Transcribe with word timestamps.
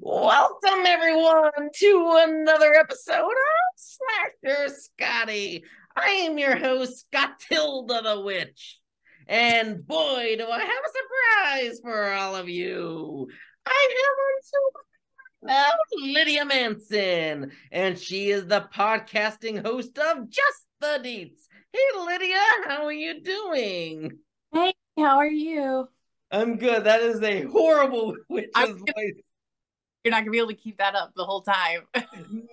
Welcome 0.00 0.86
everyone 0.86 1.70
to 1.74 2.16
another 2.26 2.74
episode 2.74 3.16
of 3.16 3.76
Slasher 3.76 4.68
Scotty. 4.74 5.64
I 5.96 6.08
am 6.08 6.38
your 6.38 6.56
host, 6.56 7.06
Scottilda 7.12 8.02
the 8.02 8.20
Witch. 8.20 8.78
And 9.26 9.86
boy, 9.86 10.36
do 10.38 10.46
I 10.46 10.60
have 10.60 10.68
a 10.68 10.90
surprise 11.58 11.80
for 11.82 12.12
all 12.12 12.36
of 12.36 12.48
you. 12.48 13.28
I 13.66 13.88
have 13.96 14.18
on 14.26 14.40
so 14.42 16.06
Lydia 16.12 16.44
Manson, 16.44 17.52
and 17.72 17.98
she 17.98 18.30
is 18.30 18.46
the 18.46 18.68
podcasting 18.74 19.64
host 19.64 19.98
of 19.98 20.28
Just 20.28 20.66
the 20.80 21.00
Deets. 21.02 21.46
Hey 21.72 21.98
Lydia, 21.98 22.42
how 22.66 22.84
are 22.84 22.92
you 22.92 23.20
doing? 23.20 24.18
Hey, 24.52 24.74
how 24.98 25.18
are 25.18 25.26
you? 25.26 25.88
I'm 26.30 26.56
good. 26.56 26.84
That 26.84 27.00
is 27.02 27.22
a 27.22 27.42
horrible 27.42 28.14
witch's 28.28 28.50
I'm- 28.54 28.78
voice. 28.78 29.14
You're 30.02 30.12
not 30.12 30.20
gonna 30.20 30.30
be 30.30 30.38
able 30.38 30.48
to 30.48 30.54
keep 30.54 30.78
that 30.78 30.94
up 30.94 31.12
the 31.14 31.26
whole 31.26 31.42
time. 31.42 31.80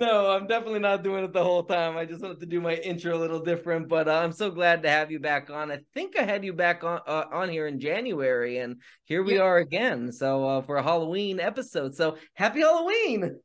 No, 0.01 0.29
I'm 0.31 0.47
definitely 0.47 0.79
not 0.79 1.01
doing 1.03 1.23
it 1.23 1.31
the 1.33 1.43
whole 1.43 1.63
time. 1.63 1.95
I 1.97 2.03
just 2.05 2.21
wanted 2.21 2.39
to 2.41 2.45
do 2.45 2.59
my 2.61 2.75
intro 2.75 3.15
a 3.17 3.19
little 3.19 3.39
different, 3.39 3.87
but 3.87 4.07
uh, 4.07 4.15
I'm 4.15 4.31
so 4.33 4.51
glad 4.51 4.83
to 4.83 4.89
have 4.89 5.11
you 5.11 5.19
back 5.19 5.49
on. 5.49 5.71
I 5.71 5.79
think 5.93 6.17
I 6.19 6.23
had 6.23 6.43
you 6.43 6.51
back 6.53 6.83
on 6.83 6.99
uh, 7.07 7.23
on 7.31 7.49
here 7.49 7.65
in 7.67 7.79
January, 7.79 8.57
and 8.59 8.81
here 9.05 9.23
we 9.23 9.35
Yep. 9.35 9.41
are 9.43 9.57
again. 9.57 10.11
So 10.11 10.45
uh, 10.47 10.61
for 10.61 10.75
a 10.75 10.83
Halloween 10.83 11.39
episode. 11.39 11.95
So 11.95 12.17
happy 12.35 12.59
Halloween! 12.59 13.39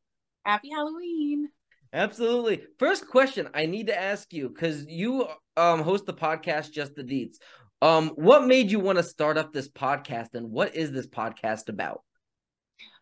Happy 0.44 0.70
Halloween. 0.70 1.48
Absolutely. 1.92 2.62
First 2.78 3.06
question 3.08 3.48
I 3.54 3.66
need 3.66 3.86
to 3.86 3.98
ask 3.98 4.32
you 4.32 4.48
because 4.48 4.84
you 4.86 5.26
um 5.56 5.80
host 5.80 6.06
the 6.06 6.14
podcast 6.14 6.72
Just 6.72 6.94
the 6.96 7.04
Deets. 7.04 7.36
Um, 7.82 8.10
what 8.10 8.46
made 8.46 8.70
you 8.70 8.78
want 8.78 8.98
to 8.98 9.02
start 9.02 9.36
up 9.36 9.52
this 9.52 9.68
podcast, 9.68 10.34
and 10.34 10.52
what 10.52 10.76
is 10.76 10.92
this 10.92 11.08
podcast 11.08 11.68
about? 11.68 12.02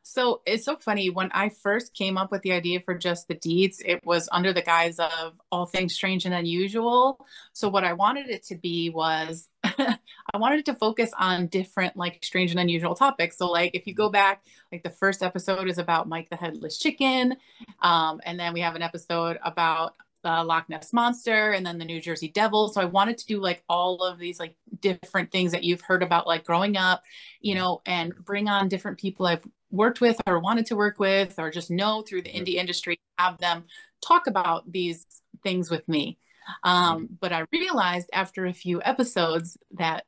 So 0.02 0.40
it's 0.46 0.64
so 0.64 0.76
funny. 0.76 1.10
When 1.10 1.30
I 1.32 1.50
first 1.50 1.92
came 1.92 2.16
up 2.16 2.32
with 2.32 2.40
the 2.40 2.52
idea 2.52 2.80
for 2.80 2.96
just 2.96 3.28
the 3.28 3.34
Deets, 3.34 3.76
it 3.84 4.00
was 4.06 4.26
under 4.32 4.54
the 4.54 4.62
guise 4.62 4.98
of 4.98 5.38
all 5.52 5.66
things 5.66 5.92
strange 5.92 6.24
and 6.24 6.34
unusual. 6.34 7.24
So 7.52 7.68
what 7.68 7.84
I 7.84 7.92
wanted 7.92 8.30
it 8.30 8.42
to 8.46 8.56
be 8.56 8.88
was 8.88 9.50
I 9.64 9.98
wanted 10.34 10.60
it 10.60 10.64
to 10.64 10.74
focus 10.74 11.10
on 11.18 11.48
different 11.48 11.98
like 11.98 12.24
strange 12.24 12.50
and 12.50 12.58
unusual 12.58 12.94
topics. 12.94 13.36
So 13.36 13.50
like 13.50 13.74
if 13.74 13.86
you 13.86 13.94
go 13.94 14.08
back, 14.08 14.42
like 14.72 14.82
the 14.82 14.88
first 14.88 15.22
episode 15.22 15.68
is 15.68 15.76
about 15.76 16.08
Mike 16.08 16.30
the 16.30 16.36
Headless 16.36 16.78
Chicken. 16.78 17.36
Um, 17.82 18.22
and 18.24 18.40
then 18.40 18.54
we 18.54 18.60
have 18.60 18.76
an 18.76 18.82
episode 18.82 19.38
about 19.44 19.94
the 20.22 20.44
Loch 20.44 20.68
Ness 20.68 20.92
Monster 20.92 21.52
and 21.52 21.64
then 21.64 21.78
the 21.78 21.84
New 21.84 22.00
Jersey 22.00 22.28
Devil. 22.28 22.68
So 22.68 22.80
I 22.80 22.84
wanted 22.84 23.18
to 23.18 23.26
do 23.26 23.40
like 23.40 23.62
all 23.68 24.02
of 24.02 24.18
these 24.18 24.38
like 24.38 24.54
different 24.80 25.30
things 25.30 25.52
that 25.52 25.64
you've 25.64 25.80
heard 25.80 26.02
about 26.02 26.26
like 26.26 26.44
growing 26.44 26.76
up, 26.76 27.02
you 27.40 27.54
know, 27.54 27.82
and 27.86 28.14
bring 28.24 28.48
on 28.48 28.68
different 28.68 28.98
people 28.98 29.26
I've 29.26 29.44
worked 29.70 30.00
with 30.00 30.20
or 30.26 30.40
wanted 30.40 30.66
to 30.66 30.76
work 30.76 30.98
with 30.98 31.38
or 31.38 31.50
just 31.50 31.70
know 31.70 32.02
through 32.02 32.22
the 32.22 32.32
indie 32.32 32.54
industry, 32.54 33.00
have 33.18 33.38
them 33.38 33.64
talk 34.06 34.26
about 34.26 34.70
these 34.70 35.06
things 35.42 35.70
with 35.70 35.88
me. 35.88 36.18
Um, 36.64 37.08
but 37.20 37.32
I 37.32 37.44
realized 37.52 38.10
after 38.12 38.46
a 38.46 38.52
few 38.52 38.82
episodes 38.82 39.56
that 39.72 40.04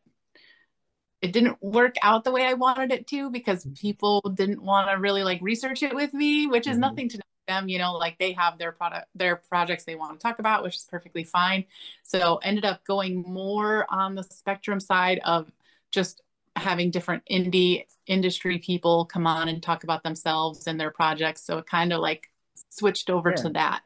it 1.21 1.33
didn't 1.33 1.63
work 1.63 1.95
out 2.03 2.25
the 2.25 2.33
way 2.33 2.45
I 2.45 2.55
wanted 2.55 2.91
it 2.91 3.07
to 3.09 3.31
because 3.31 3.65
people 3.81 4.21
didn't 4.35 4.61
want 4.61 4.91
to 4.91 4.99
really 4.99 5.23
like 5.23 5.41
research 5.41 5.85
it 5.85 5.95
with 5.95 6.13
me, 6.13 6.49
which 6.49 6.67
is 6.67 6.77
Mhm. 6.77 6.81
nothing 6.81 7.09
to 7.11 7.19
them, 7.47 7.69
you 7.69 7.79
know, 7.79 7.95
like 7.95 8.19
they 8.19 8.33
have 8.33 8.59
their 8.59 8.73
product, 8.73 9.09
their 9.15 9.37
projects 9.37 9.85
they 9.85 9.95
want 9.95 10.19
to 10.19 10.23
talk 10.23 10.39
about, 10.39 10.62
which 10.62 10.77
is 10.77 10.87
perfectly 10.91 11.25
fine. 11.25 11.65
So 12.03 12.37
ended 12.39 12.65
up 12.65 12.84
going 12.84 13.23
more 13.23 13.87
on 13.91 14.15
the 14.15 14.23
spectrum 14.25 14.81
side 14.81 15.21
of 15.25 15.51
just 15.91 16.23
having 16.57 16.91
different 16.91 17.23
indie 17.31 17.84
industry 18.07 18.59
people 18.59 19.07
come 19.07 19.27
on 19.27 19.49
and 19.49 19.62
talk 19.62 19.84
about 19.84 20.03
themselves 20.03 20.67
and 20.67 20.79
their 20.79 20.91
projects. 20.91 21.43
So 21.45 21.59
it 21.59 21.67
kind 21.67 21.93
of 21.93 22.01
like 22.01 22.31
switched 22.71 23.11
over 23.11 23.31
Yeah. 23.31 23.37
to 23.43 23.49
that. 23.51 23.83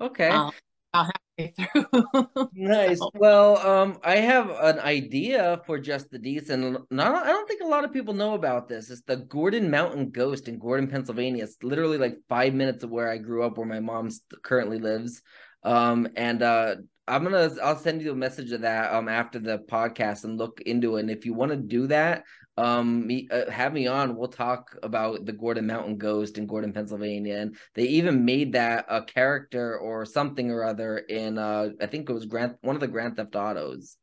Okay. 0.00 0.30
Um, 0.30 0.52
about 1.00 1.12
halfway 1.38 1.54
through. 1.56 2.48
Nice. 2.54 3.00
Well, 3.14 3.58
um, 3.58 3.98
I 4.02 4.16
have 4.16 4.50
an 4.50 4.80
idea 4.80 5.60
for 5.66 5.78
just 5.78 6.10
the 6.10 6.18
Deets, 6.18 6.50
and 6.50 6.78
not 6.90 7.26
I 7.26 7.28
don't 7.28 7.46
think 7.46 7.60
a 7.62 7.66
lot 7.66 7.84
of 7.84 7.92
people 7.92 8.14
know 8.14 8.34
about 8.34 8.68
this. 8.68 8.90
It's 8.90 9.02
the 9.02 9.16
Gordon 9.16 9.70
Mountain 9.70 10.10
Ghost 10.10 10.48
in 10.48 10.58
Gordon, 10.58 10.88
Pennsylvania. 10.88 11.44
It's 11.44 11.62
literally 11.62 11.98
like 11.98 12.16
five 12.28 12.54
minutes 12.54 12.84
of 12.84 12.90
where 12.90 13.10
I 13.10 13.18
grew 13.18 13.44
up, 13.44 13.58
where 13.58 13.66
my 13.66 13.80
mom 13.80 14.10
currently 14.42 14.78
lives. 14.78 15.22
Um, 15.62 16.08
and 16.16 16.42
uh, 16.42 16.76
I'm 17.08 17.22
gonna 17.24 17.50
I'll 17.62 17.76
send 17.78 18.02
you 18.02 18.12
a 18.12 18.16
message 18.16 18.52
of 18.52 18.62
that 18.62 18.92
um 18.92 19.08
after 19.08 19.38
the 19.38 19.58
podcast 19.58 20.24
and 20.24 20.38
look 20.38 20.60
into 20.62 20.96
it. 20.96 21.00
And 21.00 21.10
if 21.10 21.24
you 21.26 21.34
want 21.34 21.50
to 21.50 21.56
do 21.56 21.86
that, 21.88 22.24
um, 22.56 23.06
me 23.06 23.28
uh, 23.30 23.50
have 23.50 23.72
me 23.72 23.86
on. 23.86 24.16
We'll 24.16 24.28
talk 24.28 24.76
about 24.82 25.26
the 25.26 25.32
Gordon 25.32 25.66
Mountain 25.66 25.98
Ghost 25.98 26.38
in 26.38 26.46
Gordon, 26.46 26.72
Pennsylvania, 26.72 27.36
and 27.36 27.56
they 27.74 27.84
even 27.84 28.24
made 28.24 28.52
that 28.52 28.86
a 28.88 29.02
character 29.02 29.78
or 29.78 30.04
something 30.04 30.50
or 30.50 30.64
other 30.64 30.98
in 30.98 31.38
uh 31.38 31.70
I 31.80 31.86
think 31.86 32.08
it 32.08 32.12
was 32.12 32.26
Grand 32.26 32.56
one 32.62 32.76
of 32.76 32.80
the 32.80 32.88
Grand 32.88 33.16
Theft 33.16 33.36
Autos. 33.36 33.96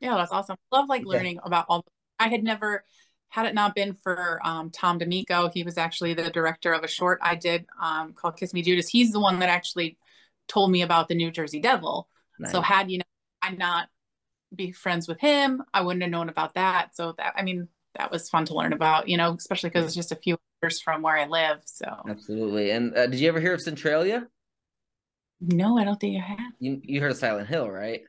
Yeah, 0.00 0.16
that's 0.16 0.32
awesome. 0.32 0.56
Love 0.72 0.88
like 0.88 1.02
Yeah. 1.02 1.08
learning 1.08 1.38
about 1.44 1.66
all. 1.68 1.84
I 2.18 2.28
had 2.28 2.42
never 2.42 2.84
had 3.28 3.46
it 3.46 3.54
not 3.54 3.74
been 3.74 3.94
for 3.94 4.40
um, 4.44 4.70
Tom 4.70 4.98
D'Amico. 4.98 5.50
He 5.52 5.62
was 5.62 5.78
actually 5.78 6.14
the 6.14 6.30
director 6.30 6.72
of 6.72 6.82
a 6.82 6.88
short 6.88 7.20
I 7.22 7.34
did 7.34 7.66
um, 7.80 8.12
called 8.14 8.36
"Kiss 8.36 8.54
Me 8.54 8.62
Judas." 8.62 8.88
He's 8.88 9.12
the 9.12 9.20
one 9.20 9.38
that 9.40 9.48
actually 9.48 9.98
told 10.48 10.70
me 10.70 10.82
about 10.82 11.08
the 11.08 11.14
New 11.14 11.30
Jersey 11.30 11.60
Devil. 11.60 12.08
So 12.42 12.60
had 12.62 12.90
you 12.90 12.98
know, 12.98 13.04
I 13.42 13.50
not 13.52 13.88
be 14.54 14.72
friends 14.72 15.08
with 15.08 15.20
him, 15.20 15.62
I 15.72 15.82
wouldn't 15.82 16.02
have 16.02 16.10
known 16.10 16.28
about 16.28 16.54
that. 16.54 16.96
So 16.96 17.14
that 17.18 17.34
I 17.36 17.42
mean, 17.42 17.68
that 17.96 18.10
was 18.10 18.28
fun 18.28 18.44
to 18.46 18.54
learn 18.54 18.72
about. 18.72 19.08
You 19.08 19.16
know, 19.16 19.34
especially 19.34 19.70
because 19.70 19.86
it's 19.86 19.94
just 19.94 20.12
a 20.12 20.16
few 20.16 20.38
hours 20.62 20.80
from 20.80 21.02
where 21.02 21.16
I 21.16 21.26
live. 21.26 21.60
So 21.64 21.86
Absolutely. 22.08 22.70
And 22.70 22.96
uh, 22.96 23.06
did 23.06 23.20
you 23.20 23.28
ever 23.28 23.40
hear 23.40 23.54
of 23.54 23.60
Centralia? 23.60 24.26
no, 25.40 25.78
I 25.78 25.84
don't 25.84 25.98
think 25.98 26.22
I 26.22 26.26
have. 26.26 26.52
You 26.58 26.80
you 26.82 27.00
heard 27.00 27.12
of 27.12 27.16
Silent 27.16 27.48
Hill, 27.48 27.70
right? 27.70 28.02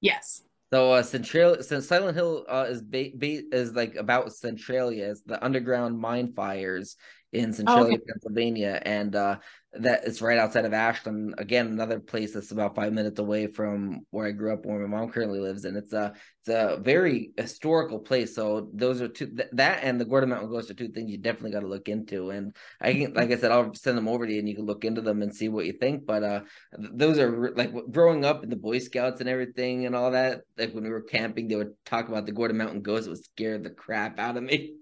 Yes. 0.00 0.42
So 0.72 0.92
uh 0.92 1.02
Centralia 1.02 1.62
since 1.62 1.86
Silent 1.86 2.16
Hill 2.16 2.44
uh 2.48 2.66
is 2.68 2.82
ba- 2.82 3.12
ba- 3.14 3.54
is 3.54 3.74
like 3.74 3.94
about 3.94 4.32
Centralia, 4.32 5.10
it's 5.10 5.22
the 5.22 5.42
underground 5.44 5.98
mine 5.98 6.32
fires 6.34 6.96
in 7.32 7.52
Centralia, 7.52 7.98
Pennsylvania, 8.06 8.80
and 8.84 9.14
uh 9.14 9.36
that 9.80 10.04
it's 10.04 10.22
right 10.22 10.38
outside 10.38 10.64
of 10.64 10.72
Ashland. 10.72 11.34
Again, 11.38 11.66
another 11.66 11.98
place 12.00 12.32
that's 12.32 12.52
about 12.52 12.74
five 12.74 12.92
minutes 12.92 13.18
away 13.18 13.46
from 13.46 14.06
where 14.10 14.26
I 14.26 14.30
grew 14.30 14.52
up, 14.52 14.64
where 14.64 14.86
my 14.86 14.98
mom 14.98 15.10
currently 15.10 15.40
lives, 15.40 15.64
and 15.64 15.76
it's 15.76 15.92
a 15.92 16.12
it's 16.40 16.48
a 16.48 16.78
very 16.80 17.32
historical 17.36 17.98
place. 17.98 18.34
So 18.34 18.68
those 18.72 19.00
are 19.00 19.08
two 19.08 19.26
th- 19.26 19.48
that 19.52 19.80
and 19.82 20.00
the 20.00 20.04
Gordon 20.04 20.30
Mountain 20.30 20.50
Ghost 20.50 20.70
are 20.70 20.74
two 20.74 20.88
things 20.88 21.10
you 21.10 21.18
definitely 21.18 21.52
got 21.52 21.60
to 21.60 21.66
look 21.66 21.88
into. 21.88 22.30
And 22.30 22.54
I 22.80 22.92
can, 22.92 23.14
like 23.14 23.30
I 23.30 23.36
said, 23.36 23.50
I'll 23.50 23.74
send 23.74 23.98
them 23.98 24.08
over 24.08 24.26
to 24.26 24.32
you, 24.32 24.38
and 24.38 24.48
you 24.48 24.54
can 24.54 24.66
look 24.66 24.84
into 24.84 25.00
them 25.00 25.22
and 25.22 25.34
see 25.34 25.48
what 25.48 25.66
you 25.66 25.72
think. 25.72 26.06
But 26.06 26.22
uh, 26.22 26.40
th- 26.76 26.92
those 26.94 27.18
are 27.18 27.30
re- 27.30 27.52
like 27.54 27.72
growing 27.90 28.24
up 28.24 28.44
in 28.44 28.50
the 28.50 28.56
Boy 28.56 28.78
Scouts 28.78 29.20
and 29.20 29.28
everything 29.28 29.86
and 29.86 29.96
all 29.96 30.12
that. 30.12 30.42
Like 30.56 30.72
when 30.72 30.84
we 30.84 30.90
were 30.90 31.02
camping, 31.02 31.48
they 31.48 31.56
would 31.56 31.74
talk 31.84 32.08
about 32.08 32.26
the 32.26 32.32
Gordon 32.32 32.58
Mountain 32.58 32.82
Ghost. 32.82 33.06
It 33.06 33.10
would 33.10 33.24
scare 33.24 33.58
the 33.58 33.70
crap 33.70 34.18
out 34.18 34.36
of 34.36 34.42
me. 34.44 34.74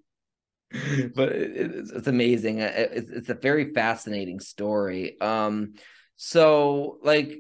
but 1.15 1.31
it, 1.31 1.57
it's, 1.57 1.91
it's 1.91 2.07
amazing. 2.07 2.59
It's, 2.59 3.11
it's 3.11 3.29
a 3.29 3.35
very 3.35 3.73
fascinating 3.73 4.41
story. 4.41 5.21
Um, 5.21 5.75
so 6.17 6.99
like, 7.03 7.39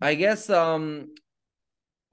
I 0.00 0.14
guess 0.14 0.48
um, 0.50 1.08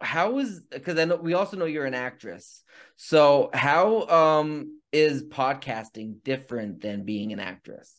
how 0.01 0.39
is 0.39 0.61
because 0.71 0.99
I 0.99 1.05
know 1.05 1.15
we 1.15 1.33
also 1.33 1.57
know 1.57 1.65
you're 1.65 1.85
an 1.85 1.93
actress. 1.93 2.63
So 2.95 3.49
how 3.53 4.07
um 4.07 4.79
is 4.91 5.23
podcasting 5.23 6.23
different 6.23 6.81
than 6.81 7.03
being 7.03 7.33
an 7.33 7.39
actress? 7.39 7.93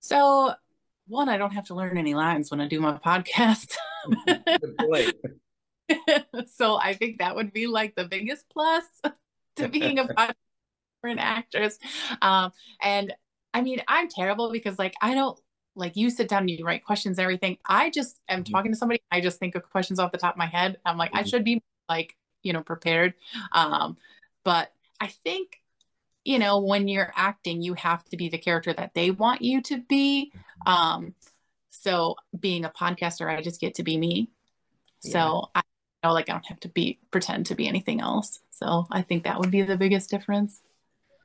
So 0.00 0.52
one, 1.06 1.28
I 1.28 1.36
don't 1.36 1.52
have 1.52 1.66
to 1.66 1.74
learn 1.74 1.98
any 1.98 2.14
lines 2.14 2.50
when 2.50 2.60
I 2.60 2.68
do 2.68 2.80
my 2.80 2.98
podcast. 2.98 3.74
So 6.54 6.76
I 6.76 6.94
think 6.94 7.18
that 7.18 7.36
would 7.36 7.52
be 7.52 7.66
like 7.66 7.94
the 7.94 8.06
biggest 8.06 8.46
plus 8.50 8.84
to 9.56 9.68
being 9.68 9.98
a 9.98 10.08
an 11.08 11.18
actress. 11.18 11.78
Um, 12.20 12.52
and 12.80 13.14
I 13.54 13.60
mean, 13.62 13.82
I'm 13.88 14.08
terrible 14.08 14.50
because 14.50 14.78
like 14.78 14.94
I 15.00 15.14
don't 15.14 15.38
like 15.74 15.96
you 15.96 16.10
sit 16.10 16.28
down 16.28 16.40
and 16.42 16.50
you 16.50 16.64
write 16.64 16.84
questions 16.84 17.18
and 17.18 17.24
everything. 17.24 17.58
I 17.66 17.90
just 17.90 18.18
am 18.28 18.44
Mhm. 18.44 18.52
talking 18.52 18.72
to 18.72 18.76
somebody. 18.76 19.00
I 19.10 19.20
just 19.20 19.38
think 19.38 19.54
of 19.54 19.68
questions 19.70 19.98
off 19.98 20.12
the 20.12 20.18
top 20.18 20.34
of 20.34 20.38
my 20.38 20.46
head. 20.46 20.78
I'm 20.84 20.98
like, 20.98 21.10
I 21.14 21.22
Mhm. 21.22 21.30
should 21.30 21.44
be 21.44 21.62
like, 21.88 22.16
you 22.42 22.52
know, 22.52 22.62
prepared. 22.62 23.14
Um, 23.52 23.96
but 24.44 24.74
I 25.00 25.06
think, 25.08 25.62
you 26.24 26.38
know, 26.38 26.58
when 26.58 26.88
you're 26.88 27.12
acting, 27.16 27.62
you 27.62 27.74
have 27.74 28.04
to 28.10 28.16
be 28.16 28.28
the 28.28 28.38
character 28.38 28.72
that 28.74 28.94
they 28.94 29.10
want 29.10 29.42
you 29.42 29.62
to 29.62 29.78
be. 29.78 30.32
Um, 30.66 31.14
so 31.70 32.16
being 32.38 32.64
a 32.64 32.70
podcaster, 32.70 33.28
I 33.34 33.40
just 33.42 33.60
get 33.60 33.74
to 33.76 33.82
be 33.82 33.96
me. 33.96 34.28
So 35.00 35.50
I 35.54 35.62
know 36.04 36.12
like 36.12 36.28
I 36.28 36.32
don't 36.34 36.46
have 36.46 36.60
to 36.60 36.68
be 36.68 36.98
pretend 37.10 37.46
to 37.46 37.54
be 37.54 37.66
anything 37.66 38.00
else. 38.00 38.40
So 38.50 38.86
I 38.90 39.02
think 39.02 39.24
that 39.24 39.40
would 39.40 39.50
be 39.50 39.62
the 39.62 39.76
biggest 39.76 40.10
difference. 40.10 40.62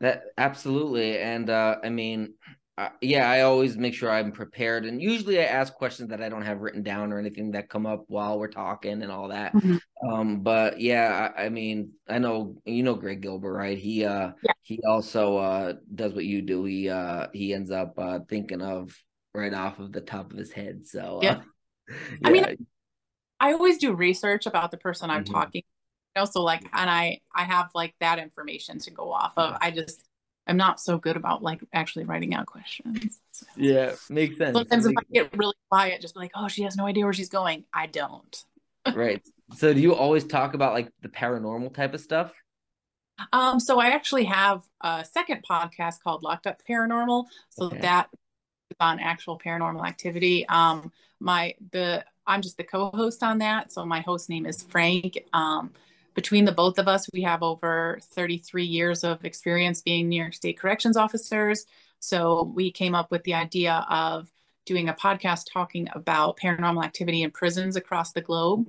That 0.01 0.23
absolutely, 0.37 1.19
and 1.19 1.49
uh, 1.49 1.77
I 1.83 1.89
mean, 1.89 2.33
uh, 2.77 2.89
yeah, 3.01 3.29
I 3.29 3.41
always 3.41 3.75
make 3.75 3.95
sure 3.95 4.11
I'm 4.11 4.31
prepared, 4.31 4.85
and 4.85 5.01
usually 5.01 5.39
I 5.39 5.45
ask 5.45 5.73
questions 5.73 6.09
that 6.09 6.21
I 6.21 6.29
don't 6.29 6.43
have 6.43 6.61
written 6.61 6.83
down 6.83 7.11
or 7.11 7.17
anything 7.17 7.51
that 7.51 7.69
come 7.69 7.87
up 7.87 8.05
while 8.07 8.37
we're 8.37 8.49
talking 8.49 9.01
and 9.01 9.11
all 9.11 9.29
that. 9.29 9.55
Mm-hmm. 9.55 9.77
Um, 10.07 10.41
but 10.41 10.79
yeah, 10.79 11.31
I, 11.35 11.45
I, 11.45 11.49
mean, 11.49 11.93
I 12.07 12.19
know 12.19 12.55
you 12.65 12.83
know 12.83 12.93
Greg 12.93 13.21
Gilbert, 13.21 13.53
right? 13.53 13.77
He 13.77 14.05
uh, 14.05 14.31
yeah. 14.43 14.51
he 14.61 14.79
also 14.87 15.37
uh 15.37 15.73
does 15.93 16.13
what 16.13 16.25
you 16.25 16.43
do. 16.43 16.65
He 16.65 16.87
uh, 16.87 17.27
he 17.33 17.53
ends 17.53 17.71
up 17.71 17.97
uh 17.97 18.19
thinking 18.29 18.61
of 18.61 18.95
right 19.33 19.53
off 19.53 19.79
of 19.79 19.91
the 19.91 20.01
top 20.01 20.31
of 20.31 20.37
his 20.37 20.51
head. 20.51 20.85
So 20.85 21.19
yeah, 21.23 21.31
uh, 21.31 21.41
yeah. 21.87 22.17
I 22.25 22.31
mean, 22.31 22.67
I 23.39 23.53
always 23.53 23.79
do 23.79 23.93
research 23.93 24.45
about 24.45 24.69
the 24.69 24.77
person 24.77 25.09
I'm 25.09 25.23
mm-hmm. 25.23 25.33
talking. 25.33 25.63
Know, 26.17 26.25
so 26.25 26.41
like, 26.41 26.63
and 26.73 26.89
I 26.89 27.21
I 27.33 27.43
have 27.43 27.69
like 27.75 27.93
that 27.99 28.17
information 28.17 28.79
to 28.79 28.91
go 28.91 29.11
off 29.11 29.33
of. 29.37 29.55
I 29.61 29.71
just 29.71 30.03
I'm 30.47 30.57
not 30.57 30.79
so 30.79 30.97
good 30.97 31.15
about 31.15 31.43
like 31.43 31.61
actually 31.73 32.05
writing 32.05 32.33
out 32.33 32.47
questions. 32.47 33.19
So. 33.31 33.45
Yeah, 33.55 33.93
makes 34.09 34.35
sense. 34.37 34.57
Sometimes 34.57 34.85
makes 34.85 34.99
if 34.99 35.05
I 35.07 35.13
get 35.13 35.37
really 35.37 35.53
quiet, 35.69 36.01
just 36.01 36.15
be 36.15 36.21
like, 36.21 36.31
oh, 36.33 36.47
she 36.47 36.63
has 36.63 36.75
no 36.75 36.87
idea 36.87 37.03
where 37.03 37.13
she's 37.13 37.29
going. 37.29 37.65
I 37.71 37.85
don't. 37.85 38.43
right. 38.95 39.21
So 39.55 39.75
do 39.75 39.79
you 39.79 39.93
always 39.93 40.23
talk 40.23 40.55
about 40.55 40.73
like 40.73 40.89
the 41.03 41.09
paranormal 41.09 41.75
type 41.75 41.93
of 41.93 42.01
stuff? 42.01 42.33
Um, 43.31 43.59
so 43.59 43.79
I 43.79 43.89
actually 43.89 44.23
have 44.23 44.63
a 44.81 45.05
second 45.05 45.43
podcast 45.47 46.01
called 46.01 46.23
Locked 46.23 46.47
Up 46.47 46.61
Paranormal. 46.67 47.25
So 47.49 47.65
okay. 47.65 47.79
that 47.81 48.09
is 48.71 48.77
on 48.79 48.99
actual 48.99 49.37
paranormal 49.37 49.85
activity. 49.85 50.47
Um, 50.47 50.91
my 51.19 51.53
the 51.71 52.03
I'm 52.25 52.41
just 52.41 52.57
the 52.57 52.63
co-host 52.63 53.21
on 53.21 53.37
that. 53.39 53.71
So 53.71 53.85
my 53.85 54.01
host 54.01 54.29
name 54.29 54.45
is 54.47 54.63
Frank. 54.63 55.19
Um, 55.31 55.73
between 56.17 56.45
the 56.45 56.51
both 56.51 56.79
of 56.79 56.87
us, 56.87 57.07
we 57.13 57.21
have 57.21 57.43
over 57.43 57.99
33 58.01 58.63
years 58.63 59.03
of 59.03 59.23
experience 59.23 59.83
being 59.83 60.09
New 60.09 60.19
York 60.19 60.33
State 60.33 60.57
corrections 60.57 60.97
officers. 60.97 61.67
So 61.99 62.51
we 62.55 62.71
came 62.71 62.95
up 62.95 63.11
with 63.11 63.23
the 63.23 63.35
idea 63.35 63.85
of 63.87 64.27
doing 64.65 64.89
a 64.89 64.95
podcast 64.95 65.45
talking 65.53 65.87
about 65.93 66.39
paranormal 66.39 66.83
activity 66.83 67.21
in 67.21 67.29
prisons 67.29 67.75
across 67.75 68.13
the 68.13 68.21
globe. 68.21 68.67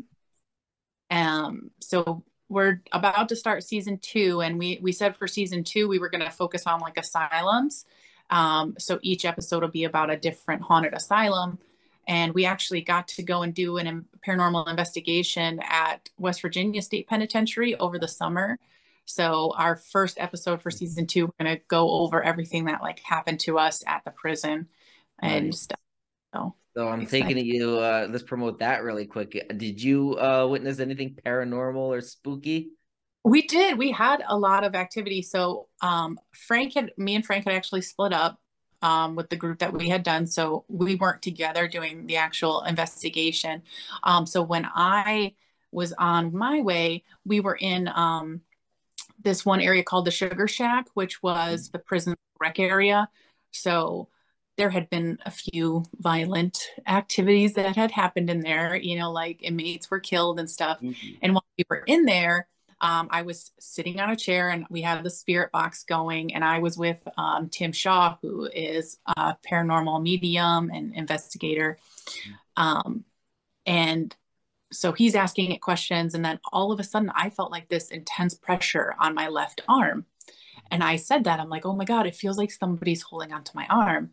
Um, 1.11 1.71
so 1.81 2.23
we're 2.51 2.83
about 2.93 3.31
to 3.31 3.37
start 3.37 3.65
season 3.65 3.97
two, 3.97 4.43
and 4.43 4.59
we 4.59 4.79
we 4.83 4.93
said 4.93 5.17
for 5.17 5.27
season 5.27 5.65
two 5.65 5.89
we 5.89 5.99
were 5.99 6.11
going 6.11 6.25
to 6.25 6.31
focus 6.31 6.67
on 6.67 6.81
like 6.81 6.99
asylums. 6.99 7.87
Um, 8.29 8.75
so 8.79 8.99
each 9.01 9.25
episode 9.25 9.63
will 9.63 9.71
be 9.71 9.85
about 9.85 10.11
a 10.11 10.19
different 10.19 10.61
haunted 10.61 10.93
asylum 10.93 11.59
and 12.09 12.33
we 12.33 12.47
actually 12.47 12.81
got 12.81 13.07
to 13.07 13.23
go 13.23 13.43
and 13.43 13.55
do 13.55 13.77
an 13.77 14.07
paranormal 14.27 14.69
investigation 14.69 15.61
at 15.63 16.09
West 16.19 16.41
Virginia 16.41 16.81
State 16.81 17.07
Penitentiary 17.07 17.77
over 17.77 17.99
the 17.99 18.09
summer. 18.09 18.59
So 19.05 19.55
our 19.57 19.77
first 19.77 20.19
episode 20.19 20.63
for 20.63 20.71
season 20.71 21.07
two, 21.07 21.27
we're 21.27 21.45
gonna 21.45 21.59
go 21.69 21.91
over 21.91 22.23
everything 22.23 22.65
that 22.65 22.81
like 22.81 23.01
happened 23.01 23.41
to 23.41 23.59
us 23.59 23.85
at 23.87 24.03
the 24.05 24.11
prison 24.11 24.69
and 25.21 25.47
nice. 25.47 25.61
stuff. 25.61 25.81
So, 26.35 26.55
so 26.75 26.89
I'm 26.89 27.03
excited. 27.03 27.27
taking 27.27 27.45
you. 27.47 27.79
Uh, 27.79 28.09
let's 28.11 28.25
promote 28.25 28.59
that 28.61 28.83
really 28.83 29.07
quick. 29.07 29.47
Did 29.57 29.83
you 29.83 30.19
uh, 30.19 30.47
witness 30.51 30.81
anything 30.81 31.17
paranormal 31.25 31.77
or 31.77 32.01
spooky? 32.01 32.71
We 33.25 33.43
did. 33.43 33.77
We 33.77 33.91
had 33.91 34.23
a 34.27 34.39
lot 34.39 34.65
of 34.65 34.75
activity. 34.75 35.21
So 35.23 35.69
um, 35.83 36.19
Frank 36.33 36.75
had 36.75 36.93
me 36.97 37.17
and 37.17 37.25
Frank 37.25 37.45
had 37.45 37.55
actually 37.55 37.83
split 37.83 38.15
up 38.15 38.39
um, 38.83 39.17
with 39.17 39.29
the 39.31 39.37
group 39.37 39.59
that 39.59 39.73
we 39.73 39.89
had 39.89 40.03
done. 40.03 40.27
So 40.27 40.65
we 40.69 40.95
weren't 40.95 41.23
together 41.23 41.69
doing 41.69 42.07
the 42.07 42.17
actual 42.17 42.63
investigation. 42.63 43.63
Um, 44.03 44.27
so 44.27 44.43
when 44.43 44.67
I 44.75 45.35
was 45.73 45.93
on 45.95 46.35
my 46.35 46.61
way, 46.61 47.05
we 47.25 47.41
were 47.41 47.59
in 47.61 47.89
um, 47.89 48.41
this 49.23 49.45
one 49.45 49.61
area 49.61 49.83
called 49.83 50.05
the 50.05 50.11
Sugar 50.11 50.49
Shack, 50.49 50.87
which 50.95 51.23
was 51.23 51.71
the 51.71 51.79
prison 51.79 52.15
rec 52.41 52.59
area. 52.59 53.09
So 53.51 54.09
there 54.57 54.71
had 54.71 54.91
been 54.91 55.19
a 55.25 55.31
few 55.31 55.85
violent 56.01 56.59
activities 56.87 57.55
that 57.55 57.77
had 57.77 57.93
happened 57.93 58.29
in 58.29 58.41
there, 58.41 58.77
you 58.77 58.99
know, 58.99 59.13
like 59.13 59.43
inmates 59.43 59.91
were 59.91 60.01
killed 60.01 60.41
and 60.41 60.51
stuff. 60.51 60.81
Mm-hmm. 60.81 61.19
And 61.23 61.35
while 61.35 61.45
we 61.57 61.65
were 61.71 61.85
in 61.87 62.05
there, 62.05 62.49
um, 62.81 63.09
I 63.11 63.23
was 63.23 63.51
sitting 63.59 63.99
on 63.99 64.11
a 64.11 64.17
chair 64.17 64.51
and 64.51 64.65
we 64.71 64.83
had 64.83 65.03
the 65.03 65.11
spirit 65.11 65.51
box 65.51 65.85
going, 65.85 66.35
and 66.35 66.45
I 66.45 66.61
was 66.61 66.79
with 66.79 67.07
um, 67.17 67.49
Tim 67.49 67.73
Shaw, 67.73 68.17
who 68.23 68.47
is 68.47 68.99
a 69.17 69.37
paranormal 69.49 70.03
medium 70.03 70.71
and 70.73 70.95
investigator. 70.95 71.79
Um, 72.57 73.05
and 73.67 74.15
so 74.71 74.93
he's 74.93 75.15
asking 75.15 75.53
it 75.53 75.61
questions, 75.61 76.15
and 76.15 76.25
then 76.25 76.39
all 76.53 76.71
of 76.71 76.79
a 76.79 76.85
sudden, 76.85 77.11
I 77.15 77.31
felt 77.31 77.51
like 77.51 77.69
this 77.69 77.91
intense 77.91 78.35
pressure 78.35 78.95
on 79.01 79.15
my 79.15 79.29
left 79.29 79.63
arm. 79.69 80.07
And 80.71 80.85
I 80.85 80.97
said 80.97 81.25
that 81.25 81.41
I'm 81.41 81.49
like, 81.49 81.65
oh 81.65 81.75
my 81.75 81.85
God, 81.85 82.07
it 82.07 82.15
feels 82.15 82.39
like 82.39 82.51
somebody's 82.51 83.03
holding 83.03 83.33
onto 83.33 83.53
my 83.55 83.67
arm. 83.69 84.11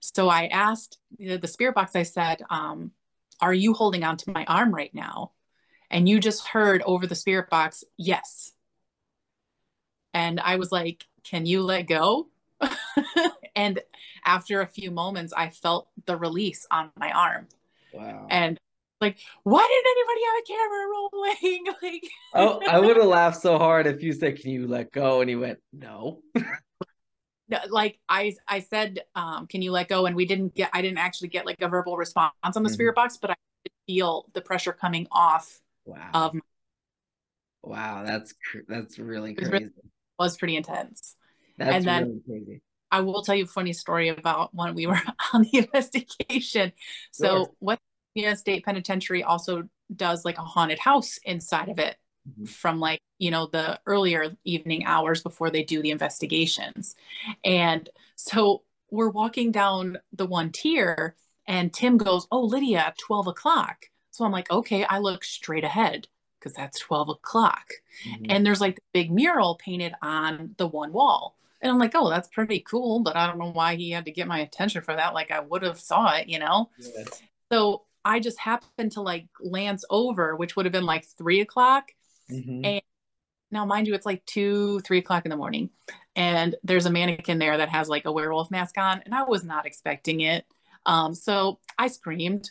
So 0.00 0.28
I 0.28 0.46
asked 0.46 0.98
the, 1.18 1.36
the 1.36 1.46
spirit 1.46 1.74
box, 1.74 1.94
I 1.94 2.02
said, 2.02 2.42
um, 2.50 2.92
Are 3.40 3.54
you 3.54 3.74
holding 3.74 4.02
onto 4.02 4.32
my 4.32 4.44
arm 4.46 4.74
right 4.74 4.92
now? 4.94 5.32
And 5.92 6.08
you 6.08 6.18
just 6.18 6.48
heard 6.48 6.82
over 6.82 7.06
the 7.06 7.14
spirit 7.14 7.50
box, 7.50 7.84
yes. 7.98 8.52
And 10.14 10.40
I 10.40 10.56
was 10.56 10.72
like, 10.72 11.06
can 11.22 11.46
you 11.46 11.62
let 11.62 11.82
go? 11.82 12.28
and 13.54 13.80
after 14.24 14.62
a 14.62 14.66
few 14.66 14.90
moments, 14.90 15.32
I 15.36 15.50
felt 15.50 15.88
the 16.06 16.16
release 16.16 16.66
on 16.70 16.90
my 16.96 17.10
arm. 17.10 17.46
Wow. 17.92 18.26
And 18.30 18.58
like, 19.00 19.18
why 19.42 19.66
didn't 19.68 19.96
anybody 19.98 20.20
have 20.26 20.36
a 20.38 20.46
camera 20.58 20.86
rolling? 20.88 21.64
like, 21.82 22.10
oh, 22.34 22.60
I 22.68 22.80
would 22.86 22.96
have 22.96 23.06
laughed 23.06 23.42
so 23.42 23.58
hard 23.58 23.86
if 23.86 24.02
you 24.02 24.12
said, 24.12 24.40
"Can 24.40 24.50
you 24.50 24.68
let 24.68 24.92
go?" 24.92 25.20
And 25.20 25.28
he 25.28 25.34
went, 25.34 25.58
"No." 25.72 26.22
no, 27.48 27.58
like 27.68 27.98
I, 28.08 28.34
I 28.46 28.60
said, 28.60 29.00
um, 29.16 29.48
"Can 29.48 29.60
you 29.60 29.72
let 29.72 29.88
go?" 29.88 30.06
And 30.06 30.14
we 30.14 30.24
didn't 30.24 30.54
get. 30.54 30.70
I 30.72 30.82
didn't 30.82 30.98
actually 30.98 31.28
get 31.28 31.46
like 31.46 31.60
a 31.60 31.68
verbal 31.68 31.96
response 31.96 32.32
on 32.44 32.52
the 32.54 32.60
mm-hmm. 32.60 32.74
spirit 32.74 32.94
box, 32.94 33.18
but 33.20 33.32
I 33.32 33.34
feel 33.88 34.26
the 34.34 34.40
pressure 34.40 34.72
coming 34.72 35.08
off 35.10 35.60
Wow. 35.84 36.10
Um, 36.12 36.40
wow, 37.62 38.04
that's 38.04 38.34
that's 38.68 38.98
really 38.98 39.34
crazy. 39.34 39.50
Really, 39.50 39.70
was 40.18 40.36
pretty 40.36 40.56
intense. 40.56 41.16
That's 41.58 41.76
and 41.76 41.84
then, 41.84 42.04
really 42.04 42.44
crazy. 42.44 42.62
I 42.90 43.00
will 43.00 43.22
tell 43.22 43.34
you 43.34 43.44
a 43.44 43.48
funny 43.48 43.72
story 43.72 44.08
about 44.08 44.54
when 44.54 44.74
we 44.74 44.86
were 44.86 45.00
on 45.32 45.42
the 45.42 45.58
investigation. 45.58 46.72
So, 47.10 47.26
sure. 47.26 47.46
what 47.58 47.78
the 48.14 48.34
state 48.34 48.64
penitentiary 48.64 49.22
also 49.22 49.64
does 49.94 50.24
like 50.24 50.38
a 50.38 50.42
haunted 50.42 50.78
house 50.78 51.18
inside 51.24 51.68
of 51.68 51.78
it 51.78 51.96
mm-hmm. 52.28 52.44
from 52.44 52.80
like, 52.80 53.00
you 53.18 53.30
know, 53.30 53.46
the 53.46 53.80
earlier 53.86 54.36
evening 54.44 54.84
hours 54.84 55.22
before 55.22 55.50
they 55.50 55.62
do 55.62 55.82
the 55.82 55.90
investigations. 55.90 56.94
And 57.44 57.88
so 58.16 58.62
we're 58.90 59.10
walking 59.10 59.52
down 59.52 59.98
the 60.12 60.26
one 60.26 60.52
tier, 60.52 61.16
and 61.46 61.72
Tim 61.72 61.96
goes, 61.96 62.26
Oh, 62.30 62.42
Lydia, 62.42 62.94
12 62.98 63.28
o'clock. 63.28 63.86
So 64.12 64.24
I'm 64.24 64.32
like, 64.32 64.50
okay, 64.50 64.84
I 64.84 64.98
look 64.98 65.24
straight 65.24 65.64
ahead 65.64 66.06
because 66.38 66.52
that's 66.54 66.78
12 66.78 67.08
o'clock. 67.08 67.72
Mm-hmm. 68.06 68.26
And 68.28 68.46
there's 68.46 68.60
like 68.60 68.76
the 68.76 68.82
big 68.92 69.10
mural 69.10 69.56
painted 69.56 69.94
on 70.02 70.54
the 70.58 70.66
one 70.66 70.92
wall. 70.92 71.36
And 71.60 71.70
I'm 71.70 71.78
like, 71.78 71.92
oh, 71.94 72.10
that's 72.10 72.28
pretty 72.28 72.60
cool, 72.60 73.00
but 73.00 73.16
I 73.16 73.26
don't 73.26 73.38
know 73.38 73.52
why 73.52 73.76
he 73.76 73.90
had 73.90 74.04
to 74.04 74.10
get 74.10 74.26
my 74.26 74.40
attention 74.40 74.82
for 74.82 74.94
that. 74.94 75.14
Like 75.14 75.30
I 75.30 75.40
would 75.40 75.62
have 75.62 75.78
saw 75.80 76.14
it, 76.16 76.28
you 76.28 76.38
know? 76.38 76.70
Yes. 76.78 77.22
So 77.50 77.84
I 78.04 78.20
just 78.20 78.38
happened 78.38 78.92
to 78.92 79.00
like 79.00 79.26
glance 79.32 79.84
over, 79.88 80.36
which 80.36 80.56
would 80.56 80.66
have 80.66 80.72
been 80.72 80.86
like 80.86 81.04
three 81.04 81.40
o'clock. 81.40 81.92
Mm-hmm. 82.30 82.64
And 82.64 82.82
now, 83.52 83.64
mind 83.64 83.86
you, 83.86 83.94
it's 83.94 84.06
like 84.06 84.24
two, 84.26 84.80
three 84.80 84.98
o'clock 84.98 85.24
in 85.24 85.30
the 85.30 85.36
morning. 85.36 85.70
And 86.16 86.54
there's 86.64 86.86
a 86.86 86.90
mannequin 86.90 87.38
there 87.38 87.58
that 87.58 87.68
has 87.68 87.88
like 87.88 88.06
a 88.06 88.12
werewolf 88.12 88.50
mask 88.50 88.76
on. 88.78 89.02
And 89.04 89.14
I 89.14 89.22
was 89.24 89.44
not 89.44 89.66
expecting 89.66 90.20
it. 90.20 90.44
Um, 90.86 91.14
so 91.14 91.60
I 91.78 91.88
screamed 91.88 92.50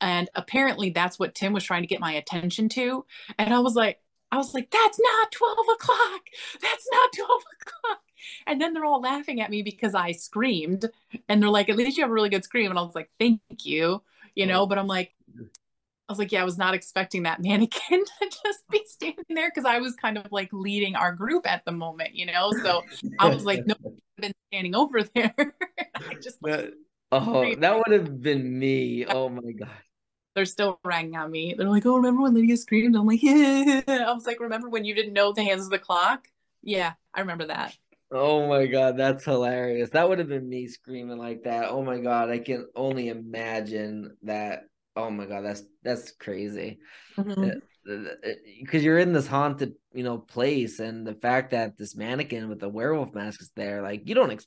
and 0.00 0.28
apparently 0.34 0.90
that's 0.90 1.18
what 1.18 1.34
Tim 1.34 1.52
was 1.52 1.64
trying 1.64 1.82
to 1.82 1.88
get 1.88 2.00
my 2.00 2.12
attention 2.12 2.68
to. 2.70 3.04
And 3.38 3.52
I 3.52 3.58
was 3.58 3.74
like, 3.74 4.00
I 4.30 4.36
was 4.36 4.54
like, 4.54 4.70
that's 4.70 5.00
not 5.00 5.32
12 5.32 5.56
o'clock. 5.74 6.20
That's 6.60 6.88
not 6.92 7.12
12 7.14 7.30
o'clock. 7.60 8.00
And 8.46 8.60
then 8.60 8.74
they're 8.74 8.84
all 8.84 9.00
laughing 9.00 9.40
at 9.40 9.50
me 9.50 9.62
because 9.62 9.94
I 9.94 10.12
screamed. 10.12 10.88
And 11.28 11.42
they're 11.42 11.50
like, 11.50 11.68
at 11.68 11.76
least 11.76 11.96
you 11.96 12.04
have 12.04 12.10
a 12.10 12.14
really 12.14 12.28
good 12.28 12.44
scream. 12.44 12.70
And 12.70 12.78
I 12.78 12.82
was 12.82 12.94
like, 12.94 13.10
thank 13.18 13.40
you, 13.62 14.02
you 14.34 14.46
know, 14.46 14.66
but 14.66 14.78
I'm 14.78 14.86
like, 14.86 15.14
I 15.38 16.12
was 16.12 16.18
like, 16.18 16.32
yeah, 16.32 16.42
I 16.42 16.44
was 16.44 16.58
not 16.58 16.74
expecting 16.74 17.24
that 17.24 17.42
mannequin 17.42 18.04
to 18.04 18.30
just 18.44 18.68
be 18.70 18.82
standing 18.86 19.24
there 19.30 19.50
because 19.50 19.64
I 19.64 19.78
was 19.78 19.94
kind 19.94 20.18
of 20.18 20.30
like 20.30 20.50
leading 20.52 20.94
our 20.94 21.12
group 21.12 21.50
at 21.50 21.64
the 21.64 21.72
moment, 21.72 22.14
you 22.14 22.26
know. 22.26 22.52
So 22.62 22.82
I 23.18 23.28
was 23.28 23.44
like, 23.44 23.66
no, 23.66 23.74
I've 23.86 24.22
been 24.22 24.32
standing 24.50 24.74
over 24.74 25.02
there. 25.02 25.34
I 25.94 26.14
just 26.22 26.42
like, 26.42 26.72
oh, 27.12 27.54
that 27.54 27.76
would 27.76 27.92
have 27.92 28.20
been 28.20 28.58
me. 28.58 29.06
Oh 29.06 29.28
my 29.28 29.52
god 29.52 29.68
they're 30.38 30.46
still 30.46 30.78
ragging 30.84 31.16
on 31.16 31.32
me. 31.32 31.54
They're 31.58 31.68
like, 31.68 31.84
"Oh, 31.84 31.96
remember 31.96 32.22
when 32.22 32.34
Lydia 32.34 32.56
screamed?" 32.56 32.94
I'm 32.94 33.06
like, 33.06 33.22
"Yeah." 33.24 33.82
I 33.88 34.12
was 34.12 34.24
like, 34.24 34.38
"Remember 34.38 34.68
when 34.68 34.84
you 34.84 34.94
didn't 34.94 35.12
know 35.12 35.32
the 35.32 35.42
hands 35.42 35.64
of 35.64 35.70
the 35.70 35.80
clock?" 35.80 36.28
Yeah, 36.62 36.92
I 37.12 37.20
remember 37.20 37.46
that. 37.46 37.74
Oh 38.12 38.48
my 38.48 38.66
god, 38.66 38.96
that's 38.96 39.24
hilarious. 39.24 39.90
That 39.90 40.08
would 40.08 40.20
have 40.20 40.28
been 40.28 40.48
me 40.48 40.68
screaming 40.68 41.18
like 41.18 41.42
that. 41.42 41.70
Oh 41.70 41.82
my 41.82 41.98
god, 41.98 42.30
I 42.30 42.38
can 42.38 42.68
only 42.76 43.08
imagine 43.08 44.16
that. 44.22 44.64
Oh 44.94 45.10
my 45.10 45.26
god, 45.26 45.42
that's 45.44 45.64
that's 45.82 46.12
crazy. 46.12 46.78
Mm-hmm 47.18 47.58
because 48.60 48.84
you're 48.84 48.98
in 48.98 49.12
this 49.12 49.26
haunted 49.26 49.74
you 49.94 50.02
know 50.02 50.18
place 50.18 50.78
and 50.78 51.06
the 51.06 51.14
fact 51.14 51.52
that 51.52 51.78
this 51.78 51.96
mannequin 51.96 52.48
with 52.48 52.60
the 52.60 52.68
werewolf 52.68 53.14
mask 53.14 53.40
is 53.40 53.50
there 53.56 53.82
like 53.82 54.02
you 54.06 54.14
don't 54.14 54.30
ex- 54.30 54.46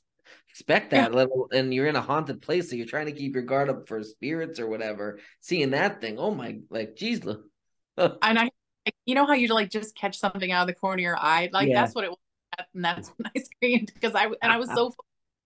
expect 0.52 0.90
that 0.90 1.10
yeah. 1.10 1.16
little 1.16 1.48
and 1.50 1.72
you're 1.72 1.86
in 1.86 1.96
a 1.96 2.00
haunted 2.00 2.42
place 2.42 2.68
so 2.68 2.76
you're 2.76 2.84
trying 2.84 3.06
to 3.06 3.12
keep 3.12 3.32
your 3.32 3.42
guard 3.42 3.70
up 3.70 3.88
for 3.88 4.02
spirits 4.02 4.60
or 4.60 4.68
whatever 4.68 5.18
seeing 5.40 5.70
that 5.70 5.98
thing 6.02 6.18
oh 6.18 6.30
my 6.30 6.58
like 6.68 6.94
geez 6.94 7.24
look 7.24 7.46
and 7.96 8.38
i 8.38 8.50
you 9.06 9.14
know 9.14 9.24
how 9.24 9.32
you 9.32 9.48
like 9.48 9.70
just 9.70 9.96
catch 9.96 10.18
something 10.18 10.52
out 10.52 10.60
of 10.60 10.66
the 10.66 10.74
corner 10.74 11.00
of 11.00 11.04
your 11.04 11.16
eye 11.18 11.48
like 11.54 11.68
yeah. 11.68 11.80
that's 11.80 11.94
what 11.94 12.04
it 12.04 12.10
was 12.10 12.18
and 12.74 12.84
that's 12.84 13.08
when 13.16 13.30
i 13.34 13.40
screamed 13.40 13.90
because 13.94 14.14
i 14.14 14.26
and 14.26 14.52
i 14.52 14.58
was 14.58 14.68
so 14.74 14.92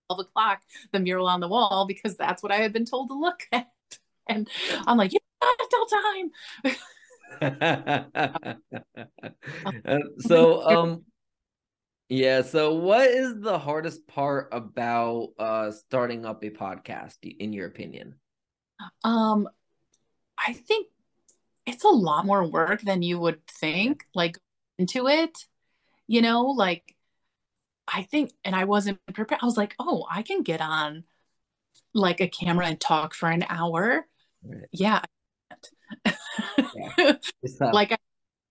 12 0.09 0.27
o'clock 0.27 0.61
the 0.91 0.99
mural 0.99 1.29
on 1.29 1.39
the 1.39 1.47
wall 1.47 1.87
because 1.87 2.17
that's 2.17 2.43
what 2.43 2.51
i 2.51 2.57
had 2.57 2.73
been 2.73 2.85
told 2.85 3.09
to 3.09 3.15
look 3.15 3.45
at 3.53 3.69
and 4.29 4.49
i'm 4.89 4.99
like 4.99 5.13
yeah 5.13 5.21
time 5.89 6.33
so 10.19 10.63
um 10.67 11.05
yeah. 12.09 12.43
So, 12.43 12.75
what 12.75 13.09
is 13.09 13.41
the 13.41 13.59
hardest 13.59 14.07
part 14.07 14.49
about 14.53 15.31
uh 15.39 15.71
starting 15.73 16.25
up 16.25 16.43
a 16.45 16.51
podcast, 16.51 17.17
in 17.23 17.53
your 17.53 17.67
opinion? 17.67 18.17
Um, 19.05 19.49
I 20.39 20.53
think 20.53 20.89
it's 21.65 21.85
a 21.85 21.89
lot 21.89 22.27
more 22.27 22.49
work 22.49 22.83
than 22.83 23.03
you 23.03 23.19
would 23.19 23.47
think. 23.47 24.05
Like 24.15 24.39
into 24.79 25.09
it, 25.09 25.47
you 26.07 26.23
know, 26.23 26.47
like 26.47 26.95
I 27.89 28.03
think, 28.03 28.33
and 28.45 28.55
I 28.55 28.65
wasn't 28.65 28.99
prepared. 29.13 29.41
I 29.43 29.47
was 29.47 29.57
like, 29.57 29.75
oh, 29.79 30.07
I 30.11 30.23
can 30.23 30.43
get 30.43 30.61
on 30.61 31.05
like 31.95 32.21
a 32.21 32.29
camera 32.29 32.67
and 32.67 32.81
talk 32.81 33.15
for 33.15 33.29
an 33.29 33.45
hour. 33.49 34.07
Right. 34.45 34.65
Yeah. 34.73 35.03
yeah. 36.75 37.15
like 37.61 37.99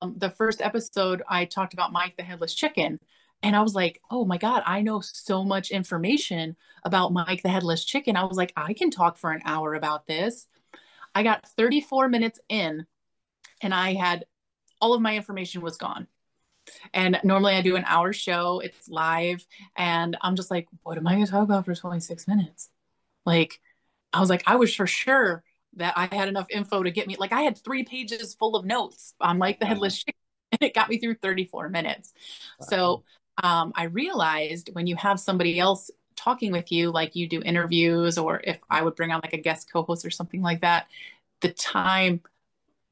um, 0.02 0.16
the 0.18 0.30
first 0.32 0.62
episode, 0.62 1.22
I 1.28 1.46
talked 1.46 1.74
about 1.74 1.92
Mike 1.92 2.16
the 2.18 2.24
Headless 2.24 2.56
Chicken 2.56 3.00
and 3.44 3.56
I 3.56 3.62
was 3.62 3.76
like, 3.76 4.02
oh 4.10 4.26
my 4.26 4.38
God, 4.38 4.64
I 4.66 4.82
know 4.82 5.02
so 5.02 5.44
much 5.44 5.72
information 5.72 6.56
about 6.84 7.14
Mike 7.14 7.44
the 7.44 7.50
Headless 7.50 7.86
Chicken. 7.86 8.16
I 8.16 8.24
was 8.24 8.38
like, 8.38 8.54
I 8.56 8.74
can 8.74 8.90
talk 8.90 9.18
for 9.18 9.32
an 9.32 9.42
hour 9.46 9.74
about 9.74 10.08
this. 10.08 10.48
I 11.14 11.24
got 11.24 11.48
34 11.50 12.10
minutes 12.10 12.40
in 12.50 12.86
and 13.62 13.74
I 13.74 13.94
had 13.94 14.26
all 14.82 14.94
of 14.94 15.02
my 15.02 15.16
information 15.16 15.62
was 15.62 15.78
gone. 15.78 16.08
And 16.94 17.20
normally 17.24 17.54
I 17.54 17.62
do 17.62 17.76
an 17.76 17.86
hour 17.86 18.12
show, 18.14 18.60
it's 18.60 18.90
live. 18.90 19.46
And 19.78 20.18
I'm 20.22 20.36
just 20.36 20.50
like, 20.52 20.68
what 20.84 20.98
am 20.98 21.08
I 21.08 21.14
going 21.14 21.26
to 21.26 21.32
talk 21.32 21.44
about 21.44 21.66
for 21.66 21.76
26 21.76 22.28
minutes? 22.28 22.70
Like, 23.26 23.62
I 24.12 24.20
was 24.20 24.30
like, 24.30 24.44
I 24.48 24.56
was 24.56 24.74
for 24.74 24.88
sure 24.88 25.44
that 25.76 25.94
I 25.98 26.14
had 26.14 26.28
enough 26.28 26.48
info 26.50 26.84
to 26.84 26.92
get 26.92 27.08
me. 27.08 27.16
Like, 27.20 27.34
I 27.34 27.42
had 27.42 27.58
three 27.58 27.84
pages 27.84 28.34
full 28.34 28.56
of 28.56 28.66
notes 28.66 29.14
on 29.20 29.38
Mike 29.38 29.60
the 29.60 29.66
Headless 29.66 30.00
Chicken 30.00 30.20
and 30.52 30.62
it 30.64 30.74
got 30.74 30.90
me 30.90 30.98
through 30.98 31.16
34 31.16 31.70
minutes. 31.70 32.14
So 32.62 33.04
um, 33.44 33.74
I 33.76 33.86
realized 33.86 34.70
when 34.74 34.88
you 34.88 34.96
have 34.96 35.20
somebody 35.20 35.60
else 35.60 35.92
talking 36.16 36.52
with 36.52 36.72
you, 36.72 36.92
like 36.92 37.16
you 37.16 37.28
do 37.28 37.42
interviews, 37.42 38.18
or 38.18 38.42
if 38.44 38.58
I 38.70 38.82
would 38.82 38.96
bring 38.96 39.12
on 39.12 39.22
like 39.24 39.34
a 39.34 39.38
guest 39.38 39.72
co 39.72 39.84
host 39.84 40.06
or 40.06 40.10
something 40.10 40.42
like 40.42 40.62
that, 40.62 40.88
the 41.42 41.50
time 41.50 42.22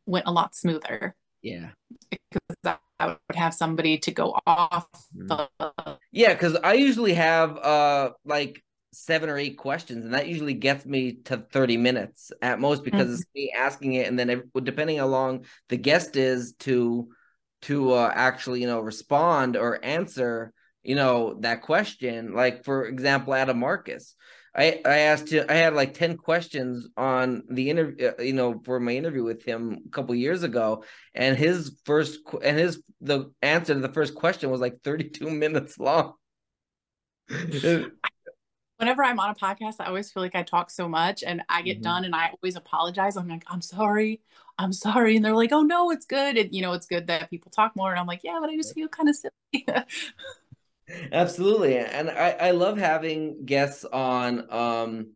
went 0.05 0.27
a 0.27 0.31
lot 0.31 0.55
smoother. 0.55 1.15
Yeah. 1.41 1.69
Because 2.09 2.77
I 2.99 3.07
would 3.07 3.35
have 3.35 3.53
somebody 3.53 3.97
to 3.99 4.11
go 4.11 4.37
off. 4.45 4.87
The... 5.13 5.49
Yeah, 6.11 6.33
because 6.33 6.55
I 6.55 6.73
usually 6.73 7.13
have 7.13 7.57
uh 7.57 8.11
like 8.25 8.63
seven 8.91 9.29
or 9.29 9.37
eight 9.37 9.57
questions, 9.57 10.05
and 10.05 10.13
that 10.13 10.27
usually 10.27 10.53
gets 10.53 10.85
me 10.85 11.13
to 11.25 11.37
30 11.37 11.77
minutes 11.77 12.31
at 12.41 12.59
most 12.59 12.83
because 12.83 13.07
mm-hmm. 13.07 13.13
it's 13.13 13.25
me 13.35 13.53
asking 13.57 13.93
it, 13.93 14.07
and 14.07 14.17
then 14.17 14.29
it, 14.29 14.63
depending 14.63 14.97
how 14.97 15.07
long 15.07 15.45
the 15.69 15.77
guest 15.77 16.15
is 16.15 16.53
to 16.59 17.09
to 17.63 17.93
uh, 17.93 18.11
actually 18.13 18.61
you 18.61 18.67
know 18.67 18.79
respond 18.79 19.57
or 19.57 19.83
answer 19.83 20.53
you 20.83 20.95
know 20.95 21.35
that 21.39 21.61
question 21.61 22.33
like 22.33 22.63
for 22.63 22.85
example 22.85 23.33
adam 23.33 23.59
marcus 23.59 24.15
i 24.55 24.81
i 24.85 24.99
asked 24.99 25.29
him 25.29 25.45
i 25.49 25.53
had 25.53 25.73
like 25.73 25.93
10 25.93 26.17
questions 26.17 26.87
on 26.97 27.43
the 27.49 27.69
interview 27.69 28.07
uh, 28.07 28.21
you 28.21 28.33
know 28.33 28.61
for 28.65 28.79
my 28.79 28.91
interview 28.91 29.23
with 29.23 29.43
him 29.43 29.79
a 29.85 29.89
couple 29.89 30.13
years 30.13 30.43
ago 30.43 30.83
and 31.15 31.37
his 31.37 31.79
first 31.85 32.19
and 32.43 32.57
his 32.57 32.81
the 33.01 33.31
answer 33.41 33.73
to 33.73 33.79
the 33.79 33.93
first 33.93 34.13
question 34.15 34.49
was 34.49 34.61
like 34.61 34.81
32 34.83 35.29
minutes 35.29 35.79
long 35.79 36.13
whenever 38.83 39.01
I'm 39.01 39.17
on 39.17 39.29
a 39.29 39.35
podcast, 39.35 39.75
I 39.79 39.85
always 39.85 40.11
feel 40.11 40.21
like 40.21 40.35
I 40.35 40.43
talk 40.43 40.69
so 40.69 40.89
much 40.89 41.23
and 41.23 41.41
I 41.47 41.61
get 41.61 41.75
mm-hmm. 41.75 41.83
done 41.83 42.05
and 42.05 42.13
I 42.13 42.31
always 42.31 42.57
apologize. 42.57 43.15
I'm 43.15 43.29
like, 43.29 43.45
I'm 43.47 43.61
sorry. 43.61 44.19
I'm 44.57 44.73
sorry. 44.73 45.15
And 45.15 45.25
they're 45.25 45.35
like, 45.35 45.51
oh 45.51 45.61
no, 45.61 45.91
it's 45.91 46.05
good. 46.05 46.37
And 46.37 46.53
you 46.53 46.61
know, 46.61 46.73
it's 46.73 46.85
good 46.85 47.07
that 47.07 47.29
people 47.29 47.51
talk 47.51 47.75
more. 47.75 47.91
And 47.91 47.99
I'm 47.99 48.07
like, 48.07 48.21
yeah, 48.23 48.37
but 48.39 48.49
I 48.49 48.55
just 48.55 48.73
feel 48.73 48.87
kind 48.87 49.09
of 49.09 49.15
silly. 49.15 49.65
Absolutely. 51.11 51.77
And 51.77 52.09
I, 52.09 52.31
I 52.31 52.51
love 52.51 52.77
having 52.77 53.45
guests 53.45 53.85
on. 53.85 54.51
Um, 54.51 55.11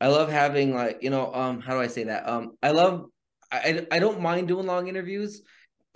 I 0.00 0.08
love 0.08 0.30
having 0.30 0.74
like, 0.74 0.98
you 1.02 1.10
know, 1.10 1.32
um, 1.32 1.60
how 1.60 1.74
do 1.74 1.80
I 1.80 1.86
say 1.86 2.04
that? 2.04 2.28
Um, 2.28 2.56
I 2.62 2.72
love 2.72 3.06
I, 3.50 3.86
I 3.90 3.98
don't 3.98 4.20
mind 4.20 4.48
doing 4.48 4.66
long 4.66 4.88
interviews 4.88 5.42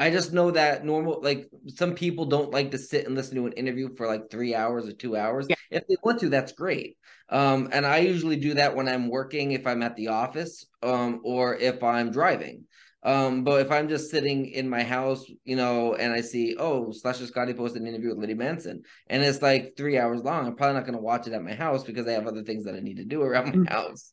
I 0.00 0.11
just 0.11 0.33
know 0.33 0.50
that 0.52 0.83
normal, 0.83 1.21
like 1.23 1.50
some 1.66 1.95
people 1.95 2.25
don't 2.25 2.50
like 2.50 2.71
to 2.71 2.78
sit 2.78 3.07
and 3.07 3.14
listen 3.14 3.37
to 3.37 3.47
an 3.47 3.52
interview 3.52 3.95
for 3.97 4.07
like 4.07 4.30
three 4.30 4.54
hours 4.54 4.88
or 4.88 4.92
two 4.92 5.14
hours. 5.14 5.47
Yeah. 5.49 5.57
If 5.71 5.87
they 5.87 5.97
want 6.02 6.21
to, 6.21 6.30
that's 6.30 6.52
great. 6.52 6.97
Um, 7.28 7.69
and 7.71 7.85
I 7.85 7.99
usually 7.99 8.37
do 8.37 8.54
that 8.54 8.75
when 8.75 8.88
I'm 8.88 9.09
working, 9.09 9.52
if 9.52 9.66
I'm 9.66 9.83
at 9.83 9.97
the 9.97 10.09
office, 10.09 10.64
um, 10.83 11.21
or 11.23 11.54
if 11.54 11.83
I'm 11.83 12.11
driving. 12.11 12.64
Um, 13.02 13.45
but 13.45 13.62
if 13.62 13.71
I'm 13.71 13.88
just 13.88 14.11
sitting 14.11 14.47
in 14.47 14.69
my 14.69 14.83
house, 14.83 15.25
you 15.45 15.57
know, 15.57 15.95
and 15.95 16.12
I 16.12 16.21
see, 16.21 16.57
oh, 16.59 16.92
Slasher 16.92 17.26
Scotty 17.26 17.54
posted 17.54 17.80
an 17.80 17.88
interview 17.88 18.11
with 18.11 18.19
Liddy 18.19 18.35
Manson, 18.35 18.83
and 19.09 19.23
it's 19.23 19.40
like 19.40 19.75
three 19.76 19.99
hours 19.99 20.23
long, 20.23 20.47
I'm 20.47 20.57
probably 20.57 20.75
not 20.75 20.85
going 20.85 20.97
to 20.97 21.02
watch 21.02 21.26
it 21.26 21.33
at 21.33 21.42
my 21.42 21.54
house 21.54 21.83
because 21.83 22.07
I 22.07 22.12
have 22.12 22.26
other 22.26 22.42
things 22.42 22.64
that 22.64 22.75
I 22.75 22.80
need 22.80 22.99
to 22.99 23.04
do 23.04 23.23
around 23.23 23.47
my 23.47 23.64
mm. 23.64 23.69
house. 23.69 24.12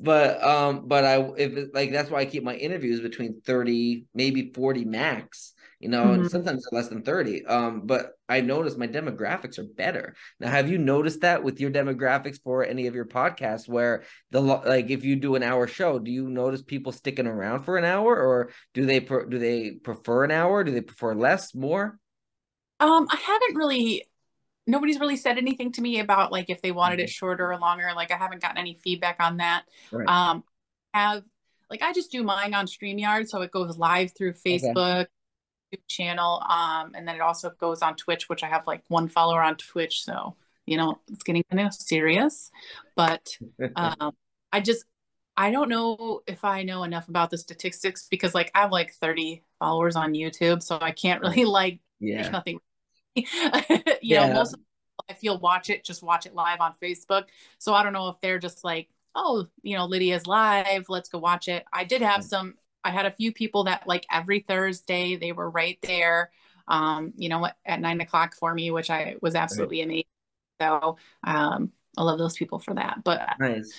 But 0.00 0.42
um, 0.42 0.86
but 0.86 1.04
I 1.04 1.20
if 1.36 1.56
it, 1.56 1.74
like 1.74 1.90
that's 1.90 2.10
why 2.10 2.20
I 2.20 2.26
keep 2.26 2.44
my 2.44 2.54
interviews 2.54 3.00
between 3.00 3.40
30, 3.40 4.04
maybe 4.14 4.52
40 4.54 4.84
max 4.84 5.54
you 5.80 5.88
know, 5.88 6.04
mm-hmm. 6.04 6.22
and 6.22 6.30
sometimes 6.30 6.66
less 6.72 6.88
than 6.88 7.02
30. 7.02 7.46
Um, 7.46 7.82
but 7.84 8.12
I 8.28 8.40
noticed 8.40 8.78
my 8.78 8.88
demographics 8.88 9.58
are 9.58 9.64
better. 9.64 10.14
Now, 10.40 10.50
have 10.50 10.68
you 10.68 10.76
noticed 10.76 11.20
that 11.20 11.44
with 11.44 11.60
your 11.60 11.70
demographics 11.70 12.42
for 12.42 12.64
any 12.64 12.88
of 12.88 12.94
your 12.94 13.04
podcasts 13.04 13.68
where 13.68 14.02
the 14.30 14.40
like 14.40 14.90
if 14.90 15.04
you 15.04 15.16
do 15.16 15.36
an 15.36 15.42
hour 15.42 15.66
show, 15.66 15.98
do 15.98 16.10
you 16.10 16.28
notice 16.28 16.62
people 16.62 16.90
sticking 16.90 17.26
around 17.26 17.62
for 17.62 17.78
an 17.78 17.84
hour 17.84 18.16
or 18.16 18.50
do 18.74 18.86
they 18.86 18.98
do 18.98 19.38
they 19.38 19.72
prefer 19.72 20.24
an 20.24 20.32
hour? 20.32 20.64
Do 20.64 20.72
they 20.72 20.80
prefer 20.80 21.14
less, 21.14 21.54
more? 21.54 21.98
Um, 22.80 23.06
I 23.10 23.16
haven't 23.16 23.56
really 23.56 24.08
nobody's 24.66 25.00
really 25.00 25.16
said 25.16 25.38
anything 25.38 25.72
to 25.72 25.80
me 25.80 26.00
about 26.00 26.32
like 26.32 26.50
if 26.50 26.60
they 26.60 26.72
wanted 26.72 26.98
it 26.98 27.04
mm-hmm. 27.04 27.10
shorter 27.10 27.52
or 27.52 27.58
longer. 27.58 27.92
Like 27.94 28.10
I 28.10 28.16
haven't 28.16 28.42
gotten 28.42 28.58
any 28.58 28.74
feedback 28.82 29.18
on 29.20 29.36
that. 29.36 29.62
Right. 29.92 30.08
Um, 30.08 30.42
have 30.92 31.22
like 31.70 31.82
I 31.82 31.92
just 31.92 32.10
do 32.10 32.24
mine 32.24 32.52
on 32.52 32.66
StreamYard, 32.66 33.28
so 33.28 33.42
it 33.42 33.52
goes 33.52 33.78
live 33.78 34.10
through 34.16 34.32
Facebook. 34.32 35.02
Okay 35.02 35.10
channel. 35.88 36.42
Um, 36.48 36.92
and 36.94 37.06
then 37.06 37.16
it 37.16 37.20
also 37.20 37.50
goes 37.58 37.82
on 37.82 37.96
Twitch, 37.96 38.28
which 38.28 38.42
I 38.42 38.48
have 38.48 38.66
like 38.66 38.82
one 38.88 39.08
follower 39.08 39.42
on 39.42 39.56
Twitch. 39.56 40.04
So, 40.04 40.36
you 40.66 40.76
know, 40.76 40.98
it's 41.10 41.22
getting 41.22 41.44
kind 41.50 41.66
of 41.66 41.74
serious. 41.74 42.50
But 42.96 43.28
um, 43.76 44.12
I 44.52 44.60
just, 44.60 44.84
I 45.36 45.50
don't 45.50 45.68
know 45.68 46.20
if 46.26 46.44
I 46.44 46.62
know 46.62 46.82
enough 46.82 47.08
about 47.08 47.30
the 47.30 47.38
statistics 47.38 48.08
because 48.10 48.34
like 48.34 48.50
I 48.54 48.62
have 48.62 48.72
like 48.72 48.92
30 48.94 49.44
followers 49.58 49.96
on 49.96 50.14
YouTube. 50.14 50.62
So 50.62 50.78
I 50.80 50.90
can't 50.90 51.20
really 51.20 51.44
like, 51.44 51.80
yeah. 52.00 52.22
there's 52.22 52.32
nothing, 52.32 52.60
you 53.14 53.24
yeah. 54.02 54.28
know, 54.28 54.34
most 54.34 54.56
if 55.08 55.22
you'll 55.22 55.38
watch 55.38 55.70
it, 55.70 55.84
just 55.84 56.02
watch 56.02 56.26
it 56.26 56.34
live 56.34 56.60
on 56.60 56.74
Facebook. 56.82 57.24
So 57.58 57.72
I 57.72 57.82
don't 57.82 57.92
know 57.92 58.08
if 58.08 58.20
they're 58.20 58.38
just 58.38 58.64
like, 58.64 58.88
oh, 59.14 59.46
you 59.62 59.76
know, 59.76 59.86
Lydia's 59.86 60.26
live, 60.26 60.86
let's 60.88 61.08
go 61.08 61.18
watch 61.18 61.48
it. 61.48 61.64
I 61.72 61.84
did 61.84 62.02
have 62.02 62.22
some 62.22 62.54
I 62.84 62.90
had 62.90 63.06
a 63.06 63.10
few 63.10 63.32
people 63.32 63.64
that 63.64 63.86
like 63.86 64.06
every 64.10 64.40
Thursday 64.40 65.16
they 65.16 65.32
were 65.32 65.50
right 65.50 65.78
there, 65.82 66.30
um, 66.68 67.12
you 67.16 67.28
know, 67.28 67.48
at 67.64 67.80
nine 67.80 68.00
o'clock 68.00 68.34
for 68.34 68.54
me, 68.54 68.70
which 68.70 68.90
I 68.90 69.16
was 69.20 69.34
absolutely 69.34 69.80
right. 69.80 69.86
amazing. 69.86 70.04
So 70.60 70.96
um, 71.24 71.72
I 71.96 72.02
love 72.02 72.18
those 72.18 72.36
people 72.36 72.58
for 72.58 72.74
that. 72.74 73.02
But 73.04 73.20
nice. 73.38 73.72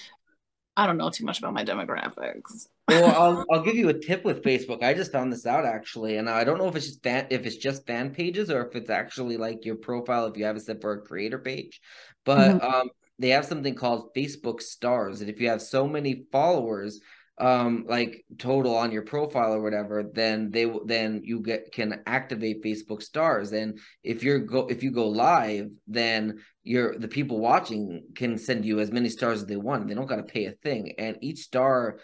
I 0.80 0.88
don't 0.88 0.98
know 0.98 1.10
too 1.10 1.26
much 1.26 1.40
about 1.40 1.54
my 1.54 1.66
demographics. 1.66 2.68
well, 2.88 3.06
I'll 3.06 3.46
I'll 3.52 3.64
give 3.64 3.76
you 3.76 3.90
a 3.90 3.94
tip 3.94 4.24
with 4.24 4.44
Facebook. 4.44 4.82
I 4.82 4.94
just 4.94 5.12
found 5.12 5.32
this 5.32 5.46
out 5.46 5.66
actually, 5.66 6.18
and 6.18 6.30
I 6.30 6.44
don't 6.44 6.58
know 6.58 6.68
if 6.68 6.76
it's 6.76 6.86
just 6.86 7.04
fan 7.04 7.28
if 7.30 7.46
it's 7.46 7.58
just 7.58 7.86
fan 7.86 8.14
pages 8.14 8.50
or 8.50 8.66
if 8.66 8.76
it's 8.76 8.90
actually 8.90 9.38
like 9.38 9.66
your 9.66 9.76
profile 9.76 10.26
if 10.28 10.38
you 10.38 10.46
have 10.46 10.56
it 10.56 10.62
set 10.62 10.82
for 10.82 10.94
a 10.94 11.02
creator 11.02 11.40
page. 11.40 11.82
But 12.24 12.62
mm-hmm. 12.62 12.66
um, 12.66 12.90
they 13.18 13.30
have 13.30 13.46
something 13.46 13.76
called 13.76 14.14
Facebook 14.16 14.62
stars, 14.62 15.20
and 15.20 15.30
if 15.30 15.42
you 15.42 15.50
have 15.50 15.62
so 15.62 15.86
many 15.86 16.24
followers, 16.32 17.02
um 17.40 17.86
like 17.88 18.26
total 18.38 18.76
on 18.76 18.92
your 18.92 19.02
profile 19.02 19.54
or 19.54 19.62
whatever 19.62 20.04
then 20.14 20.52
they 20.52 20.70
then 20.86 21.22
you 21.24 21.40
get 21.40 21.72
can 21.72 22.02
activate 22.06 22.64
facebook 22.64 23.02
stars. 23.02 23.52
And 23.52 23.80
if 24.04 24.24
you're 24.24 24.40
go 24.40 24.68
if 24.68 24.84
you 24.84 24.92
go 24.92 25.08
live 25.08 25.70
then 25.88 26.40
you're 26.64 26.98
the 26.98 27.08
people 27.08 27.40
watching 27.40 28.04
can 28.16 28.38
send 28.38 28.66
you 28.66 28.80
as 28.80 28.92
many 28.92 29.10
stars 29.10 29.42
as 29.42 29.48
they 29.48 29.56
want. 29.56 29.88
They 29.88 29.94
don't 29.94 30.06
got 30.06 30.18
to 30.18 30.24
pay 30.24 30.46
a 30.46 30.52
thing. 30.52 30.94
And 30.98 31.18
each 31.22 31.40
star 31.40 32.00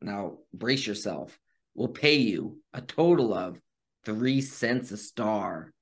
now 0.00 0.38
brace 0.54 0.86
yourself 0.86 1.38
will 1.74 1.88
pay 1.88 2.16
you 2.16 2.58
a 2.72 2.80
total 2.80 3.34
of 3.34 3.60
three 4.04 4.40
cents 4.40 4.92
a 4.92 4.96
star. 4.96 5.72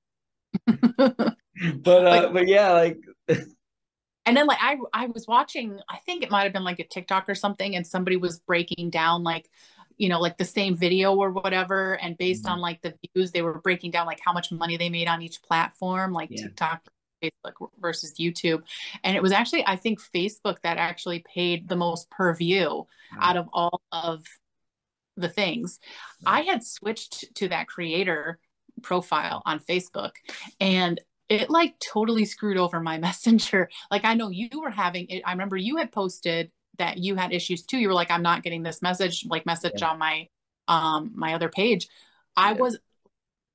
But 1.83 2.07
uh 2.07 2.31
but 2.33 2.49
yeah 2.49 2.73
like 2.73 2.99
and 4.27 4.37
then 4.37 4.47
like 4.47 4.59
I 4.61 4.77
I 4.93 5.07
was 5.07 5.27
watching, 5.27 5.81
I 5.89 5.99
think 5.99 6.23
it 6.23 6.31
might 6.31 6.45
have 6.45 6.53
been 6.53 6.65
like 6.65 6.81
a 6.81 6.85
TikTok 6.85 7.29
or 7.29 7.35
something, 7.35 7.77
and 7.77 7.87
somebody 7.87 8.17
was 8.17 8.41
breaking 8.41 8.91
down 8.91 9.23
like, 9.23 9.51
you 9.97 10.09
know, 10.09 10.21
like 10.21 10.39
the 10.39 10.45
same 10.45 10.77
video 10.77 11.15
or 11.15 11.31
whatever, 11.31 11.95
and 11.95 12.17
based 12.17 12.45
mm-hmm. 12.45 12.55
on 12.55 12.61
like 12.61 12.83
the 12.83 12.95
views, 13.15 13.33
they 13.33 13.43
were 13.43 13.61
breaking 13.61 13.91
down 13.91 14.07
like 14.07 14.21
how 14.25 14.33
much 14.33 14.51
money 14.51 14.77
they 14.77 14.89
made 14.89 15.09
on 15.09 15.23
each 15.23 15.43
platform, 15.43 16.13
like 16.13 16.31
yeah. 16.31 16.45
TikTok, 16.45 16.83
Facebook 17.23 17.69
versus 17.79 18.15
YouTube. 18.19 18.63
And 19.03 19.17
it 19.17 19.23
was 19.23 19.33
actually, 19.33 19.67
I 19.67 19.77
think 19.77 20.01
Facebook 20.01 20.57
that 20.63 20.79
actually 20.79 21.25
paid 21.33 21.69
the 21.69 21.77
most 21.77 22.11
per 22.11 22.35
view 22.35 22.69
wow. 22.69 23.19
out 23.21 23.37
of 23.37 23.49
all 23.53 23.83
of 23.93 24.25
the 25.17 25.29
things. 25.29 25.79
I 26.27 26.41
had 26.43 26.65
switched 26.65 27.35
to 27.37 27.49
that 27.49 27.69
creator 27.69 28.39
profile 28.83 29.43
on 29.47 29.61
Facebook 29.61 30.13
and 30.61 31.01
it 31.29 31.51
like 31.51 31.79
totally 31.79 32.25
screwed 32.25 32.57
over 32.57 32.81
my 32.81 32.99
messenger. 33.07 33.69
Like 33.91 34.05
I 34.05 34.15
know 34.15 34.29
you 34.29 34.49
were 34.61 34.71
having 34.71 35.07
it. 35.09 35.23
I 35.25 35.33
remember 35.33 35.57
you 35.57 35.77
had 35.77 35.93
posted 35.93 36.51
that 36.79 36.99
you 36.99 37.15
had 37.15 37.33
issues 37.33 37.63
too. 37.63 37.79
You 37.79 37.89
were 37.89 37.95
like, 37.95 38.11
I'm 38.11 38.23
not 38.23 38.43
getting 38.43 38.63
this 38.63 38.83
message, 38.83 39.25
like 39.29 39.47
message 39.47 39.75
yeah. 39.79 39.91
on 39.91 39.99
my 39.99 40.29
um 40.69 41.13
my 41.15 41.35
other 41.35 41.49
page. 41.49 41.89
I 42.37 42.53
was 42.55 42.79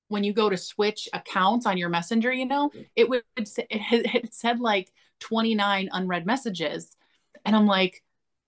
when 0.07 0.23
you 0.23 0.33
go 0.33 0.49
to 0.49 0.57
switch 0.57 1.07
accounts 1.13 1.65
on 1.65 1.77
your 1.77 1.89
messenger, 1.89 2.31
you 2.31 2.45
know, 2.45 2.71
it 2.95 3.09
would 3.09 3.23
it, 3.35 3.47
it 3.69 4.33
said 4.33 4.59
like 4.59 4.91
29 5.19 5.89
unread 5.91 6.25
messages. 6.25 6.95
And 7.45 7.55
I'm 7.55 7.67
like, 7.67 8.03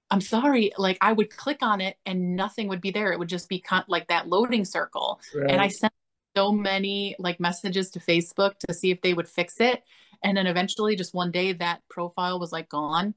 I'm 0.10 0.22
sorry, 0.22 0.72
like 0.78 0.98
I 1.02 1.14
would 1.14 1.30
click 1.30 1.60
on 1.62 1.80
it 1.80 1.96
and 2.06 2.36
nothing 2.36 2.68
would 2.68 2.82
be 2.82 2.92
there. 2.92 3.14
It 3.14 3.20
would 3.20 3.30
just 3.30 3.48
be 3.48 3.60
con- 3.60 3.86
like 3.88 4.08
that 4.08 4.28
loading 4.28 4.66
circle. 4.66 5.22
Right. 5.34 5.50
And 5.50 5.62
I 5.62 5.70
sent 5.70 5.94
so 6.36 6.52
many 6.52 7.16
like 7.20 7.40
messages 7.40 7.92
to 7.92 8.00
Facebook 8.00 8.58
to 8.60 8.74
see 8.74 8.92
if 8.92 9.02
they 9.02 9.14
would 9.14 9.28
fix 9.28 9.60
it. 9.60 9.84
And 10.24 10.38
then 10.38 10.48
eventually, 10.48 10.96
just 10.96 11.14
one 11.14 11.32
day, 11.32 11.54
that 11.54 11.82
profile 11.90 12.40
was 12.40 12.52
like 12.52 12.70
gone. 12.70 13.16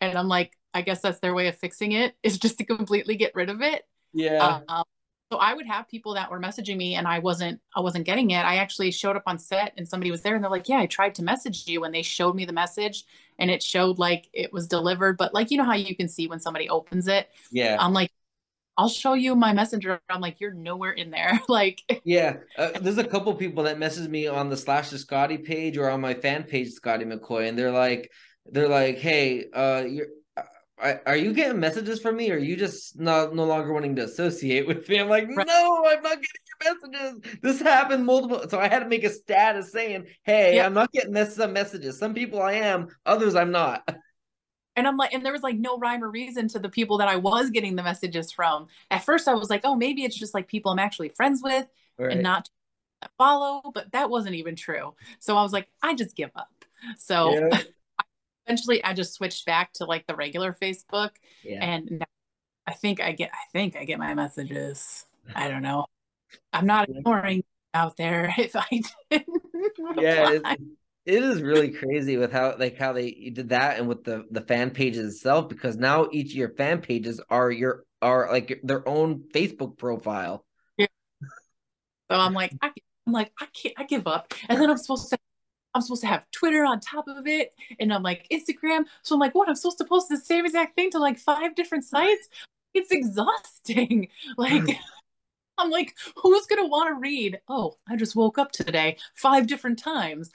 And 0.00 0.16
I'm 0.16 0.28
like, 0.28 0.56
I 0.72 0.82
guess 0.82 1.00
that's 1.00 1.20
their 1.20 1.34
way 1.34 1.48
of 1.48 1.56
fixing 1.56 1.92
it 1.92 2.14
is 2.22 2.38
just 2.38 2.58
to 2.58 2.64
completely 2.64 3.16
get 3.16 3.34
rid 3.34 3.50
of 3.50 3.60
it. 3.60 3.84
Yeah. 4.12 4.62
Um, 4.68 4.84
so 5.32 5.38
I 5.38 5.54
would 5.54 5.66
have 5.66 5.86
people 5.86 6.14
that 6.14 6.28
were 6.28 6.40
messaging 6.40 6.76
me 6.76 6.96
and 6.96 7.06
I 7.06 7.20
wasn't 7.20 7.60
I 7.76 7.80
wasn't 7.80 8.04
getting 8.04 8.30
it. 8.30 8.40
I 8.40 8.56
actually 8.56 8.90
showed 8.90 9.14
up 9.14 9.22
on 9.26 9.38
set 9.38 9.72
and 9.76 9.88
somebody 9.88 10.10
was 10.10 10.22
there 10.22 10.34
and 10.34 10.42
they're 10.42 10.50
like, 10.50 10.68
"Yeah, 10.68 10.78
I 10.78 10.86
tried 10.86 11.14
to 11.16 11.22
message 11.22 11.68
you." 11.68 11.84
And 11.84 11.94
they 11.94 12.02
showed 12.02 12.34
me 12.34 12.44
the 12.44 12.52
message 12.52 13.04
and 13.38 13.48
it 13.48 13.62
showed 13.62 14.00
like 14.00 14.28
it 14.32 14.52
was 14.52 14.66
delivered, 14.66 15.16
but 15.16 15.32
like 15.32 15.52
you 15.52 15.56
know 15.56 15.64
how 15.64 15.74
you 15.74 15.94
can 15.94 16.08
see 16.08 16.26
when 16.26 16.40
somebody 16.40 16.68
opens 16.68 17.06
it. 17.06 17.28
Yeah. 17.52 17.76
I'm 17.78 17.92
like, 17.92 18.10
I'll 18.80 18.88
show 18.88 19.12
you 19.12 19.36
my 19.36 19.52
messenger. 19.52 20.00
I'm 20.08 20.22
like, 20.22 20.40
you're 20.40 20.54
nowhere 20.54 20.92
in 20.92 21.10
there. 21.10 21.38
like, 21.48 21.82
yeah, 22.04 22.36
uh, 22.56 22.70
there's 22.80 22.96
a 22.96 23.04
couple 23.04 23.34
people 23.34 23.64
that 23.64 23.78
message 23.78 24.08
me 24.08 24.26
on 24.26 24.48
the 24.48 24.56
Slasher 24.56 24.96
Scotty 24.96 25.36
page 25.36 25.76
or 25.76 25.90
on 25.90 26.00
my 26.00 26.14
fan 26.14 26.44
page, 26.44 26.70
Scotty 26.70 27.04
McCoy, 27.04 27.46
and 27.46 27.58
they're 27.58 27.70
like, 27.70 28.10
they're 28.46 28.68
like, 28.68 28.96
hey, 28.96 29.44
uh, 29.52 29.84
you're. 29.86 30.06
Uh, 30.82 30.94
are 31.04 31.16
you 31.16 31.34
getting 31.34 31.60
messages 31.60 32.00
from 32.00 32.16
me 32.16 32.30
or 32.30 32.36
are 32.36 32.38
you 32.38 32.56
just 32.56 32.98
not 32.98 33.34
no 33.34 33.44
longer 33.44 33.70
wanting 33.70 33.94
to 33.96 34.04
associate 34.04 34.66
with 34.66 34.88
me? 34.88 34.98
I'm 34.98 35.10
like, 35.10 35.28
right. 35.28 35.46
no, 35.46 35.84
I'm 35.86 36.02
not 36.02 36.16
getting 36.16 36.80
your 36.80 37.00
messages. 37.02 37.38
This 37.42 37.60
happened 37.60 38.06
multiple. 38.06 38.48
So 38.48 38.58
I 38.58 38.66
had 38.66 38.78
to 38.78 38.88
make 38.88 39.04
a 39.04 39.10
status 39.10 39.72
saying, 39.72 40.06
hey, 40.22 40.56
yeah. 40.56 40.64
I'm 40.64 40.72
not 40.72 40.90
getting 40.90 41.12
this 41.12 41.36
some 41.36 41.52
messages. 41.52 41.98
Some 41.98 42.14
people 42.14 42.40
I 42.40 42.54
am, 42.54 42.88
others 43.04 43.34
I'm 43.34 43.50
not. 43.50 43.94
And 44.76 44.86
I'm 44.86 44.96
like, 44.96 45.12
and 45.12 45.24
there 45.24 45.32
was 45.32 45.42
like 45.42 45.56
no 45.56 45.78
rhyme 45.78 46.02
or 46.02 46.10
reason 46.10 46.48
to 46.48 46.58
the 46.58 46.68
people 46.68 46.98
that 46.98 47.08
I 47.08 47.16
was 47.16 47.50
getting 47.50 47.76
the 47.76 47.82
messages 47.82 48.30
from. 48.30 48.68
At 48.90 49.04
first, 49.04 49.28
I 49.28 49.34
was 49.34 49.50
like, 49.50 49.62
oh, 49.64 49.74
maybe 49.74 50.04
it's 50.04 50.16
just 50.16 50.32
like 50.34 50.46
people 50.46 50.72
I'm 50.72 50.78
actually 50.78 51.08
friends 51.10 51.42
with 51.42 51.66
right. 51.98 52.12
and 52.12 52.22
not 52.22 52.48
follow, 53.18 53.62
but 53.74 53.92
that 53.92 54.10
wasn't 54.10 54.36
even 54.36 54.56
true. 54.56 54.94
So 55.18 55.36
I 55.36 55.42
was 55.42 55.52
like, 55.52 55.68
I 55.82 55.94
just 55.94 56.16
give 56.16 56.30
up. 56.36 56.64
So 56.98 57.34
yeah. 57.34 57.62
eventually 58.46 58.82
I 58.84 58.94
just 58.94 59.14
switched 59.14 59.46
back 59.46 59.72
to 59.74 59.84
like 59.84 60.06
the 60.06 60.14
regular 60.14 60.56
Facebook. 60.60 61.10
Yeah. 61.42 61.64
And 61.64 62.04
I 62.66 62.72
think 62.72 63.00
I 63.00 63.12
get, 63.12 63.30
I 63.32 63.44
think 63.52 63.76
I 63.76 63.84
get 63.84 63.98
my 63.98 64.14
messages. 64.14 65.06
I 65.34 65.48
don't 65.48 65.62
know. 65.62 65.86
I'm 66.52 66.66
not 66.66 66.88
ignoring 66.88 67.44
out 67.74 67.96
there 67.96 68.32
if 68.38 68.54
I 68.54 68.82
didn't. 69.10 69.42
Yeah, 69.96 70.38
it 71.06 71.22
is 71.22 71.42
really 71.42 71.70
crazy 71.70 72.16
with 72.16 72.32
how 72.32 72.56
like 72.58 72.76
how 72.76 72.92
they 72.92 73.30
did 73.34 73.50
that 73.50 73.78
and 73.78 73.88
with 73.88 74.04
the 74.04 74.24
the 74.30 74.42
fan 74.42 74.70
pages 74.70 75.14
itself 75.14 75.48
because 75.48 75.76
now 75.76 76.08
each 76.12 76.32
of 76.32 76.36
your 76.36 76.54
fan 76.54 76.80
pages 76.80 77.20
are 77.30 77.50
your 77.50 77.84
are 78.02 78.28
like 78.30 78.60
their 78.62 78.86
own 78.88 79.24
Facebook 79.34 79.78
profile. 79.78 80.44
Yeah. 80.76 80.86
So 82.10 82.16
I'm 82.16 82.34
like 82.34 82.52
I, 82.60 82.70
I'm 83.06 83.12
like 83.12 83.32
I 83.40 83.46
can't 83.46 83.74
I 83.78 83.84
give 83.84 84.06
up 84.06 84.34
and 84.48 84.60
then 84.60 84.70
I'm 84.70 84.76
supposed 84.78 85.08
to 85.10 85.18
I'm 85.74 85.82
supposed 85.82 86.02
to 86.02 86.08
have 86.08 86.30
Twitter 86.32 86.64
on 86.64 86.80
top 86.80 87.06
of 87.08 87.26
it 87.26 87.54
and 87.78 87.92
I'm 87.92 88.02
like 88.02 88.26
Instagram 88.30 88.84
so 89.02 89.14
I'm 89.14 89.20
like 89.20 89.34
what 89.34 89.48
I'm 89.48 89.54
supposed 89.54 89.78
to 89.78 89.84
post 89.84 90.08
the 90.08 90.16
same 90.18 90.44
exact 90.44 90.74
thing 90.74 90.90
to 90.90 90.98
like 90.98 91.18
five 91.18 91.54
different 91.54 91.84
sites 91.84 92.28
it's 92.74 92.90
exhausting 92.90 94.08
like 94.36 94.64
I'm 95.60 95.70
like, 95.70 95.94
who's 96.16 96.46
gonna 96.46 96.66
want 96.66 96.88
to 96.88 96.98
read? 96.98 97.40
Oh, 97.46 97.74
I 97.86 97.96
just 97.96 98.16
woke 98.16 98.38
up 98.38 98.50
today 98.50 98.96
five 99.14 99.46
different 99.46 99.78
times. 99.78 100.30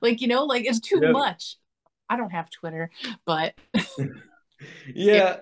Like, 0.00 0.20
you 0.20 0.28
know, 0.28 0.44
like 0.44 0.64
it's 0.64 0.80
too 0.80 1.00
yeah. 1.02 1.12
much. 1.12 1.56
I 2.08 2.16
don't 2.16 2.32
have 2.32 2.50
Twitter, 2.50 2.90
but 3.24 3.54
yeah. 4.94 5.36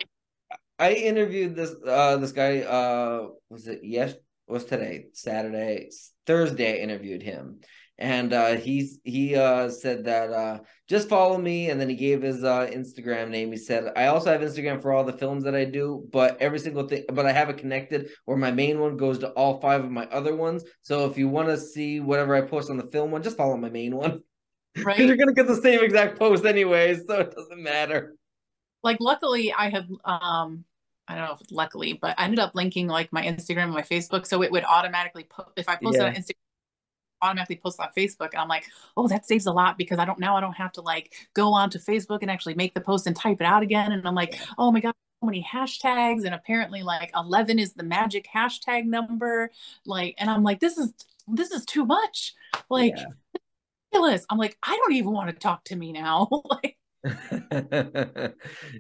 I 0.79 0.93
interviewed 0.93 1.57
this 1.57 1.75
uh 1.87 2.19
this 2.19 2.33
guy 2.33 2.61
uh 2.61 3.29
was 3.51 3.67
it 3.67 3.81
yes 3.83 4.15
was 4.47 4.65
today 4.65 5.07
Saturday 5.13 5.91
Thursday 6.27 6.75
I 6.75 6.83
interviewed 6.83 7.23
him 7.23 7.61
and 7.99 8.33
uh 8.33 8.55
he's 8.55 9.01
he 9.03 9.35
uh 9.35 9.71
said 9.71 10.05
that 10.05 10.31
uh 10.31 10.59
just 10.89 11.09
follow 11.09 11.37
me 11.37 11.69
and 11.69 11.81
then 11.81 11.89
he 11.89 11.97
gave 11.97 12.23
his 12.23 12.45
uh 12.45 12.67
Instagram 12.67 13.31
name 13.31 13.51
he 13.51 13.59
said 13.59 13.93
I 13.97 14.07
also 14.07 14.31
have 14.31 14.41
Instagram 14.41 14.81
for 14.81 14.93
all 14.93 15.03
the 15.03 15.19
films 15.19 15.43
that 15.45 15.57
I 15.57 15.65
do 15.65 16.07
but 16.13 16.41
every 16.41 16.61
single 16.61 16.87
thing 16.87 17.05
but 17.13 17.27
I 17.27 17.33
have 17.33 17.51
it 17.51 17.59
connected 17.59 18.11
where 18.25 18.37
my 18.37 18.53
main 18.53 18.79
one 18.79 18.97
goes 18.97 19.19
to 19.19 19.31
all 19.31 19.61
five 19.61 19.85
of 19.85 19.91
my 19.91 20.07
other 20.07 20.37
ones 20.37 20.63
so 20.83 21.11
if 21.11 21.19
you 21.19 21.29
want 21.29 21.49
to 21.49 21.59
see 21.59 21.99
whatever 21.99 22.37
I 22.37 22.43
post 22.43 22.71
on 22.71 22.77
the 22.77 22.89
film 22.93 23.11
one 23.11 23.25
just 23.25 23.37
follow 23.37 23.57
my 23.57 23.71
main 23.71 23.97
one 23.97 24.21
right? 24.85 24.99
You're 24.99 25.17
gonna 25.17 25.35
get 25.35 25.47
the 25.47 25.61
same 25.61 25.83
exact 25.83 26.19
post 26.19 26.45
anyway, 26.45 26.97
so 26.97 27.21
it 27.21 27.35
doesn't 27.35 27.63
matter. 27.63 28.15
Like 28.83 28.99
luckily 29.01 29.53
i 29.53 29.69
had 29.69 29.89
um 30.05 30.65
i 31.09 31.15
don't 31.15 31.25
know 31.25 31.37
if 31.41 31.41
luckily 31.51 31.95
but 31.95 32.19
i 32.19 32.25
ended 32.25 32.39
up 32.39 32.55
linking 32.55 32.87
like 32.87 33.13
my 33.13 33.23
instagram 33.23 33.65
and 33.65 33.73
my 33.73 33.83
facebook 33.83 34.27
so 34.27 34.43
it 34.43 34.51
would 34.51 34.65
automatically 34.65 35.25
put 35.25 35.47
if 35.57 35.69
i 35.69 35.77
posted 35.77 36.03
yeah. 36.03 36.09
on 36.09 36.15
instagram 36.15 36.35
automatically 37.21 37.57
post 37.57 37.81
on 37.81 37.89
facebook 37.97 38.31
and 38.33 38.41
i'm 38.41 38.49
like 38.49 38.65
oh 38.97 39.09
that 39.09 39.27
saves 39.27 39.47
a 39.47 39.53
lot 39.53 39.77
because 39.77 39.99
i 39.99 40.05
don't 40.05 40.21
now 40.21 40.37
i 40.37 40.41
don't 40.41 40.55
have 40.55 40.71
to 40.71 40.81
like 40.81 41.15
go 41.35 41.53
onto 41.53 41.79
facebook 41.79 42.19
and 42.23 42.31
actually 42.31 42.55
make 42.55 42.75
the 42.75 42.81
post 42.81 43.07
and 43.07 43.17
type 43.17 43.41
it 43.41 43.45
out 43.45 43.63
again 43.63 43.91
and 43.91 44.07
i'm 44.07 44.15
like 44.15 44.39
oh 44.57 44.71
my 44.71 44.81
god 44.81 44.95
so 45.21 45.27
many 45.27 45.45
hashtags 45.53 46.25
and 46.25 46.33
apparently 46.33 46.85
like 46.85 47.11
11 47.17 47.59
is 47.59 47.73
the 47.73 47.83
magic 47.83 48.29
hashtag 48.33 48.85
number 48.85 49.51
like 49.85 50.15
and 50.19 50.31
i'm 50.31 50.45
like 50.45 50.61
this 50.61 50.79
is 50.79 50.93
this 51.31 51.51
is 51.51 51.65
too 51.65 51.85
much. 51.85 52.35
Like 52.71 52.95
yeah 52.97 53.05
ridiculous. 53.93 54.25
I'm 54.31 54.39
like, 54.39 54.57
I 54.63 54.77
don't 54.77 54.93
even 54.93 55.13
want 55.13 55.31
to 55.31 55.37
talk 55.37 55.65
to 55.65 55.77
me 55.77 55.93
now. 55.93 56.29
like 56.51 56.77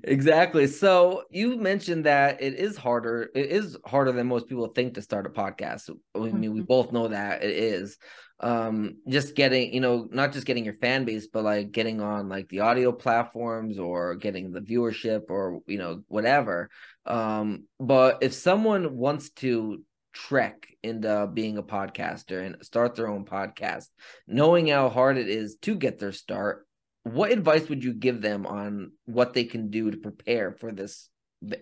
exactly. 0.05 0.66
So 0.66 1.25
you 1.31 1.57
mentioned 1.57 2.05
that 2.07 2.42
it 2.42 2.55
is 2.55 2.77
harder. 2.77 3.31
It 3.35 3.47
is 3.47 3.77
harder 3.87 4.12
than 4.12 4.27
most 4.27 4.49
people 4.49 4.66
think 4.68 4.94
to 4.94 5.03
start 5.03 5.27
a 5.27 5.31
podcast. 5.31 5.90
I 6.14 6.18
mean, 6.18 6.35
mm-hmm. 6.35 6.53
we 6.53 6.61
both 6.62 6.92
know 6.92 7.09
that 7.09 7.42
it 7.42 7.51
is. 7.51 7.97
Um, 8.40 8.99
just 9.09 9.35
getting, 9.35 9.75
you 9.75 9.81
know, 9.81 10.07
not 10.12 10.33
just 10.33 10.47
getting 10.47 10.64
your 10.64 10.75
fan 10.75 11.05
base, 11.05 11.27
but 11.27 11.42
like 11.42 11.73
getting 11.73 12.01
on 12.01 12.29
like 12.29 12.49
the 12.49 12.61
audio 12.61 12.92
platforms 12.92 13.81
or 13.81 14.14
getting 14.14 14.53
the 14.53 14.61
viewership 14.61 15.23
or 15.29 15.61
you 15.66 15.79
know 15.79 16.03
whatever. 16.07 16.71
Um, 17.05 17.64
but 17.81 18.18
if 18.21 18.33
someone 18.33 18.97
wants 18.97 19.31
to 19.31 19.83
trek 20.27 20.67
into 20.83 21.31
being 21.33 21.59
a 21.59 21.63
podcaster 21.63 22.45
and 22.45 22.57
start 22.65 22.97
their 22.97 23.09
own 23.09 23.25
podcast, 23.25 23.89
knowing 24.27 24.69
how 24.69 24.89
hard 24.89 25.17
it 25.17 25.29
is 25.29 25.57
to 25.63 25.77
get 25.77 25.99
their 25.99 26.13
start, 26.13 26.67
what 27.05 27.31
advice 27.31 27.69
would 27.69 27.85
you 27.85 27.95
give 27.95 28.21
them 28.21 28.45
on 28.47 28.93
what 29.05 29.33
they 29.33 29.45
can 29.45 29.71
do 29.71 29.91
to 29.91 29.97
prepare 29.97 30.53
for 30.53 30.73
this 30.73 31.09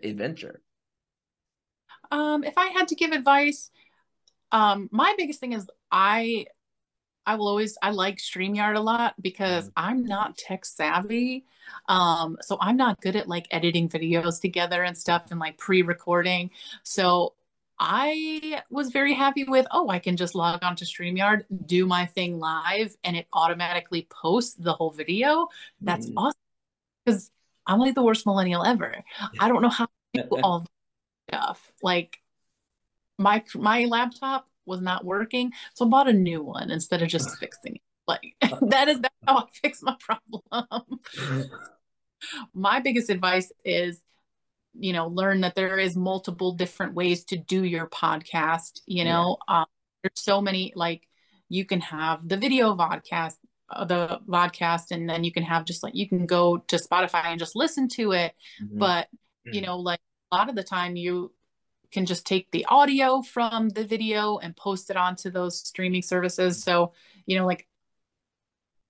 adventure? 0.02 0.62
Um, 2.10 2.44
if 2.44 2.56
I 2.56 2.68
had 2.68 2.88
to 2.88 2.94
give 2.94 3.12
advice, 3.12 3.70
um, 4.52 4.88
my 4.90 5.14
biggest 5.18 5.38
thing 5.38 5.52
is 5.52 5.68
I 5.90 6.46
I 7.26 7.34
will 7.34 7.48
always 7.48 7.76
I 7.82 7.90
like 7.90 8.18
StreamYard 8.18 8.76
a 8.76 8.80
lot 8.80 9.14
because 9.20 9.64
mm-hmm. 9.64 9.84
I'm 9.84 10.04
not 10.04 10.38
tech 10.38 10.64
savvy. 10.64 11.44
Um, 11.88 12.38
so 12.40 12.56
I'm 12.60 12.76
not 12.76 13.00
good 13.00 13.16
at 13.16 13.28
like 13.28 13.48
editing 13.50 13.88
videos 13.88 14.40
together 14.40 14.84
and 14.84 14.96
stuff 14.96 15.30
and 15.30 15.40
like 15.40 15.58
pre-recording. 15.58 16.50
So 16.84 17.34
I 17.78 18.62
was 18.70 18.90
very 18.90 19.12
happy 19.12 19.44
with, 19.44 19.66
oh, 19.70 19.88
I 19.88 19.98
can 19.98 20.16
just 20.16 20.34
log 20.34 20.62
on 20.62 20.76
to 20.76 20.84
StreamYard, 20.84 21.44
do 21.66 21.86
my 21.86 22.06
thing 22.06 22.38
live, 22.38 22.96
and 23.04 23.16
it 23.16 23.26
automatically 23.32 24.08
posts 24.10 24.54
the 24.54 24.72
whole 24.72 24.90
video. 24.90 25.48
That's 25.80 26.06
mm. 26.06 26.14
awesome. 26.16 26.40
Because 27.04 27.30
I'm 27.66 27.78
like 27.78 27.94
the 27.94 28.02
worst 28.02 28.26
millennial 28.26 28.64
ever. 28.64 29.04
I 29.38 29.48
don't 29.48 29.62
know 29.62 29.68
how 29.68 29.86
to 30.14 30.22
do 30.22 30.28
all 30.42 30.66
stuff. 31.28 31.70
Like 31.82 32.18
my 33.18 33.42
my 33.54 33.84
laptop 33.84 34.48
was 34.64 34.80
not 34.80 35.04
working, 35.04 35.52
so 35.74 35.86
I 35.86 35.88
bought 35.88 36.08
a 36.08 36.12
new 36.12 36.42
one 36.42 36.70
instead 36.70 37.02
of 37.02 37.08
just 37.08 37.36
fixing 37.38 37.76
it. 37.76 37.82
Like 38.08 38.36
that 38.70 38.88
is 38.88 39.00
that's 39.00 39.14
how 39.26 39.38
I 39.38 39.44
fix 39.62 39.82
my 39.82 39.96
problem. 40.00 41.00
my 42.54 42.80
biggest 42.80 43.10
advice 43.10 43.52
is 43.64 44.00
you 44.78 44.92
know 44.92 45.08
learn 45.08 45.40
that 45.40 45.54
there 45.54 45.78
is 45.78 45.96
multiple 45.96 46.52
different 46.52 46.94
ways 46.94 47.24
to 47.24 47.36
do 47.36 47.64
your 47.64 47.86
podcast 47.88 48.80
you 48.86 49.04
know 49.04 49.36
yeah. 49.48 49.60
um, 49.60 49.66
there's 50.02 50.22
so 50.22 50.40
many 50.40 50.72
like 50.76 51.06
you 51.48 51.64
can 51.64 51.80
have 51.80 52.26
the 52.26 52.36
video 52.36 52.74
vodcast 52.74 53.36
uh, 53.70 53.84
the 53.84 54.20
podcast 54.28 54.90
and 54.90 55.08
then 55.08 55.24
you 55.24 55.32
can 55.32 55.42
have 55.42 55.64
just 55.64 55.82
like 55.82 55.94
you 55.94 56.08
can 56.08 56.26
go 56.26 56.58
to 56.58 56.76
spotify 56.76 57.26
and 57.26 57.38
just 57.38 57.56
listen 57.56 57.88
to 57.88 58.12
it 58.12 58.34
mm-hmm. 58.62 58.78
but 58.78 59.08
you 59.44 59.52
mm-hmm. 59.52 59.66
know 59.66 59.78
like 59.78 60.00
a 60.30 60.36
lot 60.36 60.48
of 60.48 60.54
the 60.54 60.62
time 60.62 60.96
you 60.96 61.32
can 61.92 62.04
just 62.04 62.26
take 62.26 62.50
the 62.50 62.64
audio 62.66 63.22
from 63.22 63.68
the 63.70 63.84
video 63.84 64.38
and 64.38 64.56
post 64.56 64.90
it 64.90 64.96
onto 64.96 65.30
those 65.30 65.58
streaming 65.58 66.02
services 66.02 66.62
so 66.62 66.92
you 67.26 67.38
know 67.38 67.46
like 67.46 67.66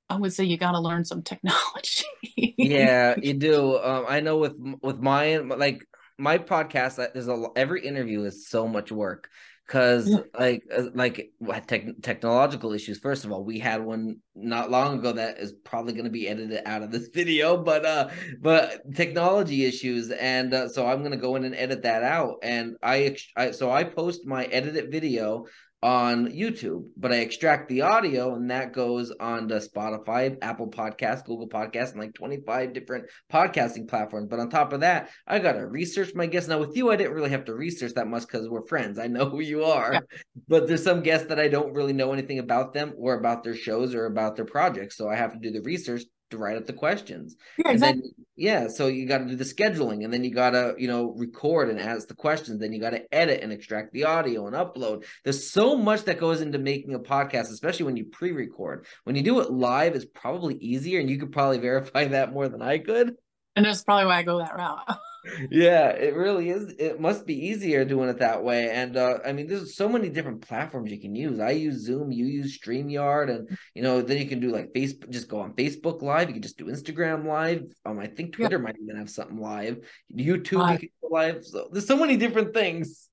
I 0.09 0.17
would 0.17 0.33
say 0.33 0.45
you 0.45 0.57
got 0.57 0.73
to 0.73 0.81
learn 0.81 1.05
some 1.05 1.23
technology. 1.23 2.05
yeah, 2.37 3.15
you 3.23 3.35
do. 3.35 3.79
Um, 3.79 4.05
I 4.09 4.21
know 4.21 4.39
with 4.39 4.55
with 4.83 4.99
mine, 4.99 5.49
like 5.49 5.85
my 6.19 6.39
podcast, 6.39 6.97
there's 7.13 7.29
a 7.29 7.47
every 7.57 7.85
interview 7.85 8.23
is 8.25 8.49
so 8.49 8.69
much 8.69 8.93
work 8.93 9.29
because 9.67 10.09
yeah. 10.09 10.19
like 10.39 10.63
uh, 10.75 10.85
like 10.95 11.67
tech, 11.67 11.87
technological 12.03 12.73
issues 12.73 12.99
first 12.99 13.25
of 13.25 13.33
all 13.33 13.43
we 13.43 13.59
had 13.59 13.85
one 13.85 14.17
not 14.35 14.71
long 14.71 14.99
ago 14.99 15.13
that 15.13 15.39
is 15.39 15.53
probably 15.65 15.93
going 15.93 16.05
to 16.05 16.11
be 16.11 16.29
edited 16.29 16.63
out 16.67 16.83
of 16.83 16.91
this 16.93 17.09
video 17.15 17.57
but 17.57 17.85
uh 17.85 18.09
but 18.41 18.81
technology 18.95 19.65
issues 19.65 20.11
and 20.11 20.55
uh, 20.55 20.69
so 20.69 20.87
i'm 20.87 21.01
going 21.01 21.11
to 21.11 21.17
go 21.17 21.37
in 21.37 21.45
and 21.45 21.57
edit 21.57 21.83
that 21.83 22.03
out 22.03 22.37
and 22.43 22.77
I, 22.83 23.17
I 23.37 23.51
so 23.51 23.71
i 23.71 23.83
post 23.83 24.25
my 24.25 24.45
edited 24.45 24.91
video 24.91 25.47
on 25.83 26.29
YouTube, 26.29 26.89
but 26.97 27.13
I 27.13 27.17
extract 27.17 27.69
the 27.69 27.83
audio 27.83 28.35
and 28.35 28.51
that 28.51 28.73
goes 28.73 29.13
on 29.21 29.47
to 29.49 29.57
Spotify, 29.57 30.37
Apple 30.43 30.69
Podcasts, 30.69 31.25
Google 31.25 31.49
Podcasts, 31.49 31.93
and 31.93 32.01
like 32.01 32.15
25 32.15 32.73
different 32.73 33.07
podcasting 33.33 33.87
platforms. 33.87 34.29
But 34.29 34.41
on 34.41 34.49
top 34.49 34.73
of 34.73 34.81
that, 34.81 35.11
I 35.27 35.39
got 35.39 35.53
to 35.53 35.67
research 35.67 36.15
my 36.15 36.27
guests. 36.27 36.49
Now, 36.49 36.59
with 36.59 36.77
you, 36.77 36.91
I 36.91 36.97
didn't 36.97 37.13
really 37.13 37.31
have 37.31 37.45
to 37.45 37.55
research 37.55 37.95
that 37.95 38.09
much 38.09 38.23
because 38.23 38.49
we're 38.49 38.67
friends. 38.67 38.99
I 38.99 39.07
know 39.07 39.29
who 39.29 39.41
you 39.41 39.65
are. 39.65 39.93
Yeah. 39.93 40.01
But 40.49 40.67
there's 40.67 40.83
some 40.83 41.03
guests 41.03 41.29
that 41.29 41.39
I 41.39 41.49
don't 41.49 41.75
really 41.75 41.93
know 41.93 42.13
anything 42.13 42.39
about 42.39 42.73
them 42.73 42.95
or 42.97 43.19
about 43.19 43.45
their 43.45 43.55
shows 43.55 43.95
or 43.95 44.07
about 44.07 44.37
their 44.37 44.45
projects. 44.45 44.97
So 44.97 45.09
I 45.09 45.17
have 45.17 45.33
to 45.33 45.39
do 45.39 45.51
the 45.51 45.63
research 45.63 46.03
to 46.31 46.39
write 46.39 46.57
up 46.57 46.67
the 46.67 46.73
questions. 46.73 47.37
Yeah, 47.59 47.73
exactly. 47.73 48.03
Then, 48.03 48.27
yeah, 48.37 48.69
so 48.69 48.87
you 48.89 49.07
got 49.07 49.19
to 49.19 49.27
do 49.27 49.37
the 49.37 49.45
scheduling 49.45 50.05
and 50.05 50.13
then 50.13 50.25
you 50.25 50.33
got 50.33 50.51
to, 50.51 50.75
you 50.79 50.89
know, 50.89 51.13
record 51.17 51.71
and 51.71 51.81
ask 51.81 52.09
the 52.09 52.15
questions. 52.15 52.61
Then 52.61 52.73
you 52.73 52.81
got 52.81 52.91
to 52.91 53.15
edit 53.15 53.43
and 53.43 53.53
extract 53.53 53.93
the 53.93 54.05
audio 54.05 54.47
and 54.47 54.57
upload. 54.57 55.05
There's 55.25 55.51
so 55.51 55.77
much 55.77 56.05
that 56.05 56.21
goes 56.21 56.41
into 56.41 56.59
making 56.59 56.95
a 56.95 56.99
podcast, 56.99 57.51
especially 57.53 57.87
when 57.87 57.97
you 57.97 58.07
pre 58.07 58.33
record. 58.33 58.87
When 59.05 59.17
you 59.17 59.23
do 59.23 59.41
it 59.41 59.51
live, 59.51 59.95
it's 59.95 60.05
probably 60.05 60.57
easier 60.57 61.01
and 61.01 61.09
you 61.09 61.19
could 61.19 61.33
probably 61.33 61.59
verify 61.67 62.07
that 62.09 62.33
more 62.33 62.49
than 62.49 62.63
I 62.63 62.79
could. 62.79 63.15
And 63.55 63.65
that's 63.65 63.85
probably 63.85 64.07
why 64.07 64.19
I 64.19 64.23
go 64.23 64.39
that 64.39 64.55
route. 64.55 64.99
yeah, 65.51 65.89
it 65.91 66.15
really 66.15 66.51
is. 66.51 66.75
It 66.79 67.01
must 67.01 67.27
be 67.27 67.49
easier 67.49 67.85
doing 67.85 68.09
it 68.09 68.19
that 68.19 68.43
way. 68.43 68.71
And 68.71 68.97
uh, 68.97 69.19
I 69.25 69.33
mean, 69.33 69.47
there's 69.47 69.77
so 69.77 69.89
many 69.89 70.09
different 70.09 70.47
platforms 70.47 70.91
you 70.91 71.01
can 71.01 71.15
use. 71.15 71.41
I 71.41 71.51
use 71.51 71.85
Zoom, 71.85 72.13
you 72.13 72.27
use 72.27 72.59
StreamYard, 72.59 73.31
and 73.31 73.59
you 73.75 73.83
know, 73.83 74.03
then 74.03 74.19
you 74.19 74.27
can 74.27 74.41
do 74.41 74.51
like 74.51 74.73
Facebook, 74.73 75.11
just 75.11 75.29
go 75.29 75.41
on 75.41 75.55
Facebook 75.55 76.03
Live. 76.03 76.29
You 76.29 76.35
can 76.35 76.43
just 76.43 76.59
do 76.59 76.67
Instagram 76.67 77.27
Live. 77.27 77.65
Um, 77.85 77.99
I 77.99 78.07
think 78.07 78.35
Twitter 78.35 78.59
might 78.59 78.77
even 78.83 78.97
have 78.97 79.11
something 79.11 79.39
live. 79.39 79.79
YouTube, 80.15 80.73
you 80.73 80.79
can 80.79 80.89
go 81.03 81.09
live. 81.11 81.45
So 81.45 81.69
there's 81.73 81.87
so 81.87 81.97
many 81.97 82.17
different 82.17 82.55
things. 82.55 83.09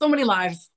So 0.00 0.08
many 0.08 0.24
lives. 0.24 0.70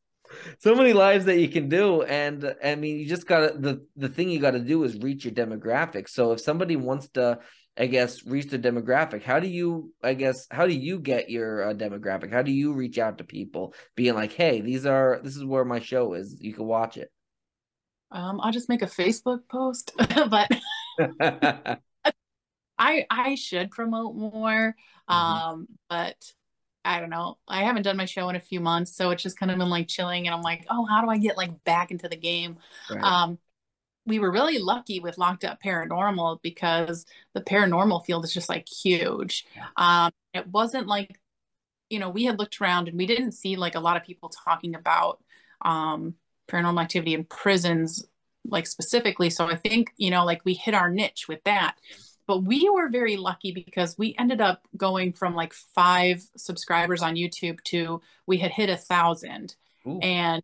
So 0.59 0.75
many 0.75 0.93
lives 0.93 1.25
that 1.25 1.39
you 1.39 1.47
can 1.47 1.69
do, 1.69 2.01
and 2.01 2.55
I 2.63 2.75
mean, 2.75 2.97
you 2.97 3.05
just 3.07 3.27
gotta 3.27 3.55
the 3.57 3.85
the 3.95 4.09
thing 4.09 4.29
you 4.29 4.39
got 4.39 4.51
to 4.51 4.59
do 4.59 4.83
is 4.83 4.97
reach 4.97 5.23
your 5.23 5.33
demographic. 5.33 6.09
So 6.09 6.31
if 6.31 6.41
somebody 6.41 6.75
wants 6.75 7.09
to 7.09 7.39
I 7.77 7.87
guess 7.87 8.25
reach 8.25 8.49
the 8.49 8.59
demographic. 8.59 9.21
How 9.23 9.39
do 9.39 9.47
you 9.47 9.93
I 10.01 10.13
guess 10.13 10.47
how 10.49 10.65
do 10.65 10.73
you 10.73 10.99
get 10.99 11.29
your 11.29 11.69
uh, 11.69 11.73
demographic? 11.73 12.31
How 12.31 12.41
do 12.41 12.51
you 12.51 12.73
reach 12.73 12.97
out 12.97 13.17
to 13.17 13.23
people 13.23 13.73
being 13.95 14.15
like, 14.15 14.31
"Hey, 14.31 14.61
these 14.61 14.85
are 14.85 15.19
this 15.23 15.35
is 15.35 15.43
where 15.43 15.65
my 15.65 15.79
show 15.79 16.13
is. 16.13 16.37
You 16.39 16.53
can 16.53 16.65
watch 16.65 16.97
it." 16.97 17.11
Um 18.11 18.39
I'll 18.41 18.53
just 18.53 18.69
make 18.69 18.81
a 18.81 18.87
Facebook 18.87 19.47
post, 19.49 19.91
but 19.97 20.49
I 22.77 23.05
I 23.09 23.35
should 23.35 23.71
promote 23.71 24.15
more. 24.15 24.75
Mm-hmm. 25.09 25.13
Um 25.13 25.67
but 25.89 26.15
I 26.85 26.99
don't 26.99 27.09
know. 27.09 27.39
I 27.47 27.63
haven't 27.63 27.81
done 27.81 27.97
my 27.97 28.05
show 28.05 28.29
in 28.29 28.35
a 28.35 28.39
few 28.39 28.59
months, 28.61 28.95
so 28.95 29.09
it's 29.09 29.23
just 29.23 29.39
kind 29.39 29.51
of 29.51 29.57
been 29.57 29.69
like 29.69 29.87
chilling 29.87 30.27
and 30.27 30.35
I'm 30.35 30.43
like, 30.43 30.65
"Oh, 30.69 30.85
how 30.85 31.01
do 31.01 31.09
I 31.09 31.17
get 31.17 31.35
like 31.35 31.63
back 31.65 31.91
into 31.91 32.07
the 32.07 32.15
game?" 32.15 32.57
Right. 32.89 33.03
Um 33.03 33.37
we 34.05 34.19
were 34.19 34.31
really 34.31 34.59
lucky 34.59 34.99
with 34.99 35.17
locked 35.17 35.43
up 35.43 35.61
paranormal 35.61 36.41
because 36.41 37.05
the 37.33 37.41
paranormal 37.41 38.05
field 38.05 38.23
is 38.23 38.33
just 38.33 38.49
like 38.49 38.67
huge. 38.67 39.45
Yeah. 39.55 39.65
um 39.77 40.11
it 40.33 40.47
wasn't 40.47 40.87
like 40.87 41.19
you 41.89 41.99
know 41.99 42.09
we 42.09 42.25
had 42.25 42.39
looked 42.39 42.61
around 42.61 42.87
and 42.87 42.97
we 42.97 43.05
didn't 43.05 43.33
see 43.33 43.55
like 43.55 43.75
a 43.75 43.79
lot 43.79 43.97
of 43.97 44.03
people 44.03 44.29
talking 44.29 44.75
about 44.75 45.23
um 45.61 46.15
paranormal 46.47 46.81
activity 46.81 47.13
in 47.13 47.23
prisons 47.23 48.05
like 48.47 48.67
specifically. 48.67 49.29
So 49.29 49.47
i 49.47 49.55
think 49.55 49.91
you 49.97 50.11
know 50.11 50.25
like 50.25 50.43
we 50.45 50.53
hit 50.53 50.73
our 50.73 50.89
niche 50.89 51.27
with 51.27 51.43
that. 51.45 51.75
But 52.27 52.39
we 52.39 52.67
were 52.71 52.89
very 52.89 53.17
lucky 53.17 53.51
because 53.51 53.99
we 53.99 54.15
ended 54.17 54.41
up 54.41 54.67
going 54.75 55.13
from 55.13 55.35
like 55.35 55.53
five 55.53 56.23
subscribers 56.35 57.03
on 57.03 57.15
youtube 57.15 57.61
to 57.65 58.01
we 58.25 58.37
had 58.37 58.51
hit 58.51 58.69
a 58.69 58.77
thousand. 58.77 59.55
Ooh. 59.87 59.99
and 59.99 60.41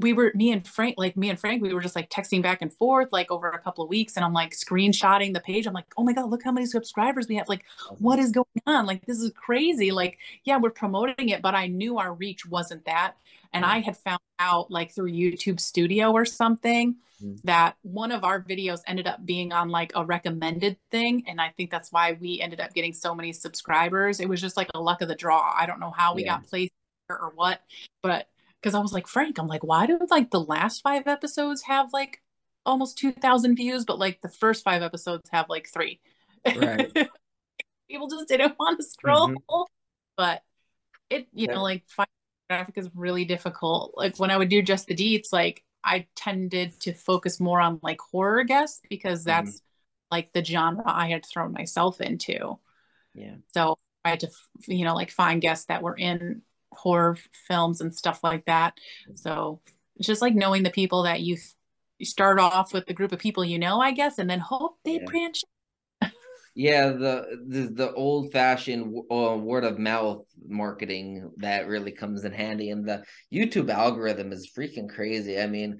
we 0.00 0.12
were 0.12 0.32
me 0.34 0.50
and 0.50 0.66
Frank, 0.66 0.96
like 0.98 1.16
me 1.16 1.30
and 1.30 1.38
Frank, 1.38 1.62
we 1.62 1.72
were 1.72 1.80
just 1.80 1.94
like 1.94 2.10
texting 2.10 2.42
back 2.42 2.62
and 2.62 2.72
forth 2.72 3.08
like 3.12 3.30
over 3.30 3.48
a 3.48 3.58
couple 3.60 3.84
of 3.84 3.90
weeks, 3.90 4.16
and 4.16 4.24
I'm 4.24 4.32
like 4.32 4.52
screenshotting 4.52 5.32
the 5.34 5.40
page. 5.40 5.66
I'm 5.66 5.72
like, 5.72 5.86
oh 5.96 6.02
my 6.02 6.12
god, 6.12 6.30
look 6.30 6.42
how 6.42 6.52
many 6.52 6.66
subscribers 6.66 7.28
we 7.28 7.36
have! 7.36 7.48
Like, 7.48 7.64
what 7.98 8.18
is 8.18 8.32
going 8.32 8.46
on? 8.66 8.86
Like, 8.86 9.06
this 9.06 9.20
is 9.20 9.30
crazy. 9.36 9.92
Like, 9.92 10.18
yeah, 10.44 10.58
we're 10.58 10.70
promoting 10.70 11.28
it, 11.28 11.42
but 11.42 11.54
I 11.54 11.68
knew 11.68 11.98
our 11.98 12.12
reach 12.12 12.44
wasn't 12.44 12.84
that, 12.86 13.14
and 13.52 13.64
I 13.64 13.80
had 13.80 13.96
found 13.96 14.20
out 14.40 14.70
like 14.70 14.92
through 14.92 15.12
YouTube 15.12 15.60
Studio 15.60 16.10
or 16.10 16.24
something 16.24 16.96
mm-hmm. 17.22 17.36
that 17.44 17.76
one 17.82 18.10
of 18.10 18.24
our 18.24 18.42
videos 18.42 18.80
ended 18.88 19.06
up 19.06 19.24
being 19.24 19.52
on 19.52 19.68
like 19.68 19.92
a 19.94 20.04
recommended 20.04 20.76
thing, 20.90 21.22
and 21.28 21.40
I 21.40 21.50
think 21.56 21.70
that's 21.70 21.92
why 21.92 22.18
we 22.20 22.40
ended 22.40 22.58
up 22.58 22.74
getting 22.74 22.92
so 22.92 23.14
many 23.14 23.32
subscribers. 23.32 24.18
It 24.18 24.28
was 24.28 24.40
just 24.40 24.56
like 24.56 24.70
a 24.74 24.80
luck 24.80 25.02
of 25.02 25.08
the 25.08 25.14
draw. 25.14 25.54
I 25.56 25.66
don't 25.66 25.78
know 25.78 25.92
how 25.96 26.14
we 26.16 26.24
yeah. 26.24 26.38
got 26.38 26.48
placed 26.48 26.72
or 27.08 27.32
what, 27.36 27.60
but 28.02 28.26
because 28.64 28.74
I 28.74 28.80
was 28.80 28.94
like, 28.94 29.06
Frank, 29.06 29.38
I'm 29.38 29.46
like, 29.46 29.62
why 29.62 29.84
do 29.84 29.98
like 30.10 30.30
the 30.30 30.40
last 30.40 30.80
five 30.80 31.06
episodes 31.06 31.60
have 31.64 31.92
like 31.92 32.22
almost 32.64 32.96
2,000 32.96 33.56
views, 33.56 33.84
but 33.84 33.98
like 33.98 34.22
the 34.22 34.30
first 34.30 34.64
five 34.64 34.80
episodes 34.80 35.28
have 35.30 35.50
like 35.50 35.68
three? 35.68 36.00
Right. 36.46 36.90
People 37.90 38.08
just 38.08 38.26
didn't 38.26 38.54
want 38.58 38.80
to 38.80 38.86
scroll. 38.86 39.28
Mm-hmm. 39.28 39.62
But 40.16 40.40
it, 41.10 41.28
you 41.34 41.46
yeah. 41.46 41.56
know, 41.56 41.62
like 41.62 41.84
finding 41.88 42.08
graphic 42.48 42.78
is 42.78 42.88
really 42.94 43.26
difficult. 43.26 43.92
Like 43.98 44.16
when 44.16 44.30
I 44.30 44.38
would 44.38 44.48
do 44.48 44.62
just 44.62 44.86
the 44.86 44.94
deets, 44.94 45.30
like 45.30 45.62
I 45.84 46.06
tended 46.16 46.80
to 46.80 46.94
focus 46.94 47.38
more 47.40 47.60
on 47.60 47.80
like 47.82 48.00
horror 48.00 48.44
guests 48.44 48.80
because 48.88 49.20
mm-hmm. 49.20 49.28
that's 49.28 49.56
mm-hmm. 49.56 50.14
like 50.14 50.32
the 50.32 50.42
genre 50.42 50.84
I 50.86 51.10
had 51.10 51.26
thrown 51.26 51.52
myself 51.52 52.00
into. 52.00 52.58
Yeah. 53.14 53.34
So 53.52 53.76
I 54.06 54.08
had 54.08 54.20
to, 54.20 54.30
you 54.68 54.86
know, 54.86 54.94
like 54.94 55.10
find 55.10 55.42
guests 55.42 55.66
that 55.66 55.82
were 55.82 55.96
in 55.96 56.40
horror 56.76 57.16
films 57.48 57.80
and 57.80 57.94
stuff 57.94 58.20
like 58.22 58.44
that. 58.46 58.74
So 59.14 59.60
it's 59.96 60.06
just 60.06 60.22
like 60.22 60.34
knowing 60.34 60.62
the 60.62 60.70
people 60.70 61.04
that 61.04 61.20
you, 61.20 61.36
you 61.98 62.06
start 62.06 62.38
off 62.38 62.72
with 62.72 62.86
the 62.86 62.94
group 62.94 63.12
of 63.12 63.18
people 63.18 63.44
you 63.44 63.58
know, 63.58 63.80
I 63.80 63.92
guess, 63.92 64.18
and 64.18 64.28
then 64.28 64.40
hope 64.40 64.78
they 64.84 64.94
yeah. 64.94 65.04
branch. 65.06 65.42
yeah, 66.54 66.88
the 66.88 67.42
the, 67.46 67.68
the 67.72 67.92
old 67.94 68.32
fashioned 68.32 68.96
uh, 69.10 69.36
word 69.36 69.64
of 69.64 69.78
mouth 69.78 70.24
marketing 70.46 71.30
that 71.38 71.68
really 71.68 71.92
comes 71.92 72.24
in 72.24 72.32
handy, 72.32 72.70
and 72.70 72.86
the 72.86 73.04
YouTube 73.32 73.70
algorithm 73.70 74.32
is 74.32 74.50
freaking 74.56 74.88
crazy. 74.88 75.40
I 75.40 75.46
mean, 75.46 75.78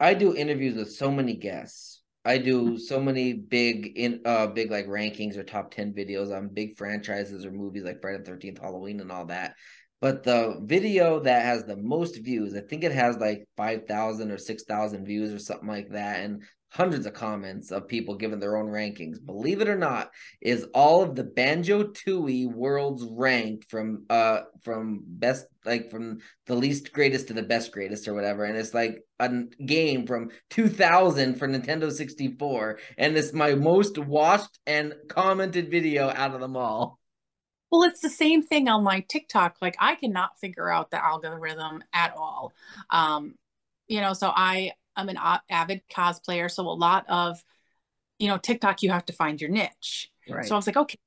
I 0.00 0.14
do 0.14 0.34
interviews 0.34 0.76
with 0.76 0.92
so 0.92 1.10
many 1.10 1.34
guests. 1.34 2.02
I 2.24 2.38
do 2.38 2.78
so 2.78 3.00
many 3.00 3.32
big 3.32 3.96
in 3.96 4.20
uh 4.24 4.48
big 4.48 4.70
like 4.70 4.86
rankings 4.86 5.36
or 5.36 5.44
top 5.44 5.70
10 5.70 5.94
videos 5.94 6.36
on 6.36 6.48
big 6.48 6.76
franchises 6.76 7.46
or 7.46 7.50
movies 7.50 7.84
like 7.84 8.00
Friday 8.02 8.22
the 8.22 8.30
13th, 8.30 8.60
Halloween 8.60 9.00
and 9.00 9.10
all 9.10 9.26
that. 9.26 9.54
But 10.00 10.22
the 10.22 10.60
video 10.62 11.20
that 11.20 11.42
has 11.42 11.64
the 11.64 11.76
most 11.76 12.22
views, 12.22 12.54
I 12.54 12.60
think 12.60 12.84
it 12.84 12.92
has 12.92 13.16
like 13.16 13.48
5,000 13.56 14.30
or 14.30 14.38
6,000 14.38 15.04
views 15.04 15.32
or 15.32 15.38
something 15.38 15.68
like 15.68 15.90
that. 15.90 16.20
And 16.20 16.42
hundreds 16.70 17.06
of 17.06 17.14
comments 17.14 17.70
of 17.70 17.88
people 17.88 18.14
giving 18.14 18.38
their 18.38 18.56
own 18.56 18.66
rankings. 18.66 19.24
Believe 19.24 19.60
it 19.60 19.68
or 19.68 19.78
not, 19.78 20.10
is 20.40 20.66
all 20.74 21.02
of 21.02 21.14
the 21.14 21.24
Banjo 21.24 21.84
Tooie 21.84 22.52
worlds 22.52 23.06
ranked 23.10 23.70
from 23.70 24.04
uh 24.10 24.40
from 24.62 25.02
best 25.06 25.46
like 25.64 25.90
from 25.90 26.18
the 26.46 26.54
least 26.54 26.92
greatest 26.92 27.28
to 27.28 27.34
the 27.34 27.42
best 27.42 27.72
greatest 27.72 28.06
or 28.06 28.14
whatever. 28.14 28.44
And 28.44 28.56
it's 28.56 28.74
like 28.74 29.02
a 29.18 29.30
game 29.64 30.06
from 30.06 30.30
2000 30.50 31.36
for 31.36 31.48
Nintendo 31.48 31.90
64, 31.90 32.78
and 32.98 33.16
it's 33.16 33.32
my 33.32 33.54
most 33.54 33.98
watched 33.98 34.58
and 34.66 34.94
commented 35.08 35.70
video 35.70 36.10
out 36.10 36.34
of 36.34 36.40
them 36.40 36.56
all. 36.56 36.97
Well, 37.70 37.82
it's 37.82 38.00
the 38.00 38.08
same 38.08 38.42
thing 38.42 38.68
on 38.68 38.82
my 38.82 39.00
TikTok. 39.08 39.56
Like 39.60 39.76
I 39.78 39.94
cannot 39.94 40.38
figure 40.40 40.70
out 40.70 40.90
the 40.90 41.04
algorithm 41.04 41.84
at 41.92 42.14
all. 42.16 42.52
Um, 42.90 43.34
you 43.86 44.00
know, 44.00 44.12
so 44.12 44.32
I 44.34 44.72
am 44.96 45.08
an 45.08 45.18
avid 45.50 45.82
cosplayer, 45.90 46.50
so 46.50 46.62
a 46.68 46.70
lot 46.70 47.04
of 47.08 47.42
you 48.18 48.28
know 48.28 48.38
TikTok 48.38 48.82
you 48.82 48.90
have 48.90 49.06
to 49.06 49.12
find 49.12 49.40
your 49.40 49.50
niche. 49.50 50.10
Right. 50.28 50.44
So 50.46 50.54
I 50.54 50.58
was 50.58 50.66
like, 50.66 50.76
okay, 50.76 50.98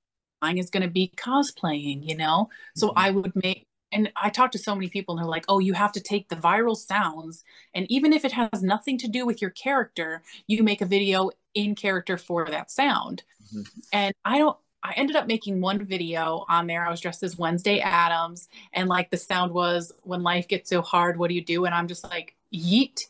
mine 0.41 0.58
is 0.58 0.69
going 0.69 0.84
to 0.84 0.89
be 0.89 1.12
cosplaying, 1.15 2.08
you 2.08 2.17
know? 2.17 2.50
So 2.76 2.89
mm-hmm. 2.89 3.00
I 3.00 3.12
would 3.12 3.32
make, 3.36 3.67
and 3.91 4.12
I 4.21 4.30
talked 4.30 4.54
to 4.54 4.60
so 4.60 4.74
many 4.74 4.89
people 4.89 5.15
and 5.15 5.24
they're 5.24 5.30
like, 5.30 5.45
oh, 5.47 5.60
you 5.60 5.74
have 5.74 5.91
to 5.93 6.00
take 6.00 6.30
the 6.30 6.36
viral 6.36 6.76
sounds. 6.76 7.43
And 7.74 7.89
even 7.91 8.13
if 8.13 8.26
it 8.26 8.32
has 8.32 8.63
nothing 8.63 8.97
to 9.00 9.08
do 9.08 9.26
with 9.26 9.41
your 9.41 9.52
character, 9.52 10.24
you 10.47 10.63
make 10.63 10.82
a 10.82 10.86
video 10.86 11.30
in 11.54 11.76
character 11.76 12.17
for 12.17 12.47
that 12.50 12.71
sound. 12.71 13.24
Mm-hmm. 13.54 13.62
And 13.93 14.13
I 14.26 14.39
don't, 14.39 14.58
I 14.84 14.94
ended 14.96 15.15
up 15.15 15.28
making 15.28 15.62
one 15.62 15.86
video 15.86 16.46
on 16.50 16.67
there. 16.67 16.86
I 16.86 16.89
was 16.89 17.00
dressed 17.00 17.24
as 17.24 17.38
Wednesday 17.38 17.80
Addams, 17.80 18.50
and 18.74 18.89
like 18.89 19.10
the 19.12 19.17
sound 19.17 19.52
was 19.54 19.91
when 20.04 20.24
life 20.24 20.48
gets 20.48 20.70
so 20.70 20.82
hard, 20.82 21.17
what 21.17 21.30
do 21.30 21.36
you 21.36 21.44
do? 21.44 21.65
And 21.65 21.76
I'm 21.76 21.88
just 21.88 22.04
like, 22.04 22.36
yeet. 22.54 23.02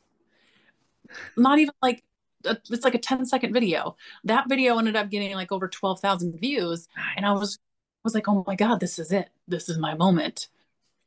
Not 1.38 1.60
even 1.60 1.74
like 1.82 2.04
it's 2.46 2.84
like 2.84 2.96
a 2.96 3.00
10 3.00 3.26
second 3.26 3.54
video. 3.54 3.96
That 4.24 4.50
video 4.50 4.78
ended 4.78 4.96
up 4.96 5.10
getting 5.10 5.34
like 5.36 5.52
over 5.52 5.68
12,000 5.68 6.40
views. 6.40 6.88
And 7.16 7.26
I 7.26 7.34
was 7.34 7.60
was 8.04 8.16
like, 8.16 8.28
oh 8.28 8.44
my 8.48 8.56
God, 8.56 8.80
this 8.80 8.98
is 8.98 9.12
it. 9.12 9.30
This 9.48 9.70
is 9.70 9.78
my 9.78 9.94
moment. 9.94 10.48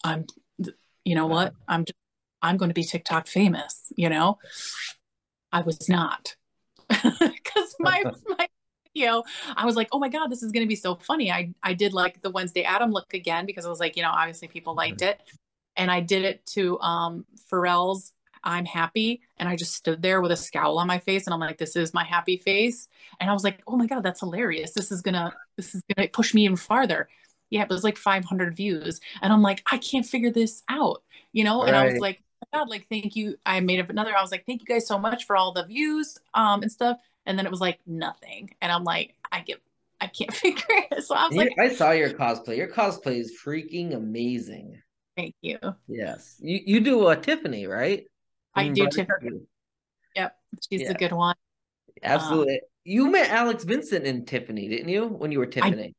I'm 0.04 0.26
you 1.04 1.14
know 1.14 1.26
what? 1.26 1.54
I'm 1.68 1.84
just 1.84 1.96
I'm 2.40 2.56
going 2.56 2.68
to 2.68 2.74
be 2.74 2.84
TikTok 2.84 3.26
famous, 3.26 3.92
you 3.96 4.08
know? 4.08 4.38
I 5.50 5.62
was 5.62 5.88
not. 5.88 6.36
Cuz 6.90 7.76
my 7.78 8.04
my 8.38 8.46
video, 8.94 9.22
I 9.56 9.66
was 9.66 9.76
like, 9.76 9.88
oh 9.92 9.98
my 9.98 10.08
God, 10.08 10.28
this 10.28 10.42
is 10.42 10.52
going 10.52 10.64
to 10.64 10.68
be 10.68 10.76
so 10.76 10.94
funny. 10.94 11.30
I, 11.30 11.52
I 11.62 11.74
did 11.74 11.92
like 11.92 12.22
the 12.22 12.30
Wednesday 12.30 12.62
Adam 12.62 12.90
look 12.90 13.14
again 13.14 13.46
because 13.46 13.66
I 13.66 13.68
was 13.68 13.80
like, 13.80 13.96
you 13.96 14.02
know, 14.02 14.10
obviously 14.10 14.48
people 14.48 14.74
liked 14.74 15.02
it. 15.02 15.20
And 15.76 15.90
I 15.90 16.00
did 16.00 16.24
it 16.24 16.46
to 16.46 16.78
um, 16.80 17.26
Pharrell's 17.50 18.12
I'm 18.46 18.66
happy. 18.66 19.22
And 19.38 19.48
I 19.48 19.56
just 19.56 19.74
stood 19.74 20.02
there 20.02 20.20
with 20.20 20.30
a 20.30 20.36
scowl 20.36 20.78
on 20.78 20.86
my 20.86 20.98
face. 20.98 21.26
And 21.26 21.32
I'm 21.32 21.40
like, 21.40 21.56
this 21.56 21.76
is 21.76 21.94
my 21.94 22.04
happy 22.04 22.36
face. 22.36 22.88
And 23.18 23.30
I 23.30 23.32
was 23.32 23.42
like, 23.42 23.62
oh 23.66 23.76
my 23.76 23.86
God, 23.86 24.02
that's 24.02 24.20
hilarious. 24.20 24.72
This 24.72 24.92
is 24.92 25.00
going 25.00 25.14
to, 25.14 25.32
this 25.56 25.74
is 25.74 25.82
going 25.94 26.06
to 26.06 26.12
push 26.12 26.34
me 26.34 26.44
even 26.44 26.56
farther. 26.56 27.08
Yeah, 27.48 27.62
it 27.62 27.70
was 27.70 27.84
like 27.84 27.96
500 27.96 28.54
views. 28.54 29.00
And 29.22 29.32
I'm 29.32 29.40
like, 29.40 29.62
I 29.70 29.78
can't 29.78 30.04
figure 30.04 30.30
this 30.30 30.62
out, 30.68 31.02
you 31.32 31.42
know? 31.42 31.62
And 31.62 31.74
I 31.74 31.86
was 31.86 31.98
like, 31.98 32.22
oh 32.44 32.58
God, 32.58 32.68
like, 32.68 32.86
thank 32.90 33.16
you. 33.16 33.36
I 33.46 33.60
made 33.60 33.80
up 33.80 33.88
another, 33.88 34.14
I 34.14 34.20
was 34.20 34.30
like, 34.30 34.44
thank 34.44 34.60
you 34.60 34.66
guys 34.66 34.86
so 34.86 34.98
much 34.98 35.24
for 35.24 35.36
all 35.36 35.52
the 35.52 35.64
views 35.64 36.18
um, 36.34 36.62
and 36.62 36.70
stuff 36.70 36.98
and 37.26 37.38
then 37.38 37.46
it 37.46 37.50
was 37.50 37.60
like 37.60 37.80
nothing. 37.86 38.50
And 38.60 38.70
i'm 38.70 38.84
like 38.84 39.14
i 39.30 39.40
get 39.40 39.60
i 40.00 40.06
can't 40.06 40.32
figure 40.34 40.64
it. 40.68 41.04
So 41.04 41.14
i 41.14 41.26
was 41.26 41.36
like 41.36 41.52
i 41.58 41.68
saw 41.68 41.92
your 41.92 42.10
cosplay. 42.10 42.56
Your 42.56 42.68
cosplay 42.68 43.18
is 43.18 43.36
freaking 43.44 43.94
amazing. 43.94 44.80
Thank 45.16 45.34
you. 45.42 45.58
Yes. 45.86 46.36
You 46.40 46.60
you 46.64 46.80
do 46.80 47.08
a 47.08 47.16
tiffany 47.16 47.66
right? 47.66 48.04
I 48.54 48.68
do 48.68 48.88
tiffany 48.88 49.40
yep 50.14 50.36
she's 50.68 50.82
yeah. 50.82 50.90
a 50.90 50.94
good 50.94 51.12
one. 51.12 51.34
Absolutely. 52.02 52.54
Um, 52.54 52.60
you 52.84 53.10
met 53.10 53.30
alex 53.30 53.64
vincent 53.64 54.04
in 54.04 54.24
tiffany 54.24 54.68
didn't 54.68 54.88
you 54.88 55.06
when 55.06 55.32
you 55.32 55.38
were 55.38 55.46
tiffany? 55.46 55.94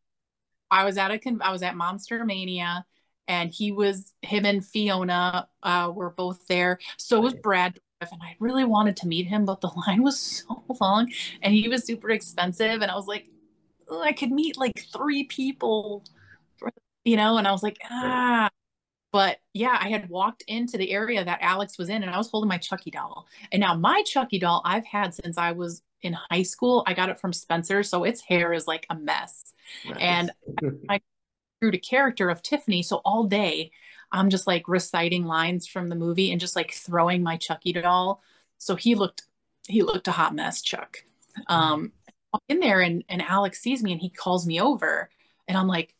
I, 0.70 0.82
I 0.82 0.86
was 0.86 0.98
at 0.98 1.12
a 1.12 1.20
con- 1.20 1.42
i 1.42 1.52
was 1.52 1.64
at 1.64 1.76
monster 1.76 2.24
mania 2.26 2.86
and 3.28 3.52
he 3.52 3.72
was 3.72 4.14
him 4.22 4.46
and 4.46 4.66
fiona 4.66 5.48
uh, 5.64 5.92
were 5.94 6.12
both 6.12 6.46
there. 6.48 6.80
So 6.98 7.20
was 7.20 7.34
brad 7.34 7.80
and 8.12 8.22
I 8.22 8.36
really 8.40 8.66
wanted 8.66 8.98
to 8.98 9.08
meet 9.08 9.28
him, 9.28 9.46
but 9.46 9.62
the 9.62 9.72
line 9.88 10.04
was 10.04 10.20
so 10.20 10.64
long 10.80 11.12
and 11.42 11.54
he 11.54 11.68
was 11.68 11.86
super 11.86 12.10
expensive. 12.10 12.82
And 12.82 12.92
I 12.92 12.96
was 12.96 13.08
like, 13.08 13.28
oh, 13.88 14.02
I 14.02 14.14
could 14.14 14.32
meet 14.32 14.58
like 14.58 14.86
three 14.94 15.26
people, 15.26 16.04
you 17.04 17.18
know, 17.18 17.38
and 17.38 17.48
I 17.48 17.52
was 17.52 17.64
like, 17.64 17.78
ah. 17.90 18.50
But 19.12 19.38
yeah, 19.54 19.78
I 19.80 19.88
had 19.90 20.10
walked 20.10 20.44
into 20.48 20.78
the 20.78 20.92
area 20.92 21.24
that 21.24 21.40
Alex 21.42 21.78
was 21.78 21.88
in 21.88 22.04
and 22.04 22.12
I 22.12 22.18
was 22.18 22.30
holding 22.30 22.50
my 22.50 22.58
Chucky 22.58 22.92
doll. 22.92 23.28
And 23.54 23.62
now 23.62 23.74
my 23.74 24.04
Chucky 24.06 24.40
doll 24.40 24.62
I've 24.66 24.86
had 24.86 25.14
since 25.14 25.38
I 25.38 25.54
was 25.54 25.82
in 26.02 26.18
high 26.30 26.44
school. 26.44 26.84
I 26.86 26.94
got 26.94 27.10
it 27.10 27.20
from 27.20 27.32
Spencer. 27.32 27.82
So 27.82 28.04
its 28.04 28.22
hair 28.22 28.52
is 28.52 28.68
like 28.68 28.86
a 28.90 28.96
mess. 28.96 29.54
Nice. 29.86 29.96
And 30.02 30.32
I 30.90 31.00
grew 31.62 31.72
to 31.72 31.78
character 31.78 32.30
of 32.30 32.42
Tiffany. 32.42 32.84
So 32.84 33.02
all 33.06 33.24
day 33.24 33.72
I'm 34.12 34.30
just 34.30 34.48
like 34.48 34.68
reciting 34.68 35.26
lines 35.26 35.68
from 35.68 35.90
the 35.90 35.96
movie 35.96 36.32
and 36.32 36.42
just 36.42 36.56
like 36.56 36.74
throwing 36.74 37.24
my 37.24 37.38
Chucky 37.38 37.74
doll. 37.74 38.22
So 38.58 38.76
he 38.76 38.96
looked 38.96 39.24
he 39.68 39.82
looked 39.82 40.08
a 40.08 40.12
hot 40.12 40.36
mess, 40.36 40.62
Chuck. 40.62 41.04
Um 41.48 41.92
in 42.50 42.60
there 42.60 42.82
and, 42.82 43.04
and 43.10 43.22
Alex 43.22 43.62
sees 43.62 43.84
me 43.84 43.92
and 43.92 44.02
he 44.02 44.10
calls 44.10 44.46
me 44.46 44.60
over 44.60 45.10
and 45.48 45.58
I'm 45.58 45.68
like, 45.68 45.94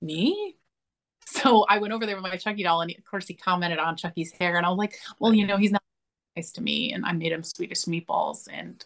me? 0.00 0.54
So 1.30 1.66
I 1.68 1.76
went 1.76 1.92
over 1.92 2.06
there 2.06 2.16
with 2.16 2.22
my 2.22 2.38
Chucky 2.38 2.62
doll 2.62 2.80
and 2.80 2.90
of 2.90 3.04
course 3.04 3.26
he 3.26 3.34
commented 3.34 3.78
on 3.78 3.98
Chucky's 3.98 4.32
hair 4.32 4.56
and 4.56 4.64
I 4.64 4.70
was 4.70 4.78
like, 4.78 4.96
well, 5.20 5.34
you 5.34 5.46
know, 5.46 5.58
he's 5.58 5.72
not 5.72 5.82
nice 6.34 6.52
to 6.52 6.62
me 6.62 6.90
and 6.94 7.04
I 7.04 7.12
made 7.12 7.32
him 7.32 7.42
Swedish 7.42 7.84
meatballs 7.84 8.48
and 8.50 8.82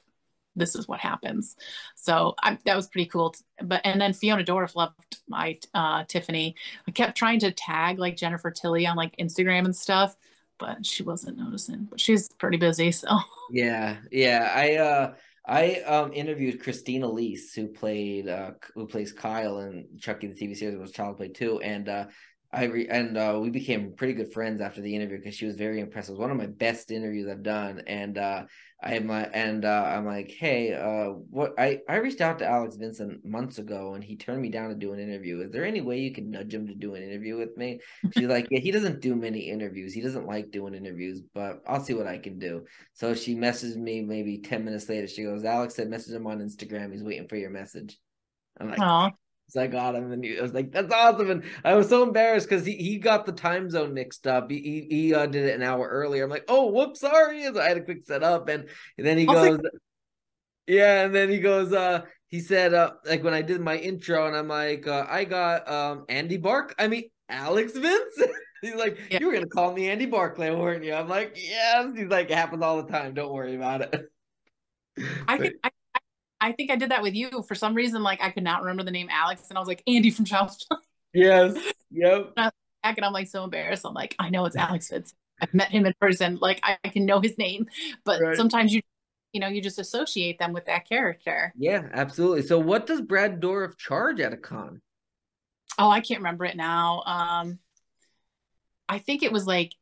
this 0.56 0.74
is 0.74 0.88
what 0.88 1.00
happens. 1.00 1.56
So 1.94 2.34
I, 2.42 2.58
that 2.64 2.76
was 2.76 2.88
pretty 2.88 3.08
cool. 3.08 3.34
But 3.62 3.80
and 3.84 4.00
then 4.00 4.12
Fiona 4.12 4.44
Dourif 4.44 4.76
loved 4.76 4.94
my 5.28 5.58
uh, 5.74 6.04
Tiffany. 6.04 6.54
I 6.86 6.90
kept 6.90 7.16
trying 7.16 7.40
to 7.40 7.52
tag 7.52 7.98
like 7.98 8.16
Jennifer 8.16 8.50
Tilly 8.50 8.86
on 8.86 8.96
like 8.96 9.16
Instagram 9.16 9.64
and 9.64 9.76
stuff, 9.76 10.16
but 10.58 10.84
she 10.84 11.02
wasn't 11.02 11.38
noticing. 11.38 11.86
But 11.90 12.00
she's 12.00 12.28
pretty 12.28 12.58
busy. 12.58 12.92
So 12.92 13.08
yeah, 13.50 13.96
yeah. 14.10 14.52
I 14.54 14.76
uh 14.76 15.14
I 15.46 15.80
um 15.82 16.12
interviewed 16.12 16.62
Christine 16.62 17.02
Elise 17.02 17.54
who 17.54 17.68
played 17.68 18.28
uh 18.28 18.52
who 18.74 18.86
plays 18.86 19.12
Kyle 19.12 19.60
in 19.60 19.88
Chucky 19.98 20.28
the 20.28 20.34
TV 20.34 20.56
series 20.56 20.78
was 20.78 20.92
Child 20.92 21.16
Play 21.16 21.28
too, 21.28 21.60
and 21.60 21.88
uh 21.88 22.06
I 22.52 22.64
re- 22.64 22.88
and 22.88 23.16
uh, 23.16 23.38
we 23.40 23.48
became 23.48 23.94
pretty 23.94 24.12
good 24.12 24.32
friends 24.32 24.60
after 24.60 24.82
the 24.82 24.94
interview 24.94 25.16
because 25.16 25.34
she 25.34 25.46
was 25.46 25.56
very 25.56 25.80
impressed. 25.80 26.10
It 26.10 26.12
was 26.12 26.18
one 26.18 26.30
of 26.30 26.36
my 26.36 26.46
best 26.46 26.90
interviews 26.90 27.26
I've 27.26 27.42
done, 27.42 27.82
and 27.86 28.18
uh, 28.18 28.44
I 28.82 28.94
am 28.94 29.10
uh, 29.10 29.26
and 29.32 29.64
uh, 29.64 29.84
I'm 29.86 30.04
like, 30.04 30.32
hey, 30.32 30.74
uh, 30.74 31.12
what 31.30 31.54
I 31.56 31.80
I 31.88 31.96
reached 31.96 32.20
out 32.20 32.40
to 32.40 32.46
Alex 32.46 32.74
Vincent 32.74 33.24
months 33.24 33.58
ago, 33.58 33.94
and 33.94 34.02
he 34.02 34.16
turned 34.16 34.42
me 34.42 34.48
down 34.48 34.70
to 34.70 34.74
do 34.74 34.92
an 34.92 34.98
interview. 34.98 35.40
Is 35.40 35.52
there 35.52 35.64
any 35.64 35.80
way 35.80 36.00
you 36.00 36.12
can 36.12 36.30
nudge 36.30 36.52
him 36.52 36.66
to 36.66 36.74
do 36.74 36.94
an 36.96 37.02
interview 37.02 37.36
with 37.36 37.56
me? 37.56 37.80
She's 38.12 38.28
like, 38.28 38.48
yeah, 38.50 38.58
he 38.58 38.72
doesn't 38.72 39.00
do 39.00 39.14
many 39.14 39.38
interviews. 39.38 39.94
He 39.94 40.00
doesn't 40.00 40.26
like 40.26 40.50
doing 40.50 40.74
interviews, 40.74 41.22
but 41.32 41.62
I'll 41.66 41.84
see 41.84 41.94
what 41.94 42.08
I 42.08 42.18
can 42.18 42.40
do. 42.40 42.64
So 42.92 43.14
she 43.14 43.36
messaged 43.36 43.76
me 43.76 44.00
maybe 44.00 44.38
ten 44.38 44.64
minutes 44.64 44.88
later. 44.88 45.06
She 45.06 45.22
goes, 45.22 45.44
Alex 45.44 45.76
said 45.76 45.88
message 45.88 46.14
him 46.14 46.26
on 46.26 46.40
Instagram. 46.40 46.92
He's 46.92 47.04
waiting 47.04 47.28
for 47.28 47.36
your 47.36 47.50
message. 47.50 47.98
I'm 48.58 48.70
like, 48.70 48.80
Aww. 48.80 49.12
I 49.56 49.66
got 49.66 49.94
him, 49.94 50.12
and 50.12 50.24
he, 50.24 50.38
I 50.38 50.42
was 50.42 50.52
like, 50.52 50.72
"That's 50.72 50.92
awesome!" 50.92 51.30
And 51.30 51.44
I 51.64 51.74
was 51.74 51.88
so 51.88 52.02
embarrassed 52.02 52.48
because 52.48 52.64
he, 52.64 52.76
he 52.76 52.98
got 52.98 53.26
the 53.26 53.32
time 53.32 53.70
zone 53.70 53.94
mixed 53.94 54.26
up. 54.26 54.50
He 54.50 54.58
he, 54.58 54.96
he 54.96 55.14
uh, 55.14 55.26
did 55.26 55.46
it 55.46 55.54
an 55.54 55.62
hour 55.62 55.88
earlier. 55.88 56.24
I'm 56.24 56.30
like, 56.30 56.44
"Oh, 56.48 56.70
whoops, 56.70 57.00
sorry." 57.00 57.42
So 57.44 57.60
I 57.60 57.68
had 57.68 57.76
a 57.78 57.84
quick 57.84 58.04
setup, 58.04 58.48
and, 58.48 58.68
and 58.98 59.06
then 59.06 59.18
he 59.18 59.26
goes, 59.26 59.58
like- 59.58 59.72
"Yeah," 60.66 61.04
and 61.04 61.14
then 61.14 61.28
he 61.28 61.40
goes, 61.40 61.72
"Uh." 61.72 62.02
He 62.28 62.40
said, 62.40 62.72
uh, 62.72 62.92
like 63.04 63.22
when 63.22 63.34
I 63.34 63.42
did 63.42 63.60
my 63.60 63.76
intro, 63.76 64.26
and 64.26 64.34
I'm 64.34 64.48
like, 64.48 64.86
uh, 64.86 65.04
I 65.06 65.24
got 65.24 65.70
um 65.70 66.06
Andy 66.08 66.38
Bark. 66.38 66.74
I 66.78 66.88
mean, 66.88 67.04
Alex 67.28 67.72
Vince. 67.72 68.22
He's 68.62 68.74
like, 68.74 68.96
yeah. 69.10 69.18
you 69.20 69.26
were 69.26 69.32
gonna 69.34 69.46
call 69.46 69.74
me 69.74 69.90
Andy 69.90 70.06
Barclay, 70.06 70.50
weren't 70.50 70.84
you? 70.84 70.94
I'm 70.94 71.08
like, 71.08 71.36
yes. 71.36 71.88
He's 71.94 72.08
like, 72.08 72.30
it 72.30 72.36
happens 72.36 72.62
all 72.62 72.82
the 72.82 72.90
time. 72.90 73.12
Don't 73.12 73.32
worry 73.32 73.56
about 73.56 73.82
it. 73.82 74.06
I 75.28 75.36
could, 75.38 75.54
I 75.64 75.70
I 76.42 76.50
think 76.52 76.72
I 76.72 76.76
did 76.76 76.90
that 76.90 77.02
with 77.02 77.14
you 77.14 77.44
for 77.46 77.54
some 77.54 77.72
reason. 77.72 78.02
Like 78.02 78.20
I 78.20 78.30
could 78.30 78.42
not 78.42 78.62
remember 78.62 78.82
the 78.82 78.90
name 78.90 79.08
Alex, 79.10 79.44
and 79.48 79.56
I 79.56 79.60
was 79.60 79.68
like 79.68 79.82
Andy 79.86 80.10
from 80.10 80.24
Child's 80.24 80.64
Play. 80.64 80.78
Yes. 81.14 81.56
Yep. 81.90 82.32
And, 82.36 82.52
back 82.82 82.98
and 82.98 83.04
I'm 83.04 83.12
like 83.12 83.28
so 83.28 83.44
embarrassed. 83.44 83.86
I'm 83.86 83.94
like, 83.94 84.16
I 84.18 84.28
know 84.28 84.44
it's 84.44 84.56
Alex 84.56 84.88
Fitz. 84.88 85.14
I've 85.40 85.54
met 85.54 85.70
him 85.70 85.86
in 85.86 85.94
person. 86.00 86.36
Like 86.40 86.58
I, 86.64 86.76
I 86.84 86.88
can 86.88 87.06
know 87.06 87.20
his 87.20 87.38
name, 87.38 87.66
but 88.04 88.20
right. 88.20 88.36
sometimes 88.36 88.74
you, 88.74 88.80
you 89.32 89.40
know, 89.40 89.46
you 89.46 89.62
just 89.62 89.78
associate 89.78 90.40
them 90.40 90.52
with 90.52 90.66
that 90.66 90.88
character. 90.88 91.54
Yeah, 91.56 91.88
absolutely. 91.92 92.42
So 92.42 92.58
what 92.58 92.86
does 92.86 93.00
Brad 93.00 93.40
Dourif 93.40 93.78
charge 93.78 94.18
at 94.18 94.32
a 94.32 94.36
con? 94.36 94.80
Oh, 95.78 95.90
I 95.90 96.00
can't 96.00 96.18
remember 96.18 96.44
it 96.44 96.56
now. 96.56 97.02
Um, 97.06 97.60
I 98.88 98.98
think 98.98 99.22
it 99.22 99.30
was 99.30 99.46
like 99.46 99.74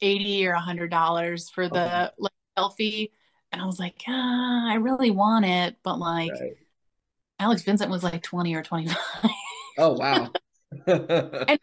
eighty 0.00 0.44
or 0.44 0.52
a 0.52 0.60
hundred 0.60 0.90
dollars 0.90 1.50
for 1.50 1.68
the 1.68 2.06
okay. 2.06 2.10
like, 2.18 2.32
selfie 2.58 3.10
and 3.52 3.62
I 3.62 3.66
was 3.66 3.78
like, 3.78 4.02
ah, 4.06 4.70
I 4.70 4.74
really 4.74 5.10
want 5.10 5.44
it, 5.44 5.76
but 5.82 5.98
like 5.98 6.32
right. 6.32 6.56
Alex 7.38 7.62
Vincent 7.62 7.90
was 7.90 8.02
like 8.02 8.22
20 8.22 8.54
or 8.54 8.62
25. 8.62 8.96
oh 9.78 9.92
wow. 9.92 10.30
and 10.86 11.58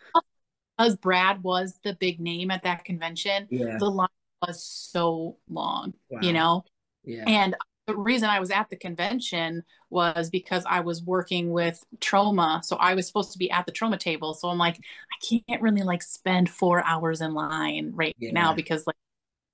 because 0.78 0.95
Brad 0.98 1.43
was 1.43 1.80
the 1.84 1.93
big 1.93 2.19
name 2.19 2.52
at 2.52 2.63
that 2.63 2.86
convention, 2.86 3.48
yeah. 3.50 3.78
the 3.78 3.89
line 3.89 4.08
was 4.45 4.63
so 4.63 5.38
long, 5.50 5.93
wow. 6.10 6.19
you 6.21 6.34
know? 6.34 6.65
Yeah. 7.04 7.24
And 7.28 7.56
the 7.88 7.95
reason 7.95 8.30
I 8.30 8.39
was 8.39 8.52
at 8.52 8.69
the 8.69 8.76
convention 8.76 9.63
was 9.89 10.30
because 10.30 10.65
I 10.67 10.80
was 10.80 11.04
working 11.04 11.52
with 11.52 11.84
Troma. 12.00 12.65
So 12.65 12.78
I 12.78 12.95
was 12.95 13.06
supposed 13.06 13.32
to 13.34 13.38
be 13.38 13.52
at 13.52 13.65
the 13.65 13.71
Troma 13.71 14.00
table. 14.00 14.34
So 14.34 14.50
I'm 14.50 14.58
like, 14.58 14.78
I 14.78 15.39
can't 15.48 15.62
really 15.62 15.84
like 15.84 16.02
spend 16.02 16.50
four 16.50 16.84
hours 16.84 17.21
in 17.21 17.34
line 17.34 17.91
right 17.93 18.15
yeah. 18.17 18.32
now 18.32 18.54
because 18.54 18.88
like 18.88 18.95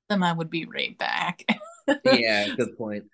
them 0.09 0.23
I 0.23 0.33
would 0.33 0.49
be 0.49 0.65
right 0.65 0.97
back. 0.97 1.43
yeah, 2.05 2.49
good 2.55 2.77
point. 2.77 3.05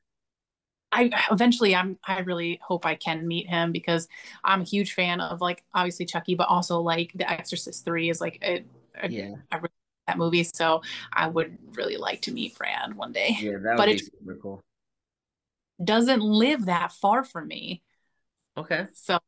I 0.92 1.12
eventually 1.32 1.76
I'm 1.76 1.98
I 2.06 2.20
really 2.20 2.60
hope 2.64 2.86
I 2.86 2.96
can 2.96 3.28
meet 3.28 3.48
him 3.48 3.72
because 3.72 4.08
I'm 4.44 4.62
a 4.62 4.64
huge 4.64 4.94
fan 4.94 5.20
of 5.20 5.42
like 5.42 5.64
obviously 5.74 6.06
Chucky, 6.06 6.36
but 6.36 6.48
also 6.48 6.80
like 6.80 7.12
The 7.14 7.30
Exorcist 7.30 7.84
Three 7.84 8.10
is 8.10 8.22
like 8.22 8.40
a, 8.42 8.64
a 9.02 9.10
yeah 9.10 9.36
I 9.52 9.58
really 9.58 9.70
that 10.08 10.18
movie, 10.18 10.44
so 10.44 10.82
I 11.12 11.28
would 11.28 11.58
really 11.74 11.98
like 11.98 12.22
to 12.24 12.32
meet 12.32 12.58
Brad 12.58 12.96
one 12.96 13.12
day. 13.12 13.36
Yeah, 13.40 13.58
that 13.58 13.72
would 13.72 13.78
but 13.78 13.86
be 13.88 13.96
it 13.96 14.06
super 14.06 14.36
cool. 14.42 14.62
Doesn't 15.84 16.22
live 16.22 16.66
that 16.66 16.94
far 16.94 17.24
from 17.24 17.50
me, 17.50 17.84
Okay. 18.58 18.88
So 18.94 19.20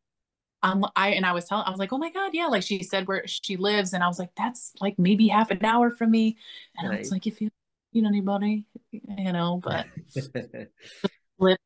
um, 0.63 0.85
I 0.95 1.09
and 1.11 1.25
I 1.25 1.31
was 1.33 1.45
telling, 1.45 1.65
I 1.65 1.69
was 1.69 1.79
like, 1.79 1.93
oh 1.93 1.97
my 1.97 2.11
god, 2.11 2.31
yeah, 2.33 2.47
like 2.47 2.63
she 2.63 2.83
said 2.83 3.07
where 3.07 3.25
she 3.27 3.55
lives, 3.57 3.93
and 3.93 4.03
I 4.03 4.07
was 4.07 4.19
like, 4.19 4.31
that's 4.35 4.73
like 4.81 4.99
maybe 4.99 5.27
half 5.27 5.51
an 5.51 5.63
hour 5.63 5.89
from 5.91 6.11
me, 6.11 6.37
and 6.77 6.91
I 6.91 6.97
was 6.97 7.11
like, 7.11 7.27
if 7.27 7.39
you 7.41 7.49
you 7.91 8.01
know 8.01 8.09
anybody, 8.09 8.65
you 8.91 9.33
know, 9.33 9.61
but 9.63 9.87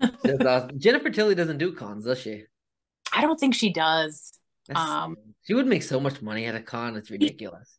awesome. 0.46 0.78
Jennifer 0.78 1.10
Tilly 1.10 1.34
doesn't 1.34 1.58
do 1.58 1.72
cons, 1.72 2.04
does 2.04 2.18
she? 2.18 2.44
I 3.12 3.22
don't 3.22 3.38
think 3.38 3.54
she 3.54 3.72
does. 3.72 4.32
That's, 4.68 4.80
um, 4.80 5.16
she 5.42 5.54
would 5.54 5.66
make 5.66 5.82
so 5.82 6.00
much 6.00 6.22
money 6.22 6.46
at 6.46 6.54
a 6.54 6.60
con; 6.60 6.96
it's 6.96 7.10
ridiculous. 7.10 7.76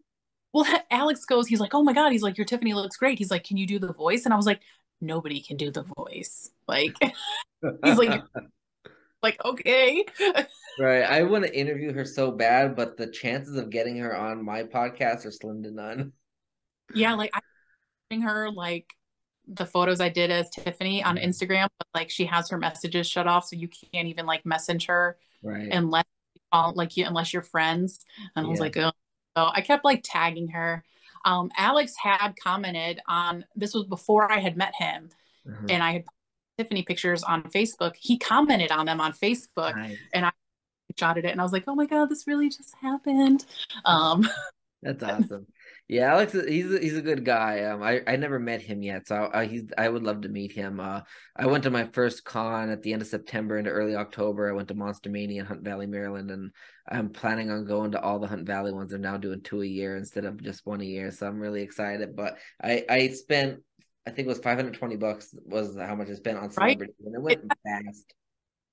Well, 0.54 0.66
Alex 0.92 1.24
goes, 1.26 1.48
he's 1.48 1.62
like, 1.62 1.74
oh 1.74 1.84
my 1.84 1.94
god, 1.94 2.12
he's 2.12 2.24
like, 2.24 2.38
your 2.38 2.46
Tiffany 2.46 2.74
looks 2.74 2.98
great. 2.98 3.18
He's 3.18 3.32
like, 3.32 3.46
can 3.46 3.56
you 3.56 3.66
do 3.66 3.80
the 3.80 3.94
voice? 3.94 4.26
And 4.26 4.34
I 4.34 4.38
was 4.38 4.46
like, 4.46 4.60
nobody 5.00 5.42
can 5.42 5.56
do 5.56 5.72
the 5.72 5.84
voice. 5.96 6.50
Like, 6.68 6.94
he's 7.86 7.98
like, 7.98 8.22
like 9.24 9.44
okay 9.46 10.04
right 10.80 11.04
i 11.04 11.22
want 11.22 11.44
to 11.44 11.56
interview 11.56 11.94
her 11.94 12.06
so 12.06 12.32
bad 12.32 12.76
but 12.76 12.98
the 12.98 13.08
chances 13.08 13.56
of 13.56 13.70
getting 13.70 13.98
her 13.98 14.16
on 14.16 14.44
my 14.44 14.64
podcast 14.64 15.26
are 15.26 15.32
slim 15.32 15.62
to 15.62 15.72
none 15.72 16.12
yeah 16.96 17.14
like 17.14 17.30
i 17.34 17.40
her 18.20 18.52
like 18.52 18.94
the 19.48 19.66
photos 19.66 20.02
i 20.02 20.10
did 20.10 20.30
as 20.30 20.50
tiffany 20.50 21.02
on 21.02 21.16
instagram 21.16 21.70
but 21.78 21.88
like 21.96 22.10
she 22.10 22.26
has 22.26 22.50
her 22.50 22.58
messages 22.58 23.08
shut 23.08 23.28
off 23.28 23.46
so 23.46 23.56
you 23.56 23.70
can't 23.70 24.10
even 24.10 24.26
like 24.26 24.46
message 24.46 24.88
her 24.88 25.18
right 25.42 25.70
unless 25.72 26.04
like 26.76 26.98
you 26.98 27.06
unless 27.06 27.32
you're 27.32 27.42
friends 27.42 28.04
and 28.36 28.44
yeah. 28.44 28.48
i 28.48 28.52
was 28.52 28.60
like 28.60 28.76
oh 28.76 28.92
so 29.38 29.50
i 29.54 29.62
kept 29.62 29.86
like 29.86 30.02
tagging 30.04 30.50
her 30.50 30.84
um 31.24 31.50
alex 31.56 31.94
had 31.96 32.34
commented 32.44 33.00
on 33.08 33.46
this 33.56 33.74
was 33.74 33.86
before 33.86 34.30
i 34.30 34.40
had 34.40 34.58
met 34.58 34.74
him 34.76 35.08
mm-hmm. 35.48 35.68
and 35.70 35.82
i 35.82 35.94
had 35.94 36.04
Tiffany 36.62 36.84
pictures 36.84 37.24
on 37.24 37.44
Facebook. 37.44 37.96
He 37.96 38.18
commented 38.18 38.72
on 38.72 38.86
them 38.86 39.02
on 39.02 39.14
Facebook, 39.14 39.76
nice. 39.76 39.98
and 40.14 40.26
I 40.26 40.32
shotted 40.98 41.26
it, 41.26 41.32
and 41.32 41.40
I 41.40 41.44
was 41.44 41.52
like, 41.52 41.64
"Oh 41.68 41.76
my 41.76 41.86
god, 41.86 42.10
this 42.10 42.28
really 42.28 42.50
just 42.50 42.76
happened." 42.82 43.46
Um, 43.86 44.30
That's 44.84 45.04
awesome. 45.04 45.48
Yeah, 45.92 46.14
Alex, 46.14 46.32
he's 46.32 46.74
a, 46.74 46.80
he's 46.80 46.96
a 46.96 47.02
good 47.02 47.26
guy. 47.26 47.64
Um, 47.66 47.84
I 47.84 48.00
I 48.08 48.16
never 48.16 48.40
met 48.40 48.62
him 48.62 48.82
yet, 48.82 49.10
so 49.10 49.30
I, 49.34 49.46
he's 49.46 49.64
I 49.78 49.90
would 49.90 50.04
love 50.04 50.22
to 50.22 50.30
meet 50.30 50.54
him. 50.54 50.80
Uh, 50.80 51.02
I 51.36 51.48
went 51.48 51.66
to 51.66 51.70
my 51.70 51.84
first 51.92 52.24
con 52.24 52.70
at 52.70 52.82
the 52.82 52.94
end 52.94 53.02
of 53.02 53.10
September 53.10 53.58
into 53.58 53.72
early 53.72 53.98
October. 53.98 54.50
I 54.50 54.54
went 54.54 54.70
to 54.70 54.74
Monster 54.74 55.10
Mania 55.10 55.42
in 55.42 55.46
Hunt 55.46 55.64
Valley, 55.64 55.88
Maryland, 55.88 56.32
and 56.32 56.52
I'm 56.90 57.10
planning 57.10 57.52
on 57.52 57.66
going 57.66 57.92
to 57.92 58.00
all 58.00 58.20
the 58.20 58.28
Hunt 58.28 58.48
Valley 58.48 58.72
ones. 58.72 58.92
They're 58.92 59.00
now 59.00 59.18
doing 59.18 59.42
two 59.42 59.64
a 59.64 59.66
year 59.66 59.98
instead 59.98 60.24
of 60.24 60.42
just 60.42 60.66
one 60.66 60.80
a 60.80 60.86
year, 60.86 61.12
so 61.12 61.28
I'm 61.28 61.42
really 61.42 61.62
excited. 61.62 62.16
But 62.16 62.38
I 62.64 62.86
I 62.90 63.10
spent 63.10 63.60
I 64.08 64.12
think 64.12 64.28
it 64.28 64.30
was 64.30 64.40
520 64.40 64.96
bucks 64.96 65.36
was 65.44 65.76
how 65.76 65.96
much 65.96 66.10
I 66.10 66.14
spent 66.14 66.38
on 66.38 66.52
celebrity, 66.52 66.94
right? 67.02 67.08
and 67.08 67.16
it 67.16 67.22
went 67.22 67.44
it, 67.44 67.86
fast. 67.86 68.14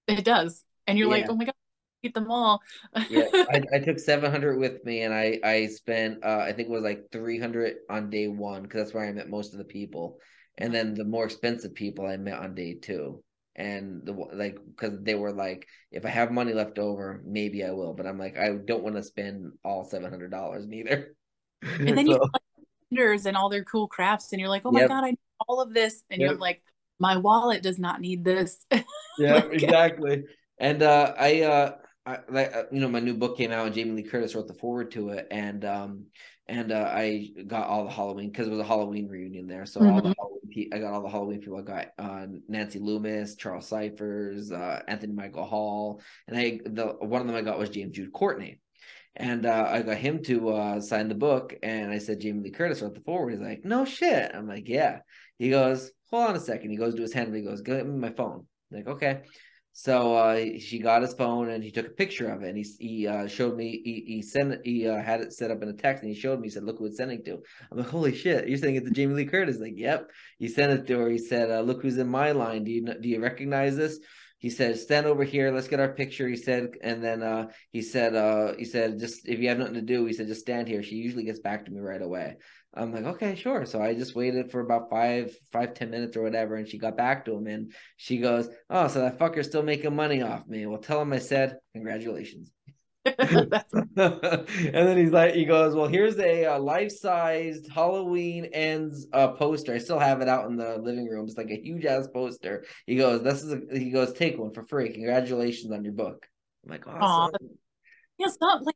It 0.06 0.24
does, 0.24 0.62
and 0.86 0.96
you're 0.96 1.08
yeah. 1.08 1.22
like, 1.22 1.30
oh 1.30 1.34
my 1.34 1.46
god, 1.46 1.54
eat 2.02 2.14
them 2.14 2.30
all. 2.30 2.60
yeah, 3.08 3.28
I, 3.32 3.62
I, 3.74 3.78
took 3.80 3.98
700 3.98 4.58
with 4.58 4.84
me, 4.84 5.02
and 5.02 5.14
I 5.14 5.38
I 5.42 5.66
spent 5.66 6.24
uh, 6.24 6.38
I 6.38 6.52
think 6.52 6.68
it 6.68 6.72
was 6.72 6.82
like 6.82 7.06
300 7.12 7.76
on 7.90 8.10
day 8.10 8.28
one 8.28 8.62
because 8.62 8.82
that's 8.82 8.94
where 8.94 9.06
I 9.06 9.12
met 9.12 9.28
most 9.28 9.52
of 9.52 9.58
the 9.58 9.64
people, 9.64 10.18
and 10.56 10.74
then 10.74 10.94
the 10.94 11.04
more 11.04 11.24
expensive 11.24 11.74
people 11.74 12.06
I 12.06 12.16
met 12.16 12.38
on 12.38 12.54
day 12.54 12.74
two. 12.74 13.22
And 13.56 14.02
the 14.04 14.12
like, 14.12 14.56
because 14.64 15.00
they 15.02 15.16
were 15.16 15.32
like, 15.32 15.66
if 15.90 16.06
I 16.06 16.10
have 16.10 16.30
money 16.30 16.52
left 16.52 16.78
over, 16.78 17.20
maybe 17.26 17.64
I 17.64 17.72
will. 17.72 17.92
But 17.92 18.06
I'm 18.06 18.16
like, 18.16 18.38
I 18.38 18.50
don't 18.50 18.84
want 18.84 18.94
to 18.94 19.02
spend 19.02 19.50
all 19.64 19.84
seven 19.84 20.10
hundred 20.10 20.30
dollars 20.30 20.66
neither. 20.68 21.16
And 21.62 21.98
then 21.98 22.06
so. 22.06 22.12
you 22.12 22.30
vendors 22.90 23.26
and 23.26 23.36
all 23.36 23.48
their 23.48 23.64
cool 23.64 23.88
crafts 23.88 24.32
and 24.32 24.40
you're 24.40 24.48
like 24.48 24.62
oh 24.64 24.70
my 24.70 24.80
yep. 24.80 24.88
god 24.88 25.04
i 25.04 25.10
need 25.10 25.18
all 25.46 25.60
of 25.60 25.72
this 25.72 26.02
and 26.10 26.20
yep. 26.20 26.30
you're 26.30 26.38
like 26.38 26.62
my 26.98 27.16
wallet 27.16 27.62
does 27.62 27.78
not 27.78 28.00
need 28.00 28.24
this 28.24 28.64
yeah 29.18 29.34
like, 29.34 29.62
exactly 29.62 30.24
and 30.58 30.82
uh 30.82 31.14
i 31.18 31.42
uh 31.42 31.72
I, 32.08 32.18
like 32.30 32.54
uh, 32.54 32.62
you 32.72 32.80
know 32.80 32.88
my 32.88 33.00
new 33.00 33.14
book 33.14 33.36
came 33.36 33.52
out 33.52 33.66
and 33.66 33.74
jamie 33.74 34.02
lee 34.02 34.08
curtis 34.08 34.34
wrote 34.34 34.48
the 34.48 34.54
forward 34.54 34.90
to 34.92 35.10
it 35.10 35.26
and 35.30 35.64
um 35.64 36.06
and 36.48 36.72
uh, 36.72 36.90
I 36.90 37.30
got 37.46 37.68
all 37.68 37.84
the 37.84 37.90
Halloween 37.90 38.30
because 38.30 38.46
it 38.46 38.50
was 38.50 38.60
a 38.60 38.64
Halloween 38.64 39.06
reunion 39.06 39.46
there. 39.46 39.66
So 39.66 39.80
mm-hmm. 39.80 39.90
all 39.90 40.00
the 40.00 40.08
mm-hmm. 40.08 40.12
Halloween, 40.18 40.70
I 40.72 40.78
got 40.78 40.94
all 40.94 41.02
the 41.02 41.10
Halloween 41.10 41.40
people. 41.40 41.58
I 41.58 41.62
got 41.62 41.88
uh, 41.98 42.26
Nancy 42.48 42.78
Loomis, 42.78 43.36
Charles 43.36 43.68
Cyphers, 43.68 44.50
uh, 44.50 44.80
Anthony 44.88 45.12
Michael 45.12 45.44
Hall, 45.44 46.00
and 46.26 46.38
I 46.38 46.60
the 46.64 46.96
one 47.00 47.20
of 47.20 47.26
them 47.26 47.36
I 47.36 47.42
got 47.42 47.58
was 47.58 47.68
James 47.68 47.94
Jude 47.94 48.12
Courtney. 48.12 48.60
And 49.14 49.46
uh, 49.46 49.68
I 49.68 49.82
got 49.82 49.96
him 49.96 50.22
to 50.24 50.50
uh, 50.50 50.80
sign 50.80 51.08
the 51.08 51.14
book, 51.14 51.54
and 51.62 51.90
I 51.90 51.98
said 51.98 52.20
Jamie 52.20 52.44
Lee 52.44 52.50
Curtis 52.50 52.80
wrote 52.80 52.94
the 52.94 53.00
forward. 53.00 53.32
He's 53.32 53.40
like, 53.40 53.64
"No 53.64 53.84
shit." 53.84 54.30
I'm 54.34 54.48
like, 54.48 54.68
"Yeah." 54.68 55.00
He 55.38 55.50
goes, 55.50 55.90
"Hold 56.10 56.30
on 56.30 56.36
a 56.36 56.40
second. 56.40 56.70
He 56.70 56.76
goes 56.76 56.94
to 56.94 57.02
his 57.02 57.12
hand. 57.12 57.28
and 57.28 57.36
He 57.36 57.42
goes, 57.42 57.60
"Give 57.60 57.84
me 57.84 57.98
my 57.98 58.10
phone." 58.10 58.46
I'm 58.70 58.76
like, 58.76 58.88
okay. 58.88 59.22
So 59.80 60.16
uh, 60.16 60.58
she 60.58 60.80
got 60.80 61.02
his 61.02 61.14
phone 61.14 61.50
and 61.50 61.62
he 61.62 61.70
took 61.70 61.86
a 61.86 61.90
picture 61.90 62.28
of 62.32 62.42
it 62.42 62.48
and 62.48 62.58
he 62.58 62.64
he 62.80 63.06
uh, 63.06 63.28
showed 63.28 63.56
me 63.56 63.80
he 63.84 64.02
he 64.08 64.22
sent 64.22 64.66
he 64.66 64.88
uh, 64.88 65.00
had 65.00 65.20
it 65.20 65.32
set 65.32 65.52
up 65.52 65.62
in 65.62 65.68
a 65.68 65.72
text 65.72 66.02
and 66.02 66.12
he 66.12 66.18
showed 66.20 66.40
me 66.40 66.48
he 66.48 66.50
said 66.50 66.64
look 66.64 66.78
who 66.78 66.86
it's 66.86 66.96
sending 66.96 67.22
to. 67.26 67.38
I'm 67.70 67.78
like 67.78 67.86
holy 67.86 68.12
shit 68.12 68.48
you're 68.48 68.58
sending 68.58 68.74
it 68.74 68.84
to 68.86 68.90
Jamie 68.90 69.14
Lee 69.14 69.26
Curtis. 69.26 69.60
Like 69.60 69.74
yep 69.76 70.10
he 70.40 70.48
sent 70.48 70.72
it 70.72 70.88
to 70.88 70.98
her. 70.98 71.08
He 71.08 71.18
said 71.18 71.52
uh, 71.52 71.60
look 71.60 71.80
who's 71.80 71.96
in 71.96 72.08
my 72.08 72.32
line. 72.32 72.64
Do 72.64 72.72
you 72.72 72.92
do 73.00 73.08
you 73.08 73.20
recognize 73.20 73.76
this 73.76 74.00
he 74.40 74.50
said 74.50 74.80
stand 74.80 75.06
over 75.06 75.22
here. 75.22 75.52
Let's 75.52 75.68
get 75.68 75.78
our 75.78 75.92
picture. 75.92 76.26
He 76.26 76.34
said 76.36 76.70
and 76.82 77.00
then 77.00 77.22
uh 77.22 77.46
he 77.70 77.82
said 77.82 78.16
uh 78.16 78.54
he 78.58 78.64
said 78.64 78.98
just 78.98 79.28
if 79.28 79.38
you 79.38 79.48
have 79.48 79.58
nothing 79.58 79.74
to 79.74 79.82
do 79.82 80.06
he 80.06 80.12
said 80.12 80.26
just 80.26 80.40
stand 80.40 80.66
here. 80.66 80.82
She 80.82 80.96
usually 80.96 81.22
gets 81.22 81.38
back 81.38 81.66
to 81.66 81.70
me 81.70 81.78
right 81.78 82.02
away 82.02 82.34
i'm 82.74 82.92
like 82.92 83.04
okay 83.04 83.34
sure 83.34 83.64
so 83.64 83.80
i 83.80 83.94
just 83.94 84.14
waited 84.14 84.50
for 84.50 84.60
about 84.60 84.90
five 84.90 85.34
five 85.52 85.74
ten 85.74 85.90
minutes 85.90 86.16
or 86.16 86.22
whatever 86.22 86.56
and 86.56 86.68
she 86.68 86.78
got 86.78 86.96
back 86.96 87.24
to 87.24 87.34
him 87.34 87.46
and 87.46 87.72
she 87.96 88.18
goes 88.18 88.48
oh 88.70 88.88
so 88.88 89.00
that 89.00 89.18
fucker's 89.18 89.46
still 89.46 89.62
making 89.62 89.94
money 89.94 90.22
off 90.22 90.46
me 90.46 90.66
well 90.66 90.78
tell 90.78 91.00
him 91.00 91.12
i 91.12 91.18
said 91.18 91.56
congratulations 91.74 92.52
and 93.18 93.58
then 93.96 94.98
he's 94.98 95.12
like, 95.12 95.34
he 95.34 95.44
goes, 95.44 95.74
well, 95.74 95.86
here's 95.86 96.18
a, 96.18 96.44
a 96.44 96.58
life-sized 96.58 97.70
Halloween 97.72 98.46
ends 98.46 99.06
uh, 99.12 99.28
poster. 99.28 99.74
I 99.74 99.78
still 99.78 99.98
have 99.98 100.20
it 100.20 100.28
out 100.28 100.46
in 100.46 100.56
the 100.56 100.78
living 100.78 101.06
room. 101.06 101.26
It's 101.26 101.36
like 101.36 101.50
a 101.50 101.60
huge 101.60 101.84
ass 101.84 102.08
poster. 102.12 102.64
He 102.86 102.96
goes, 102.96 103.22
this 103.22 103.42
is, 103.42 103.52
a, 103.52 103.60
he 103.72 103.90
goes, 103.90 104.12
take 104.12 104.38
one 104.38 104.52
for 104.52 104.64
free. 104.66 104.92
Congratulations 104.92 105.72
on 105.72 105.84
your 105.84 105.94
book. 105.94 106.26
I'm 106.64 106.72
like, 106.72 106.86
awesome. 106.86 107.34
Aww. 107.34 107.48
Yeah, 108.18 108.26
not 108.40 108.64
like 108.64 108.74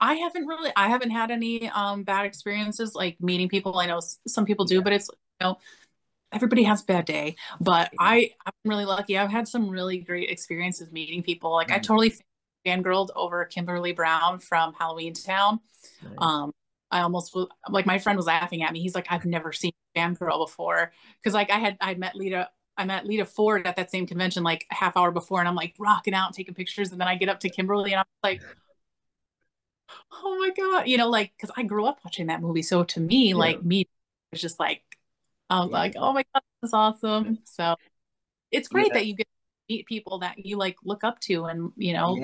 I 0.00 0.14
haven't 0.14 0.46
really, 0.46 0.72
I 0.76 0.88
haven't 0.88 1.10
had 1.10 1.30
any 1.30 1.68
um 1.70 2.04
bad 2.04 2.26
experiences 2.26 2.94
like 2.94 3.16
meeting 3.20 3.48
people. 3.48 3.78
I 3.78 3.86
know 3.86 4.00
some 4.26 4.44
people 4.44 4.64
do, 4.64 4.76
yeah. 4.76 4.80
but 4.82 4.92
it's 4.92 5.08
you 5.40 5.46
know 5.46 5.58
everybody 6.32 6.62
has 6.62 6.80
a 6.80 6.84
bad 6.84 7.04
day 7.04 7.34
but 7.60 7.90
i 7.98 8.30
i'm 8.46 8.52
really 8.64 8.84
lucky 8.84 9.18
i've 9.18 9.32
had 9.32 9.48
some 9.48 9.68
really 9.68 9.98
great 9.98 10.30
experiences 10.30 10.92
meeting 10.92 11.24
people 11.24 11.50
like 11.50 11.66
mm-hmm. 11.66 11.74
i 11.74 11.78
totally 11.80 12.14
fangirled 12.66 13.08
over 13.16 13.44
Kimberly 13.44 13.92
Brown 13.92 14.38
from 14.38 14.74
Halloween 14.74 15.14
Town. 15.14 15.60
Nice. 16.02 16.12
Um, 16.18 16.52
I 16.90 17.02
almost 17.02 17.36
like 17.68 17.86
my 17.86 17.98
friend 17.98 18.16
was 18.16 18.26
laughing 18.26 18.62
at 18.62 18.72
me. 18.72 18.80
He's 18.80 18.94
like, 18.94 19.06
I've 19.10 19.24
never 19.24 19.52
seen 19.52 19.72
fangirl 19.96 20.44
before 20.46 20.92
because 21.22 21.34
like 21.34 21.50
I 21.50 21.58
had 21.58 21.76
I 21.80 21.94
met 21.94 22.16
Lita. 22.16 22.48
I 22.76 22.84
met 22.84 23.04
Lita 23.04 23.26
Ford 23.26 23.66
at 23.66 23.76
that 23.76 23.90
same 23.90 24.06
convention 24.06 24.42
like 24.42 24.64
a 24.70 24.74
half 24.74 24.96
hour 24.96 25.10
before, 25.10 25.38
and 25.38 25.46
I'm 25.48 25.54
like 25.54 25.74
rocking 25.78 26.14
out, 26.14 26.32
taking 26.32 26.54
pictures, 26.54 26.92
and 26.92 27.00
then 27.00 27.08
I 27.08 27.16
get 27.16 27.28
up 27.28 27.40
to 27.40 27.50
Kimberly, 27.50 27.92
and 27.92 28.00
I'm 28.00 28.06
like, 28.22 28.40
oh 30.12 30.38
my 30.38 30.50
god, 30.50 30.88
you 30.88 30.96
know, 30.96 31.08
like 31.08 31.32
because 31.36 31.52
I 31.56 31.62
grew 31.62 31.86
up 31.86 31.98
watching 32.04 32.26
that 32.26 32.42
movie, 32.42 32.62
so 32.62 32.84
to 32.84 33.00
me, 33.00 33.30
yeah. 33.30 33.36
like 33.36 33.62
me, 33.62 33.88
it's 34.32 34.42
just 34.42 34.60
like 34.60 34.82
I 35.48 35.60
was 35.60 35.70
yeah. 35.70 35.78
like, 35.78 35.94
oh 35.96 36.12
my 36.12 36.24
god, 36.34 36.42
this 36.60 36.68
is 36.68 36.74
awesome. 36.74 37.38
So 37.44 37.76
it's 38.50 38.68
great 38.68 38.88
yeah. 38.88 38.94
that 38.94 39.06
you 39.06 39.16
get 39.16 39.26
meet 39.68 39.86
people 39.86 40.18
that 40.18 40.44
you 40.44 40.56
like 40.56 40.76
look 40.84 41.04
up 41.04 41.20
to 41.20 41.44
and 41.44 41.70
you 41.76 41.92
know 41.92 42.18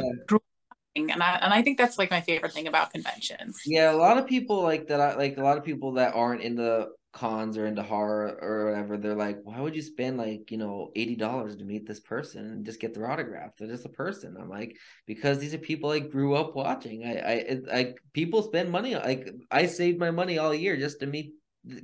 and 0.96 1.22
I 1.22 1.38
and 1.42 1.52
I 1.52 1.62
think 1.62 1.78
that's 1.78 1.98
like 1.98 2.10
my 2.10 2.20
favorite 2.20 2.52
thing 2.52 2.66
about 2.66 2.92
conventions. 2.92 3.60
Yeah, 3.66 3.92
a 3.92 3.96
lot 3.96 4.18
of 4.18 4.26
people 4.26 4.62
like 4.62 4.88
that. 4.88 5.00
I, 5.00 5.14
like 5.14 5.36
a 5.36 5.42
lot 5.42 5.58
of 5.58 5.64
people 5.64 5.92
that 5.92 6.14
aren't 6.14 6.42
into 6.42 6.88
cons 7.16 7.56
or 7.56 7.66
into 7.66 7.82
horror 7.82 8.38
or 8.42 8.66
whatever. 8.66 8.96
They're 8.96 9.14
like, 9.14 9.40
why 9.42 9.58
would 9.58 9.74
you 9.74 9.82
spend 9.82 10.18
like 10.18 10.50
you 10.50 10.58
know 10.58 10.90
eighty 10.94 11.16
dollars 11.16 11.56
to 11.56 11.64
meet 11.64 11.86
this 11.86 12.00
person 12.00 12.44
and 12.44 12.66
just 12.66 12.80
get 12.80 12.94
their 12.94 13.10
autograph? 13.10 13.56
They're 13.58 13.68
just 13.68 13.86
a 13.86 13.90
person. 13.90 14.36
I'm 14.38 14.50
like, 14.50 14.76
because 15.06 15.38
these 15.38 15.54
are 15.54 15.58
people 15.58 15.90
I 15.90 16.00
grew 16.00 16.34
up 16.34 16.54
watching. 16.54 17.04
I 17.04 17.18
I 17.18 17.60
like 17.74 17.96
people 18.12 18.42
spend 18.42 18.70
money. 18.70 18.94
Like 18.94 19.28
I 19.50 19.66
saved 19.66 19.98
my 19.98 20.10
money 20.10 20.38
all 20.38 20.54
year 20.54 20.76
just 20.76 21.00
to 21.00 21.06
meet 21.06 21.32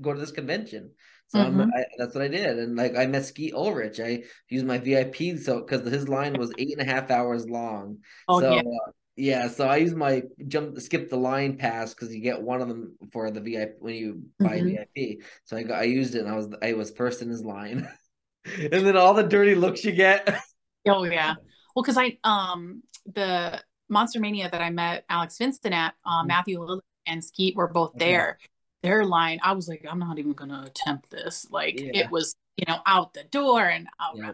go 0.00 0.12
to 0.12 0.20
this 0.20 0.30
convention. 0.30 0.90
So 1.28 1.38
mm-hmm. 1.38 1.62
I, 1.62 1.84
that's 1.96 2.14
what 2.14 2.24
I 2.24 2.28
did, 2.28 2.58
and 2.58 2.76
like 2.76 2.94
I 2.94 3.06
met 3.06 3.24
Skeet 3.24 3.54
Ulrich. 3.54 4.00
I 4.00 4.24
used 4.50 4.66
my 4.66 4.76
VIP 4.76 5.38
so 5.38 5.60
because 5.60 5.90
his 5.90 6.06
line 6.06 6.34
was 6.34 6.52
eight 6.58 6.76
and 6.78 6.86
a 6.86 6.92
half 6.92 7.10
hours 7.10 7.48
long. 7.48 7.98
Oh 8.28 8.40
so, 8.40 8.54
yeah. 8.54 8.60
Uh, 8.60 8.90
yeah, 9.16 9.48
so 9.48 9.66
I 9.68 9.76
use 9.76 9.94
my 9.94 10.22
jump 10.48 10.80
skip 10.80 11.10
the 11.10 11.16
line 11.16 11.56
pass 11.56 11.94
because 11.94 12.14
you 12.14 12.20
get 12.20 12.40
one 12.40 12.60
of 12.60 12.68
them 12.68 12.96
for 13.12 13.30
the 13.30 13.40
VIP 13.40 13.76
when 13.80 13.94
you 13.94 14.22
buy 14.38 14.60
mm-hmm. 14.60 14.76
VIP. 14.94 15.22
So 15.44 15.56
I 15.56 15.62
got 15.62 15.80
I 15.80 15.84
used 15.84 16.14
it 16.14 16.20
and 16.20 16.28
I 16.28 16.36
was 16.36 16.48
I 16.62 16.72
was 16.72 16.90
first 16.90 17.22
in 17.22 17.28
his 17.28 17.44
line, 17.44 17.88
and 18.44 18.86
then 18.86 18.96
all 18.96 19.14
the 19.14 19.22
dirty 19.22 19.54
looks 19.54 19.84
you 19.84 19.92
get. 19.92 20.28
oh 20.88 21.04
yeah, 21.04 21.34
well 21.74 21.82
because 21.82 21.98
I 21.98 22.18
um 22.24 22.82
the 23.06 23.60
Monster 23.88 24.20
Mania 24.20 24.48
that 24.50 24.62
I 24.62 24.70
met 24.70 25.04
Alex 25.08 25.36
Vincent 25.38 25.74
at 25.74 25.94
uh, 26.04 26.20
mm-hmm. 26.20 26.28
Matthew 26.28 26.58
Lillard 26.58 26.80
and 27.06 27.22
Skeet 27.22 27.56
were 27.56 27.68
both 27.68 27.92
there, 27.96 28.38
their 28.82 29.04
line, 29.04 29.38
I 29.42 29.52
was 29.52 29.68
like, 29.68 29.84
I'm 29.88 29.98
not 29.98 30.18
even 30.18 30.32
gonna 30.32 30.64
attempt 30.66 31.10
this. 31.10 31.46
Like 31.50 31.80
yeah. 31.80 31.90
it 31.94 32.10
was, 32.10 32.34
you 32.56 32.64
know, 32.66 32.78
out 32.86 33.14
the 33.14 33.24
door 33.24 33.62
and 33.62 33.86
out. 34.00 34.16
Yeah. 34.16 34.32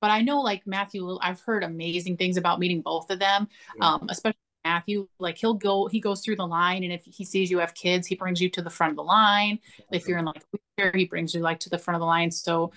But 0.00 0.10
I 0.10 0.22
know 0.22 0.40
like 0.40 0.66
Matthew, 0.66 1.18
I've 1.20 1.40
heard 1.40 1.62
amazing 1.62 2.16
things 2.16 2.36
about 2.36 2.58
meeting 2.58 2.80
both 2.80 3.10
of 3.10 3.18
them, 3.18 3.48
yeah. 3.76 3.86
um, 3.86 4.06
especially 4.08 4.38
Matthew. 4.64 5.08
Like 5.18 5.38
he'll 5.38 5.54
go, 5.54 5.86
he 5.86 6.00
goes 6.00 6.22
through 6.22 6.36
the 6.36 6.46
line, 6.46 6.84
and 6.84 6.92
if 6.92 7.02
he 7.04 7.24
sees 7.24 7.50
you 7.50 7.58
have 7.58 7.74
kids, 7.74 8.06
he 8.06 8.14
brings 8.14 8.40
you 8.40 8.50
to 8.50 8.62
the 8.62 8.70
front 8.70 8.90
of 8.90 8.96
the 8.96 9.04
line. 9.04 9.58
If 9.92 10.08
you're 10.08 10.18
in 10.18 10.24
like 10.24 10.42
wheelchair, 10.52 10.96
he 10.96 11.04
brings 11.06 11.34
you 11.34 11.40
like 11.40 11.60
to 11.60 11.70
the 11.70 11.78
front 11.78 11.96
of 11.96 12.00
the 12.00 12.06
line. 12.06 12.30
So, 12.30 12.72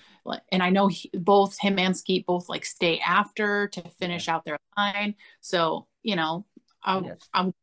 and 0.52 0.62
I 0.62 0.70
know 0.70 0.88
he, 0.88 1.10
both 1.14 1.58
him 1.58 1.78
and 1.78 1.96
Skeet 1.96 2.26
both 2.26 2.48
like 2.48 2.64
stay 2.64 2.98
after 3.00 3.68
to 3.68 3.82
finish 4.00 4.28
out 4.28 4.44
their 4.44 4.58
line. 4.76 5.14
So 5.40 5.86
you 6.02 6.16
know, 6.16 6.44
I'll 6.82 7.04
yes. 7.04 7.18
I'll 7.32 7.54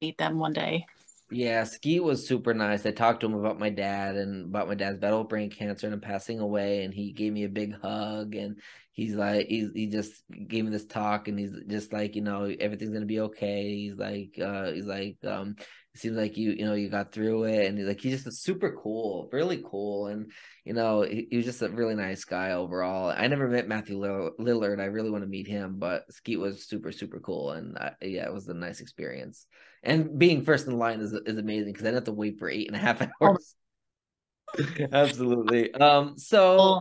meet 0.00 0.18
them 0.18 0.38
one 0.38 0.52
day. 0.52 0.86
Yeah, 1.30 1.64
Skeet 1.64 2.02
was 2.02 2.28
super 2.28 2.54
nice. 2.54 2.84
I 2.86 2.90
talked 2.92 3.20
to 3.20 3.26
him 3.26 3.34
about 3.34 3.58
my 3.58 3.70
dad 3.70 4.14
and 4.14 4.44
about 4.46 4.68
my 4.68 4.74
dad's 4.74 4.98
battle 4.98 5.20
with 5.20 5.28
brain 5.30 5.50
cancer 5.50 5.88
and 5.88 6.00
passing 6.02 6.38
away, 6.38 6.84
and 6.84 6.92
he 6.92 7.12
gave 7.12 7.32
me 7.32 7.44
a 7.44 7.48
big 7.48 7.74
hug 7.80 8.34
and 8.34 8.60
he's 8.92 9.14
like 9.14 9.46
he's 9.48 9.70
he 9.74 9.86
just 9.88 10.22
gave 10.46 10.64
me 10.64 10.70
this 10.70 10.84
talk 10.86 11.26
and 11.26 11.38
he's 11.38 11.52
just 11.66 11.92
like, 11.92 12.14
you 12.14 12.22
know, 12.22 12.44
everything's 12.60 12.92
gonna 12.92 13.06
be 13.06 13.20
okay. 13.20 13.74
He's 13.74 13.96
like 13.96 14.38
uh 14.40 14.70
he's 14.72 14.86
like 14.86 15.16
um 15.24 15.56
seems 15.96 16.16
like 16.16 16.36
you 16.36 16.50
you 16.52 16.64
know 16.64 16.74
you 16.74 16.88
got 16.88 17.12
through 17.12 17.44
it 17.44 17.66
and 17.66 17.78
he's 17.78 17.86
like 17.86 18.00
he's 18.00 18.24
just 18.24 18.42
super 18.42 18.76
cool, 18.82 19.28
really 19.32 19.62
cool 19.64 20.08
and 20.08 20.32
you 20.64 20.72
know, 20.72 21.02
he, 21.02 21.26
he 21.30 21.36
was 21.36 21.44
just 21.46 21.62
a 21.62 21.68
really 21.68 21.94
nice 21.94 22.24
guy 22.24 22.52
overall. 22.52 23.12
I 23.14 23.26
never 23.26 23.48
met 23.48 23.68
Matthew 23.68 23.98
Lillard. 23.98 24.80
I 24.80 24.86
really 24.86 25.10
want 25.10 25.22
to 25.22 25.28
meet 25.28 25.46
him, 25.46 25.78
but 25.78 26.10
Skeet 26.10 26.40
was 26.40 26.66
super 26.66 26.92
super 26.92 27.20
cool 27.20 27.52
and 27.52 27.78
I, 27.78 27.92
yeah, 28.02 28.24
it 28.24 28.32
was 28.32 28.48
a 28.48 28.54
nice 28.54 28.80
experience 28.80 29.46
and 29.84 30.18
being 30.18 30.42
first 30.42 30.66
in 30.66 30.78
line 30.78 31.00
is 31.00 31.12
is 31.12 31.38
amazing 31.38 31.72
because 31.72 31.84
I 31.84 31.88
didn't 31.88 31.96
have 31.96 32.04
to 32.04 32.12
wait 32.12 32.38
for 32.38 32.48
eight 32.48 32.66
and 32.66 32.76
a 32.76 32.80
half 32.80 33.06
hours. 33.22 33.54
Absolutely. 34.92 35.72
Um. 35.74 36.16
So, 36.18 36.80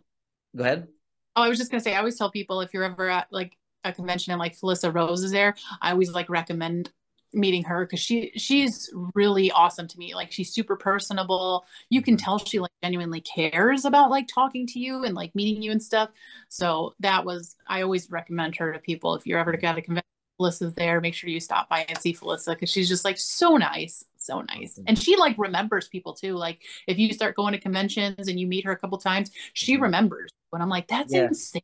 go 0.55 0.63
ahead. 0.63 0.87
Oh, 1.35 1.43
I 1.43 1.49
was 1.49 1.57
just 1.57 1.71
gonna 1.71 1.81
say, 1.81 1.93
I 1.93 1.99
always 1.99 2.17
tell 2.17 2.31
people 2.31 2.61
if 2.61 2.73
you're 2.73 2.83
ever 2.83 3.09
at 3.09 3.27
like 3.31 3.57
a 3.83 3.91
convention 3.91 4.31
and 4.31 4.39
like 4.39 4.57
Felissa 4.57 4.93
Rose 4.93 5.23
is 5.23 5.31
there, 5.31 5.55
I 5.81 5.91
always 5.91 6.11
like 6.11 6.29
recommend 6.29 6.91
meeting 7.33 7.63
her 7.63 7.85
because 7.85 7.99
she 7.99 8.31
she's 8.35 8.89
really 9.15 9.51
awesome 9.51 9.87
to 9.87 9.97
me 9.97 10.13
like 10.15 10.31
she's 10.31 10.53
super 10.53 10.75
personable 10.75 11.65
you 11.89 12.01
can 12.01 12.15
mm-hmm. 12.15 12.23
tell 12.23 12.37
she 12.37 12.59
like 12.59 12.71
genuinely 12.83 13.21
cares 13.21 13.85
about 13.85 14.09
like 14.09 14.27
talking 14.27 14.67
to 14.67 14.79
you 14.79 15.03
and 15.03 15.15
like 15.15 15.33
meeting 15.35 15.61
you 15.61 15.71
and 15.71 15.81
stuff 15.81 16.09
so 16.49 16.93
that 16.99 17.25
was 17.25 17.55
i 17.67 17.81
always 17.81 18.09
recommend 18.11 18.55
her 18.55 18.71
to 18.71 18.79
people 18.79 19.15
if 19.15 19.25
you're 19.25 19.39
ever 19.39 19.51
mm-hmm. 19.53 19.61
to 19.61 19.67
at 19.67 19.77
a 19.77 19.81
convention 19.81 20.03
Felissa's 20.39 20.73
there. 20.73 21.01
Make 21.01 21.13
sure 21.13 21.29
you 21.29 21.39
stop 21.39 21.69
by 21.69 21.85
and 21.87 21.97
see 21.97 22.13
Felissa 22.13 22.49
because 22.53 22.69
she's 22.69 22.89
just 22.89 23.05
like 23.05 23.17
so 23.17 23.57
nice, 23.57 24.03
so 24.17 24.41
nice. 24.41 24.73
Mm-hmm. 24.73 24.83
And 24.87 24.99
she 24.99 25.15
like 25.15 25.35
remembers 25.37 25.87
people 25.87 26.13
too. 26.13 26.33
Like 26.35 26.61
if 26.87 26.97
you 26.97 27.13
start 27.13 27.35
going 27.35 27.53
to 27.53 27.59
conventions 27.59 28.27
and 28.27 28.39
you 28.39 28.47
meet 28.47 28.65
her 28.65 28.71
a 28.71 28.77
couple 28.77 28.97
times, 28.97 29.31
she 29.53 29.75
mm-hmm. 29.75 29.83
remembers. 29.83 30.31
When 30.49 30.61
I'm 30.61 30.69
like, 30.69 30.87
that's 30.87 31.13
yeah. 31.13 31.25
insane. 31.27 31.61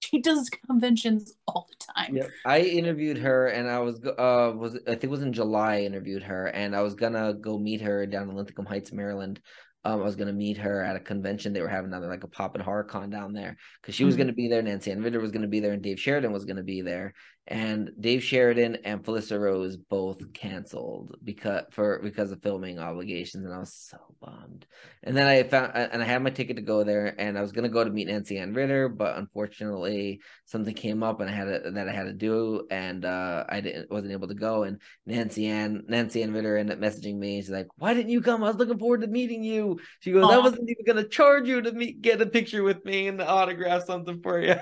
She 0.10 0.20
does 0.20 0.48
conventions 0.48 1.34
all 1.46 1.68
the 1.68 1.92
time. 1.94 2.16
Yeah, 2.16 2.28
I 2.44 2.60
interviewed 2.60 3.18
her, 3.18 3.48
and 3.48 3.68
I 3.68 3.80
was 3.80 4.02
uh 4.04 4.52
was 4.56 4.76
I 4.86 4.92
think 4.92 5.04
it 5.04 5.10
was 5.10 5.22
in 5.22 5.32
July. 5.32 5.76
I 5.76 5.82
interviewed 5.82 6.22
her, 6.22 6.46
and 6.46 6.74
I 6.74 6.82
was 6.82 6.94
gonna 6.94 7.34
go 7.34 7.58
meet 7.58 7.80
her 7.82 8.06
down 8.06 8.30
in 8.30 8.36
Linthicum 8.36 8.66
Heights, 8.66 8.92
Maryland. 8.92 9.40
Um, 9.84 10.00
I 10.00 10.04
was 10.04 10.16
gonna 10.16 10.32
meet 10.32 10.58
her 10.58 10.82
at 10.82 10.96
a 10.96 11.00
convention 11.00 11.52
they 11.52 11.62
were 11.62 11.68
having 11.68 11.90
another 11.90 12.08
like 12.08 12.24
a 12.24 12.28
pop 12.28 12.54
and 12.54 12.62
horror 12.62 12.84
con 12.84 13.10
down 13.10 13.32
there 13.32 13.56
because 13.80 13.94
she 13.94 14.04
was 14.04 14.14
mm-hmm. 14.14 14.22
gonna 14.22 14.32
be 14.34 14.48
there. 14.48 14.62
Nancy 14.62 14.90
Ann 14.90 15.02
Ritter 15.02 15.20
was 15.20 15.30
gonna 15.30 15.48
be 15.48 15.60
there, 15.60 15.72
and 15.72 15.82
Dave 15.82 15.98
Sheridan 15.98 16.32
was 16.32 16.44
gonna 16.44 16.62
be 16.62 16.82
there 16.82 17.14
and 17.50 17.90
Dave 17.98 18.22
Sheridan 18.22 18.76
and 18.84 19.02
Felissa 19.02 19.38
Rose 19.38 19.76
both 19.76 20.32
canceled 20.32 21.16
because 21.24 21.64
for 21.72 21.98
because 22.00 22.30
of 22.30 22.40
filming 22.42 22.78
obligations, 22.78 23.44
and 23.44 23.52
I 23.52 23.58
was 23.58 23.74
so 23.74 23.98
bummed. 24.20 24.66
And 25.02 25.16
then 25.16 25.26
I 25.26 25.42
found 25.42 25.72
and 25.74 26.00
I 26.00 26.04
had 26.04 26.22
my 26.22 26.30
ticket 26.30 26.56
to 26.56 26.62
go 26.62 26.84
there, 26.84 27.12
and 27.18 27.36
I 27.36 27.42
was 27.42 27.50
gonna 27.50 27.68
go 27.68 27.82
to 27.82 27.90
meet 27.90 28.06
Nancy 28.06 28.38
Ann 28.38 28.54
Ritter, 28.54 28.88
but 28.88 29.16
unfortunately 29.16 30.20
something 30.44 30.74
came 30.74 31.02
up 31.02 31.20
and 31.20 31.28
I 31.28 31.32
had 31.32 31.44
to, 31.46 31.70
that 31.72 31.88
I 31.88 31.92
had 31.92 32.04
to 32.04 32.12
do, 32.12 32.68
and 32.70 33.04
uh, 33.04 33.44
I 33.48 33.60
didn't 33.60 33.90
wasn't 33.90 34.12
able 34.12 34.28
to 34.28 34.34
go. 34.34 34.62
And 34.62 34.80
Nancy 35.04 35.48
Ann 35.48 35.82
Nancy 35.88 36.22
Ann 36.22 36.32
Ritter 36.32 36.56
ended 36.56 36.78
up 36.78 36.84
messaging 36.84 37.18
me. 37.18 37.40
She's 37.40 37.50
like, 37.50 37.66
"Why 37.76 37.94
didn't 37.94 38.10
you 38.10 38.20
come? 38.20 38.44
I 38.44 38.48
was 38.48 38.56
looking 38.56 38.78
forward 38.78 39.00
to 39.00 39.08
meeting 39.08 39.42
you." 39.42 39.69
She 40.00 40.12
goes, 40.12 40.24
Aww. 40.24 40.34
"I 40.34 40.38
wasn't 40.38 40.68
even 40.68 40.84
gonna 40.84 41.08
charge 41.08 41.48
you 41.48 41.62
to 41.62 41.72
meet 41.72 42.02
get 42.02 42.20
a 42.20 42.26
picture 42.26 42.62
with 42.62 42.84
me 42.84 43.08
and 43.08 43.20
autograph 43.20 43.84
something 43.84 44.20
for 44.22 44.40
you." 44.40 44.56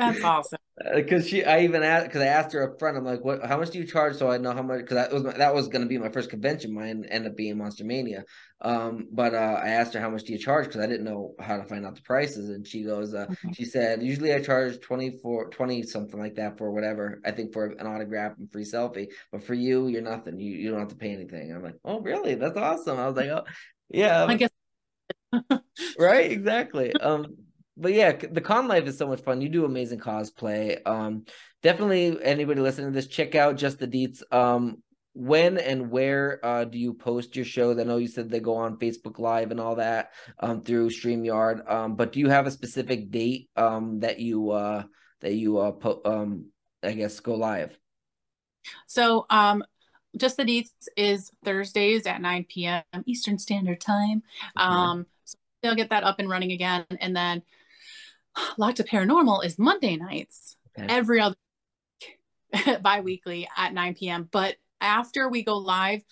That's 0.00 0.24
awesome. 0.24 0.58
Because 0.94 1.24
uh, 1.26 1.28
she, 1.28 1.44
I 1.44 1.60
even 1.60 1.82
asked 1.82 2.06
because 2.06 2.22
I 2.22 2.26
asked 2.26 2.52
her 2.54 2.62
up 2.62 2.78
front. 2.78 2.96
I'm 2.96 3.04
like, 3.04 3.22
"What? 3.22 3.44
How 3.44 3.58
much 3.58 3.70
do 3.70 3.78
you 3.78 3.84
charge?" 3.84 4.16
So 4.16 4.30
I 4.30 4.38
know 4.38 4.52
how 4.52 4.62
much. 4.62 4.80
Because 4.80 4.94
that 4.94 5.12
was 5.12 5.22
my, 5.22 5.32
that 5.34 5.54
was 5.54 5.68
going 5.68 5.82
to 5.82 5.88
be 5.88 5.98
my 5.98 6.08
first 6.08 6.30
convention. 6.30 6.74
Mine 6.74 7.04
ended 7.10 7.32
up 7.32 7.36
being 7.36 7.58
Monster 7.58 7.84
Mania. 7.84 8.24
Um, 8.62 9.08
but 9.12 9.34
uh, 9.34 9.60
I 9.62 9.68
asked 9.68 9.92
her 9.94 10.00
how 10.00 10.08
much 10.08 10.24
do 10.24 10.32
you 10.32 10.38
charge 10.38 10.66
because 10.66 10.80
I 10.80 10.86
didn't 10.86 11.04
know 11.04 11.34
how 11.38 11.58
to 11.58 11.64
find 11.64 11.84
out 11.84 11.96
the 11.96 12.02
prices, 12.02 12.48
and 12.48 12.66
she 12.66 12.82
goes, 12.82 13.14
uh, 13.14 13.26
okay. 13.30 13.52
she 13.52 13.64
said, 13.64 14.02
usually 14.02 14.34
I 14.34 14.42
charge 14.42 14.80
24, 14.80 15.50
20 15.50 15.82
something 15.82 16.18
like 16.18 16.34
that 16.36 16.56
for 16.56 16.70
whatever. 16.70 17.20
I 17.24 17.30
think 17.30 17.52
for 17.52 17.66
an 17.66 17.86
autograph 17.86 18.32
and 18.38 18.50
free 18.50 18.64
selfie, 18.64 19.08
but 19.32 19.44
for 19.44 19.54
you, 19.54 19.88
you're 19.88 20.02
nothing. 20.02 20.40
You 20.40 20.52
you 20.52 20.70
don't 20.70 20.80
have 20.80 20.88
to 20.88 20.96
pay 20.96 21.12
anything. 21.12 21.52
I'm 21.52 21.62
like, 21.62 21.76
oh 21.84 22.00
really? 22.00 22.36
That's 22.36 22.56
awesome. 22.56 22.98
I 22.98 23.06
was 23.06 23.16
like, 23.16 23.28
oh 23.28 23.44
yeah. 23.90 24.24
I 24.24 24.34
guess. 24.36 24.50
right, 25.98 26.30
exactly. 26.30 26.92
Um, 26.94 27.36
but 27.76 27.92
yeah, 27.92 28.12
the 28.12 28.40
con 28.40 28.68
life 28.68 28.84
is 28.84 28.98
so 28.98 29.06
much 29.06 29.20
fun. 29.20 29.40
You 29.40 29.48
do 29.48 29.64
amazing 29.64 30.00
cosplay. 30.00 30.86
Um, 30.86 31.24
definitely 31.62 32.18
anybody 32.22 32.60
listening 32.60 32.88
to 32.88 32.94
this, 32.94 33.06
check 33.06 33.34
out 33.34 33.56
just 33.56 33.78
the 33.78 33.88
deets. 33.88 34.22
Um, 34.32 34.82
when 35.12 35.58
and 35.58 35.90
where 35.90 36.44
uh, 36.44 36.64
do 36.64 36.78
you 36.78 36.94
post 36.94 37.34
your 37.34 37.44
shows? 37.44 37.78
I 37.78 37.84
know 37.84 37.96
you 37.96 38.06
said 38.06 38.30
they 38.30 38.40
go 38.40 38.56
on 38.56 38.78
Facebook 38.78 39.18
Live 39.18 39.50
and 39.50 39.60
all 39.60 39.76
that 39.76 40.10
um, 40.38 40.62
through 40.62 40.90
Streamyard. 40.90 41.70
Um, 41.70 41.96
but 41.96 42.12
do 42.12 42.20
you 42.20 42.28
have 42.28 42.46
a 42.46 42.50
specific 42.50 43.10
date 43.10 43.48
um, 43.56 44.00
that 44.00 44.20
you 44.20 44.50
uh, 44.50 44.84
that 45.20 45.34
you 45.34 45.58
uh, 45.58 45.72
po- 45.72 46.02
um, 46.04 46.46
I 46.82 46.92
guess 46.92 47.18
go 47.20 47.34
live? 47.34 47.76
So 48.86 49.26
um, 49.30 49.64
just 50.16 50.36
the 50.36 50.44
deets 50.44 50.70
is 50.96 51.32
Thursdays 51.44 52.06
at 52.06 52.20
9 52.20 52.46
p.m. 52.48 52.82
Eastern 53.06 53.38
Standard 53.38 53.80
Time. 53.80 54.22
Um, 54.56 55.06
so 55.24 55.36
they'll 55.62 55.74
get 55.74 55.90
that 55.90 56.04
up 56.04 56.18
and 56.18 56.28
running 56.28 56.52
again, 56.52 56.84
and 57.00 57.14
then 57.14 57.42
Locked 58.58 58.78
to 58.78 58.84
Paranormal 58.84 59.44
is 59.44 59.58
Monday 59.58 59.96
nights, 59.96 60.56
okay. 60.78 60.92
every 60.92 61.20
other 61.20 61.36
bi-weekly 62.82 63.48
at 63.56 63.72
9 63.72 63.94
p.m. 63.94 64.28
But 64.30 64.56
after 64.80 65.28
we 65.28 65.42
go 65.42 65.56
live, 65.56 66.02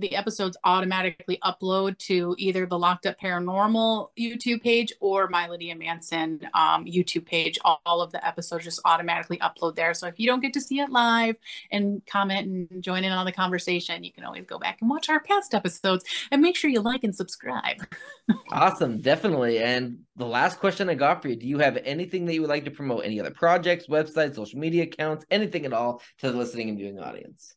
the 0.00 0.16
episodes 0.16 0.56
automatically 0.64 1.38
upload 1.44 1.98
to 1.98 2.34
either 2.38 2.66
the 2.66 2.78
Locked 2.78 3.06
Up 3.06 3.18
Paranormal 3.20 4.08
YouTube 4.18 4.62
page 4.62 4.92
or 5.00 5.28
my 5.28 5.48
Lydia 5.48 5.76
Manson 5.76 6.40
um, 6.54 6.84
YouTube 6.84 7.26
page. 7.26 7.58
All, 7.64 7.80
all, 7.86 8.00
of 8.00 8.12
the 8.12 8.26
episodes 8.26 8.64
just 8.64 8.80
automatically 8.84 9.38
upload 9.38 9.76
there. 9.76 9.92
So 9.94 10.06
if 10.06 10.18
you 10.18 10.26
don't 10.26 10.40
get 10.40 10.52
to 10.54 10.60
see 10.60 10.80
it 10.80 10.90
live 10.90 11.36
and 11.70 12.02
comment 12.06 12.68
and 12.72 12.82
join 12.82 13.04
in 13.04 13.12
on 13.12 13.26
the 13.26 13.32
conversation, 13.32 14.02
you 14.02 14.12
can 14.12 14.24
always 14.24 14.46
go 14.46 14.58
back 14.58 14.78
and 14.80 14.88
watch 14.88 15.08
our 15.08 15.20
past 15.20 15.54
episodes 15.54 16.04
and 16.30 16.40
make 16.40 16.56
sure 16.56 16.70
you 16.70 16.80
like 16.80 17.04
and 17.04 17.14
subscribe. 17.14 17.76
awesome, 18.52 19.00
definitely. 19.00 19.58
And 19.58 19.98
the 20.16 20.26
last 20.26 20.58
question 20.58 20.88
I 20.88 20.94
got 20.94 21.22
for 21.22 21.28
you: 21.28 21.36
Do 21.36 21.46
you 21.46 21.58
have 21.58 21.78
anything 21.84 22.24
that 22.26 22.34
you 22.34 22.40
would 22.40 22.50
like 22.50 22.64
to 22.64 22.70
promote? 22.70 23.04
Any 23.04 23.20
other 23.20 23.30
projects, 23.30 23.86
websites, 23.86 24.36
social 24.36 24.58
media 24.58 24.84
accounts, 24.84 25.24
anything 25.30 25.66
at 25.66 25.72
all 25.72 26.02
to 26.18 26.30
the 26.30 26.36
listening 26.36 26.68
and 26.68 26.78
viewing 26.78 26.98
audience? 26.98 27.54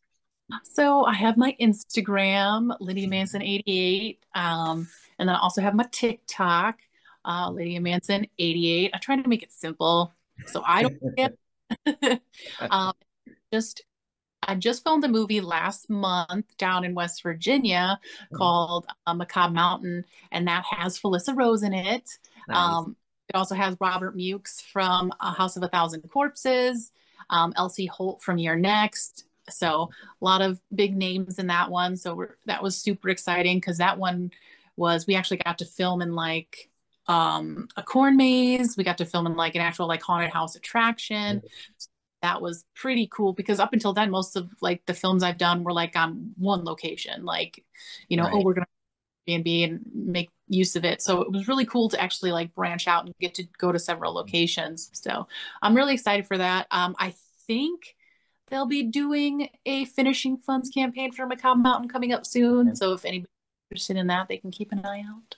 So 0.63 1.05
I 1.05 1.13
have 1.13 1.37
my 1.37 1.55
Instagram, 1.59 2.75
Lydia 2.79 3.07
Manson 3.07 3.41
88. 3.41 4.19
Um, 4.35 4.87
and 5.19 5.29
then 5.29 5.35
I 5.35 5.39
also 5.39 5.61
have 5.61 5.75
my 5.75 5.85
TikTok, 5.91 6.79
uh, 7.25 7.49
Lydia 7.49 7.81
Manson 7.81 8.27
88. 8.37 8.91
I 8.93 8.97
try 8.97 9.15
to 9.15 9.27
make 9.27 9.43
it 9.43 9.51
simple 9.51 10.13
so 10.47 10.63
I 10.65 10.83
don't 10.83 10.99
forget. 10.99 11.37
um, 12.69 12.93
just 13.51 13.83
I 14.45 14.55
just 14.55 14.83
filmed 14.83 15.03
a 15.05 15.07
movie 15.07 15.41
last 15.41 15.89
month 15.89 16.45
down 16.57 16.83
in 16.83 16.93
West 16.93 17.23
Virginia 17.23 17.99
mm-hmm. 18.03 18.35
called 18.35 18.85
uh, 19.07 19.13
Macabre 19.13 19.53
Mountain, 19.53 20.05
and 20.31 20.47
that 20.47 20.65
has 20.69 20.99
Felissa 20.99 21.35
Rose 21.35 21.63
in 21.63 21.73
it. 21.73 22.09
Nice. 22.47 22.57
Um, 22.57 22.95
it 23.29 23.35
also 23.35 23.55
has 23.55 23.77
Robert 23.79 24.17
Mukes 24.17 24.61
from 24.61 25.11
A 25.21 25.31
House 25.31 25.55
of 25.55 25.63
a 25.63 25.69
Thousand 25.69 26.01
Corpses, 26.09 26.91
um, 27.29 27.53
L.C. 27.55 27.85
Holt 27.85 28.21
from 28.21 28.37
You're 28.37 28.57
Next, 28.57 29.25
so 29.49 29.89
a 30.21 30.25
lot 30.25 30.41
of 30.41 30.59
big 30.73 30.95
names 30.95 31.39
in 31.39 31.47
that 31.47 31.69
one. 31.69 31.95
So 31.97 32.25
that 32.45 32.63
was 32.63 32.77
super 32.77 33.09
exciting 33.09 33.57
because 33.57 33.77
that 33.77 33.97
one 33.97 34.31
was 34.75 35.05
we 35.05 35.15
actually 35.15 35.37
got 35.37 35.57
to 35.59 35.65
film 35.65 36.01
in 36.01 36.13
like 36.13 36.69
um, 37.07 37.67
a 37.75 37.83
corn 37.83 38.17
maze. 38.17 38.77
We 38.77 38.83
got 38.83 38.97
to 38.99 39.05
film 39.05 39.27
in 39.27 39.35
like 39.35 39.55
an 39.55 39.61
actual 39.61 39.87
like 39.87 40.01
haunted 40.01 40.31
house 40.31 40.55
attraction. 40.55 41.41
So 41.77 41.89
that 42.21 42.41
was 42.41 42.65
pretty 42.75 43.07
cool 43.11 43.33
because 43.33 43.59
up 43.59 43.73
until 43.73 43.93
then, 43.93 44.09
most 44.09 44.35
of 44.35 44.49
like 44.61 44.85
the 44.85 44.93
films 44.93 45.23
I've 45.23 45.37
done 45.37 45.63
were 45.63 45.73
like 45.73 45.95
on 45.95 46.31
one 46.37 46.63
location. 46.63 47.25
Like, 47.25 47.63
you 48.07 48.17
know, 48.17 48.23
oh, 48.23 48.27
right. 48.27 48.35
oh, 48.35 48.43
we're 48.43 48.53
gonna 48.53 48.67
B&B 49.25 49.63
and 49.63 49.81
make 49.93 50.29
use 50.47 50.75
of 50.75 50.85
it. 50.85 51.01
So 51.01 51.21
it 51.21 51.31
was 51.31 51.47
really 51.47 51.65
cool 51.65 51.89
to 51.89 52.01
actually 52.01 52.31
like 52.31 52.53
branch 52.53 52.87
out 52.87 53.05
and 53.05 53.13
get 53.19 53.33
to 53.35 53.43
go 53.57 53.71
to 53.71 53.79
several 53.79 54.13
locations. 54.13 54.89
So 54.93 55.27
I'm 55.61 55.75
really 55.75 55.93
excited 55.93 56.27
for 56.27 56.37
that. 56.37 56.67
Um, 56.71 56.95
I 56.99 57.13
think 57.47 57.95
they'll 58.53 58.65
be 58.67 58.83
doing 58.83 59.49
a 59.65 59.85
finishing 59.85 60.37
funds 60.37 60.69
campaign 60.69 61.11
for 61.11 61.25
Macabre 61.25 61.59
Mountain 61.59 61.89
coming 61.89 62.13
up 62.13 62.23
soon. 62.23 62.75
So 62.75 62.93
if 62.93 63.03
anybody's 63.03 63.27
interested 63.71 63.97
in 63.97 64.07
that, 64.07 64.27
they 64.27 64.37
can 64.37 64.51
keep 64.51 64.71
an 64.71 64.85
eye 64.85 65.03
out. 65.09 65.35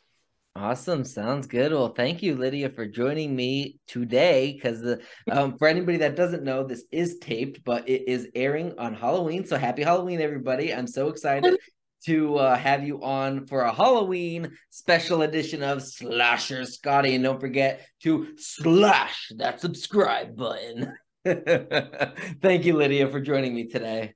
Awesome. 0.58 1.06
Sounds 1.06 1.48
good. 1.48 1.72
Well, 1.72 1.94
thank 1.94 2.22
you, 2.22 2.36
Lydia, 2.36 2.70
for 2.70 2.86
joining 2.86 3.34
me 3.34 3.80
today. 3.88 4.54
Because 4.54 5.00
um, 5.32 5.58
for 5.58 5.68
anybody 5.68 5.98
that 6.00 6.18
doesn't 6.18 6.44
know, 6.44 6.66
this 6.66 6.84
is 6.92 7.18
taped, 7.20 7.64
but 7.64 7.88
it 7.88 8.08
is 8.08 8.28
airing 8.36 8.78
on 8.78 8.94
Halloween. 8.94 9.46
So 9.46 9.58
happy 9.58 9.84
Halloween, 9.84 10.20
everybody. 10.20 10.74
I'm 10.74 10.88
so 10.88 11.08
excited 11.08 11.58
to 12.06 12.36
uh, 12.36 12.58
have 12.58 12.86
you 12.86 13.02
on 13.02 13.48
for 13.48 13.62
a 13.62 13.74
Halloween 13.74 14.52
special 14.70 15.22
edition 15.22 15.64
of 15.64 15.82
Slasher 15.82 16.66
Scotty. 16.66 17.16
And 17.16 17.24
don't 17.24 17.40
forget 17.40 17.88
to 18.04 18.36
slash 18.38 19.32
that 19.38 19.62
subscribe 19.62 20.36
button. 20.36 20.94
thank 22.42 22.66
you, 22.66 22.76
Lydia, 22.76 23.10
for 23.10 23.20
joining 23.20 23.56
me 23.56 23.66
today. 23.68 24.14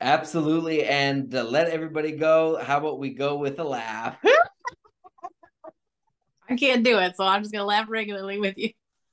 Absolutely. 0.00 0.84
And 0.84 1.34
uh, 1.34 1.44
let 1.44 1.68
everybody 1.68 2.12
go. 2.12 2.58
How 2.62 2.78
about 2.78 2.98
we 2.98 3.14
go 3.14 3.36
with 3.36 3.58
a 3.58 3.64
laugh? 3.64 4.16
I 6.48 6.56
can't 6.56 6.84
do 6.84 6.98
it, 6.98 7.16
so 7.16 7.24
I'm 7.24 7.42
just 7.42 7.52
gonna 7.52 7.64
laugh 7.64 7.88
regularly 7.90 8.38
with 8.38 8.56
you. 8.56 8.70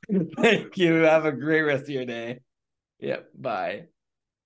Thank 0.38 0.78
you. 0.78 0.93
Have 1.01 1.26
a 1.26 1.32
great 1.32 1.64
rest 1.64 1.84
of 1.84 1.89
your 1.89 2.06
day. 2.06 2.39
Yep. 2.99 3.30
Bye. 3.36 3.88